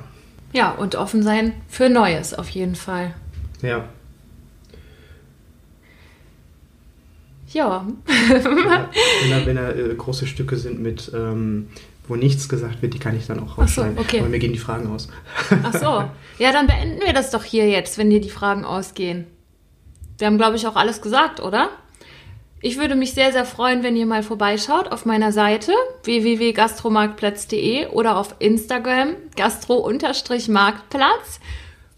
Ja, 0.53 0.71
und 0.71 0.95
offen 0.95 1.21
sein 1.21 1.53
für 1.67 1.87
Neues 1.87 2.33
auf 2.33 2.49
jeden 2.49 2.73
Fall. 2.73 3.13
Ja. 3.61 3.87
Ja. 7.53 7.85
wenn 8.07 8.63
da, 8.63 8.89
wenn 9.45 9.55
da 9.55 9.69
äh, 9.69 9.93
große 9.93 10.25
Stücke 10.25 10.57
sind 10.57 10.81
mit, 10.81 11.11
ähm, 11.13 11.67
wo 12.07 12.15
nichts 12.15 12.49
gesagt 12.49 12.81
wird, 12.81 12.95
die 12.95 12.99
kann 12.99 13.15
ich 13.15 13.27
dann 13.27 13.39
auch 13.39 13.59
rausschneiden. 13.59 13.97
So, 13.97 14.01
okay. 14.01 14.21
Aber 14.21 14.29
mir 14.29 14.39
gehen 14.39 14.53
die 14.53 14.57
Fragen 14.57 14.89
aus. 14.89 15.09
Ach 15.61 15.73
so. 15.73 16.43
Ja, 16.43 16.51
dann 16.51 16.65
beenden 16.65 17.05
wir 17.05 17.13
das 17.13 17.29
doch 17.29 17.43
hier 17.43 17.69
jetzt, 17.69 17.99
wenn 17.99 18.09
dir 18.09 18.19
die 18.19 18.31
Fragen 18.31 18.65
ausgehen. 18.65 19.27
Wir 20.17 20.25
haben, 20.25 20.39
glaube 20.39 20.55
ich, 20.55 20.65
auch 20.65 20.75
alles 20.75 21.03
gesagt, 21.03 21.39
oder? 21.39 21.69
Ich 22.61 22.79
würde 22.79 22.95
mich 22.95 23.13
sehr, 23.13 23.31
sehr 23.31 23.45
freuen, 23.45 23.83
wenn 23.83 23.95
ihr 23.95 24.07
mal 24.07 24.23
vorbeischaut 24.23 24.91
auf 24.91 25.05
meiner 25.05 25.31
Seite 25.31 25.71
www.gastromarktplatz.de 26.03 27.85
oder 27.87 28.17
auf 28.17 28.35
Instagram 28.39 29.15
gastro-marktplatz 29.35 31.39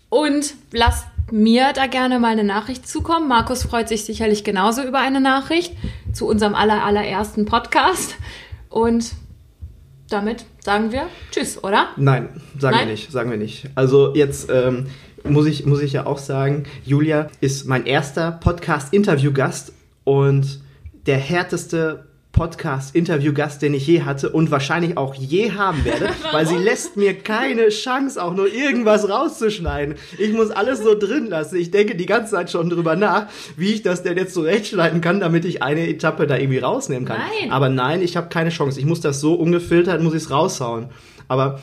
und 0.10 0.56
lasst 0.72 1.06
mir 1.32 1.74
da 1.74 1.88
gerne 1.88 2.20
mal 2.20 2.32
eine 2.32 2.44
Nachricht 2.44 2.88
zukommen. 2.88 3.28
Markus 3.28 3.64
freut 3.64 3.90
sich 3.90 4.06
sicherlich 4.06 4.44
genauso 4.44 4.84
über 4.84 5.00
eine 5.00 5.22
Nachricht 5.22 5.74
zu 6.14 6.28
unserem 6.28 6.56
aller, 6.56 6.84
allerersten 6.84 7.46
Podcast. 7.46 8.16
Und 8.70 9.14
damit 10.10 10.46
sagen 10.64 10.92
wir 10.92 11.08
Tschüss, 11.32 11.64
oder? 11.64 11.90
Nein, 11.98 12.30
sagen 12.58 12.78
Nein? 12.78 12.88
wir 12.88 12.94
nicht, 12.94 13.12
sagen 13.12 13.30
wir 13.30 13.38
nicht. 13.38 13.70
Also 13.76 14.16
jetzt 14.16 14.50
ähm, 14.50 14.88
muss, 15.24 15.46
ich, 15.46 15.66
muss 15.66 15.82
ich 15.82 15.94
ja 15.94 16.06
auch 16.06 16.18
sagen, 16.18 16.64
Julia 16.86 17.30
ist 17.42 17.68
mein 17.68 17.86
erster 17.86 18.32
Podcast-Interview-Gast 18.32 19.74
und 20.08 20.62
der 21.06 21.18
härteste 21.18 22.06
Podcast-Interview-Gast, 22.32 23.62
den 23.62 23.74
ich 23.74 23.86
je 23.88 24.04
hatte 24.04 24.30
und 24.30 24.52
wahrscheinlich 24.52 24.96
auch 24.96 25.14
je 25.14 25.52
haben 25.52 25.84
werde, 25.84 26.08
weil 26.32 26.48
sie 26.48 26.56
lässt 26.56 26.96
mir 26.96 27.14
keine 27.14 27.68
Chance, 27.68 28.24
auch 28.24 28.34
nur 28.34 28.48
irgendwas 28.48 29.10
rauszuschneiden. 29.10 29.96
Ich 30.18 30.32
muss 30.32 30.50
alles 30.50 30.80
so 30.80 30.98
drin 30.98 31.26
lassen. 31.26 31.58
Ich 31.58 31.72
denke 31.72 31.96
die 31.96 32.06
ganze 32.06 32.32
Zeit 32.32 32.50
schon 32.50 32.70
drüber 32.70 32.96
nach, 32.96 33.28
wie 33.58 33.74
ich 33.74 33.82
das 33.82 34.02
denn 34.02 34.16
jetzt 34.16 34.34
zurechtschneiden 34.34 35.02
kann, 35.02 35.20
damit 35.20 35.44
ich 35.44 35.62
eine 35.62 35.90
Etappe 35.90 36.26
da 36.26 36.38
irgendwie 36.38 36.60
rausnehmen 36.60 37.06
kann. 37.06 37.20
Nein. 37.42 37.52
Aber 37.52 37.68
nein, 37.68 38.02
ich 38.02 38.16
habe 38.16 38.30
keine 38.30 38.52
Chance. 38.52 38.80
Ich 38.80 38.86
muss 38.86 39.02
das 39.02 39.20
so 39.20 39.34
ungefiltert, 39.34 40.02
muss 40.02 40.14
ich 40.14 40.24
es 40.24 40.32
raushauen. 40.32 40.88
Aber 41.28 41.60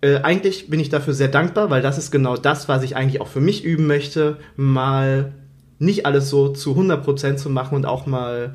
äh, 0.00 0.20
eigentlich 0.22 0.70
bin 0.70 0.80
ich 0.80 0.88
dafür 0.88 1.12
sehr 1.12 1.28
dankbar, 1.28 1.68
weil 1.68 1.82
das 1.82 1.98
ist 1.98 2.10
genau 2.10 2.38
das, 2.38 2.66
was 2.66 2.82
ich 2.82 2.96
eigentlich 2.96 3.20
auch 3.20 3.28
für 3.28 3.42
mich 3.42 3.62
üben 3.62 3.86
möchte, 3.86 4.38
mal 4.56 5.34
nicht 5.78 6.06
alles 6.06 6.30
so 6.30 6.48
zu 6.48 6.72
100% 6.72 7.36
zu 7.36 7.50
machen 7.50 7.74
und 7.74 7.86
auch 7.86 8.06
mal 8.06 8.54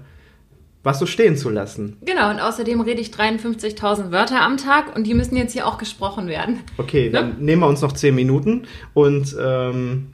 was 0.83 0.99
so 0.99 1.05
stehen 1.05 1.37
zu 1.37 1.49
lassen. 1.49 1.97
Genau, 2.01 2.29
und 2.29 2.39
außerdem 2.39 2.81
rede 2.81 2.99
ich 2.99 3.07
53.000 3.07 4.11
Wörter 4.11 4.41
am 4.41 4.57
Tag 4.57 4.95
und 4.95 5.07
die 5.07 5.13
müssen 5.13 5.37
jetzt 5.37 5.53
hier 5.53 5.65
auch 5.65 5.77
gesprochen 5.77 6.27
werden. 6.27 6.59
Okay, 6.77 7.05
ne? 7.05 7.11
dann 7.11 7.39
nehmen 7.39 7.61
wir 7.61 7.67
uns 7.67 7.81
noch 7.81 7.93
10 7.93 8.13
Minuten 8.13 8.63
und 8.93 9.35
ähm, 9.41 10.07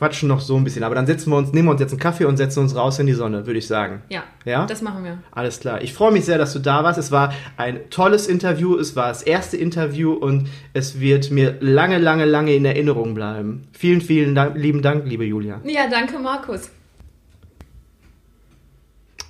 quatschen 0.00 0.28
noch 0.28 0.40
so 0.40 0.56
ein 0.56 0.64
bisschen. 0.64 0.82
Aber 0.82 0.94
dann 0.94 1.06
setzen 1.06 1.30
wir 1.30 1.36
uns, 1.36 1.52
nehmen 1.52 1.68
wir 1.68 1.72
uns 1.72 1.80
jetzt 1.80 1.92
einen 1.92 2.00
Kaffee 2.00 2.24
und 2.24 2.38
setzen 2.38 2.60
uns 2.60 2.74
raus 2.74 2.98
in 2.98 3.06
die 3.06 3.12
Sonne, 3.12 3.46
würde 3.46 3.58
ich 3.58 3.66
sagen. 3.66 4.02
Ja, 4.08 4.22
ja, 4.46 4.64
das 4.64 4.80
machen 4.80 5.04
wir. 5.04 5.18
Alles 5.30 5.60
klar. 5.60 5.82
Ich 5.82 5.92
freue 5.92 6.10
mich 6.10 6.24
sehr, 6.24 6.38
dass 6.38 6.54
du 6.54 6.58
da 6.58 6.82
warst. 6.82 6.98
Es 6.98 7.12
war 7.12 7.34
ein 7.58 7.90
tolles 7.90 8.26
Interview. 8.26 8.78
Es 8.78 8.96
war 8.96 9.08
das 9.08 9.22
erste 9.22 9.58
Interview 9.58 10.14
und 10.14 10.48
es 10.72 11.00
wird 11.00 11.30
mir 11.30 11.58
lange, 11.60 11.98
lange, 11.98 12.24
lange 12.24 12.54
in 12.54 12.64
Erinnerung 12.64 13.12
bleiben. 13.12 13.68
Vielen, 13.72 14.00
vielen 14.00 14.34
Dank, 14.34 14.56
lieben 14.56 14.80
Dank, 14.80 15.06
liebe 15.06 15.24
Julia. 15.26 15.60
Ja, 15.64 15.86
danke, 15.90 16.18
Markus. 16.18 16.70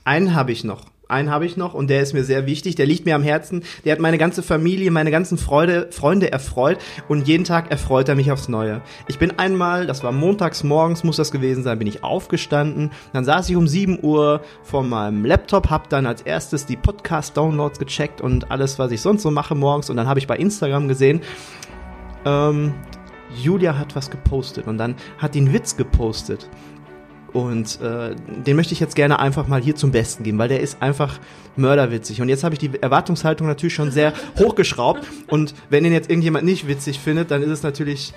Einen 0.04 0.36
habe 0.36 0.52
ich 0.52 0.62
noch. 0.62 0.89
Einen 1.10 1.30
habe 1.30 1.46
ich 1.46 1.56
noch 1.56 1.74
und 1.74 1.90
der 1.90 2.02
ist 2.02 2.12
mir 2.12 2.24
sehr 2.24 2.46
wichtig, 2.46 2.76
der 2.76 2.86
liegt 2.86 3.04
mir 3.04 3.14
am 3.14 3.22
Herzen. 3.22 3.62
Der 3.84 3.92
hat 3.92 4.00
meine 4.00 4.18
ganze 4.18 4.42
Familie, 4.42 4.90
meine 4.90 5.10
ganzen 5.10 5.38
Freude, 5.38 5.88
Freunde 5.90 6.32
erfreut 6.32 6.78
und 7.08 7.26
jeden 7.26 7.44
Tag 7.44 7.70
erfreut 7.70 8.08
er 8.08 8.14
mich 8.14 8.30
aufs 8.32 8.48
Neue. 8.48 8.80
Ich 9.08 9.18
bin 9.18 9.38
einmal, 9.38 9.86
das 9.86 10.02
war 10.02 10.12
montags 10.12 10.64
morgens, 10.64 11.04
muss 11.04 11.16
das 11.16 11.32
gewesen 11.32 11.62
sein, 11.62 11.78
bin 11.78 11.88
ich 11.88 12.04
aufgestanden. 12.04 12.90
Dann 13.12 13.24
saß 13.24 13.48
ich 13.50 13.56
um 13.56 13.66
7 13.66 13.98
Uhr 14.02 14.42
vor 14.62 14.82
meinem 14.82 15.24
Laptop, 15.24 15.70
hab 15.70 15.88
dann 15.88 16.06
als 16.06 16.22
erstes 16.22 16.66
die 16.66 16.76
Podcast-Downloads 16.76 17.78
gecheckt 17.78 18.20
und 18.20 18.50
alles, 18.50 18.78
was 18.78 18.92
ich 18.92 19.00
sonst 19.00 19.22
so 19.22 19.30
mache 19.30 19.54
morgens. 19.54 19.90
Und 19.90 19.96
dann 19.96 20.06
habe 20.06 20.20
ich 20.20 20.26
bei 20.26 20.36
Instagram 20.36 20.88
gesehen, 20.88 21.20
ähm, 22.24 22.74
Julia 23.34 23.78
hat 23.78 23.94
was 23.96 24.10
gepostet 24.10 24.66
und 24.66 24.78
dann 24.78 24.96
hat 25.18 25.34
die 25.34 25.40
einen 25.40 25.52
Witz 25.52 25.76
gepostet. 25.76 26.48
Und 27.32 27.80
äh, 27.80 28.14
den 28.46 28.56
möchte 28.56 28.72
ich 28.72 28.80
jetzt 28.80 28.96
gerne 28.96 29.18
einfach 29.18 29.46
mal 29.46 29.60
hier 29.60 29.76
zum 29.76 29.92
Besten 29.92 30.24
geben, 30.24 30.38
weil 30.38 30.48
der 30.48 30.60
ist 30.60 30.82
einfach 30.82 31.18
mörderwitzig. 31.56 32.20
Und 32.20 32.28
jetzt 32.28 32.44
habe 32.44 32.54
ich 32.54 32.58
die 32.58 32.70
Erwartungshaltung 32.80 33.46
natürlich 33.46 33.74
schon 33.74 33.90
sehr 33.90 34.12
hochgeschraubt. 34.38 35.06
Und 35.28 35.54
wenn 35.68 35.84
den 35.84 35.92
jetzt 35.92 36.10
irgendjemand 36.10 36.44
nicht 36.44 36.66
witzig 36.66 36.98
findet, 36.98 37.30
dann 37.30 37.42
ist 37.42 37.50
es 37.50 37.62
natürlich 37.62 38.12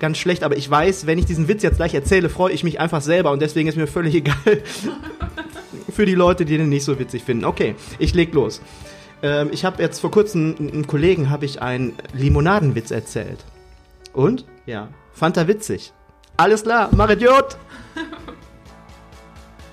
ganz 0.00 0.18
schlecht. 0.18 0.42
Aber 0.44 0.56
ich 0.56 0.70
weiß, 0.70 1.06
wenn 1.06 1.18
ich 1.18 1.26
diesen 1.26 1.48
Witz 1.48 1.62
jetzt 1.62 1.76
gleich 1.76 1.94
erzähle, 1.94 2.28
freue 2.28 2.52
ich 2.52 2.64
mich 2.64 2.80
einfach 2.80 3.02
selber. 3.02 3.32
Und 3.32 3.42
deswegen 3.42 3.68
ist 3.68 3.76
mir 3.76 3.86
völlig 3.86 4.14
egal 4.14 4.62
für 5.90 6.06
die 6.06 6.14
Leute, 6.14 6.44
die 6.44 6.56
den 6.56 6.68
nicht 6.68 6.84
so 6.84 6.98
witzig 6.98 7.22
finden. 7.24 7.44
Okay, 7.44 7.74
ich 7.98 8.14
leg 8.14 8.32
los. 8.32 8.62
Ähm, 9.22 9.48
ich 9.52 9.64
habe 9.64 9.82
jetzt 9.82 10.00
vor 10.00 10.10
kurzem 10.10 10.56
einem 10.58 10.86
Kollegen 10.86 11.30
habe 11.30 11.44
ich 11.44 11.62
einen 11.62 11.94
Limonadenwitz 12.12 12.90
erzählt. 12.90 13.38
Und? 14.12 14.44
Ja, 14.66 14.88
fand 15.12 15.36
er 15.36 15.48
witzig. 15.48 15.92
Alles 16.36 16.64
klar, 16.64 16.88
mach 16.92 17.10
Idiot! 17.10 17.56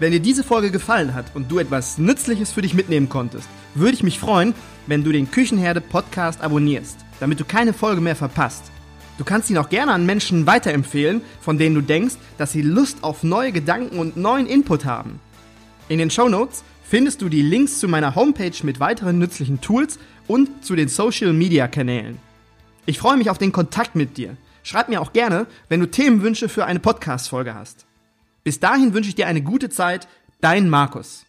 Wenn 0.02 0.14
dir 0.14 0.20
diese 0.20 0.44
Folge 0.44 0.72
gefallen 0.72 1.14
hat 1.14 1.28
und 1.36 1.52
du 1.52 1.60
etwas 1.60 2.00
Nützliches 2.00 2.52
für 2.52 2.64
dich 2.64 2.74
mitnehmen 2.74 3.08
konntest, 3.08 3.48
würde 3.76 3.94
ich 3.94 4.02
mich 4.02 4.18
freuen, 4.18 4.56
wenn 4.88 5.04
du 5.04 5.12
den 5.12 5.30
Küchenherde 5.30 5.80
Podcast 5.80 6.42
abonnierst, 6.42 6.98
damit 7.20 7.40
du 7.40 7.46
keine 7.46 7.72
Folge 7.72 8.02
mehr 8.02 8.16
verpasst. 8.16 8.72
Du 9.20 9.24
kannst 9.24 9.52
ihn 9.52 9.60
auch 9.60 9.70
gerne 9.70 9.92
an 9.92 10.08
Menschen 10.08 10.48
weiterempfehlen, 10.48 11.22
von 11.40 11.60
denen 11.60 11.76
du 11.76 11.82
denkst, 11.82 12.16
dass 12.40 12.52
sie 12.52 12.64
Lust 12.64 13.04
auf 13.04 13.22
neue 13.22 13.52
Gedanken 13.52 14.00
und 14.00 14.18
neuen 14.18 14.48
Input 14.48 14.86
haben. 14.86 15.20
In 15.88 16.00
den 16.00 16.10
Show 16.10 16.30
Notes 16.30 16.64
findest 16.84 17.22
du 17.22 17.30
die 17.30 17.44
Links 17.44 17.78
zu 17.78 17.88
meiner 17.88 18.16
Homepage 18.16 18.58
mit 18.64 18.80
weiteren 18.80 19.20
nützlichen 19.20 19.62
Tools 19.62 20.00
und 20.26 20.66
zu 20.66 20.76
den 20.76 20.88
Social 20.88 21.32
Media 21.32 21.68
Kanälen. 21.68 22.18
Ich 22.88 22.98
freue 22.98 23.18
mich 23.18 23.30
auf 23.30 23.38
den 23.38 23.52
Kontakt 23.52 23.96
mit 23.96 24.18
dir. 24.18 24.36
Schreib 24.64 24.90
mir 24.90 25.00
auch 25.00 25.14
gerne, 25.14 25.46
wenn 25.70 25.80
du 25.80 25.86
Themenwünsche 25.86 26.50
für 26.50 26.66
eine 26.66 26.80
Podcast-Folge 26.80 27.54
hast. 27.54 27.86
Bis 28.44 28.60
dahin 28.60 28.94
wünsche 28.94 29.10
ich 29.10 29.16
dir 29.16 29.28
eine 29.28 29.42
gute 29.42 29.70
Zeit, 29.70 30.08
dein 30.42 30.70
Markus. 30.70 31.26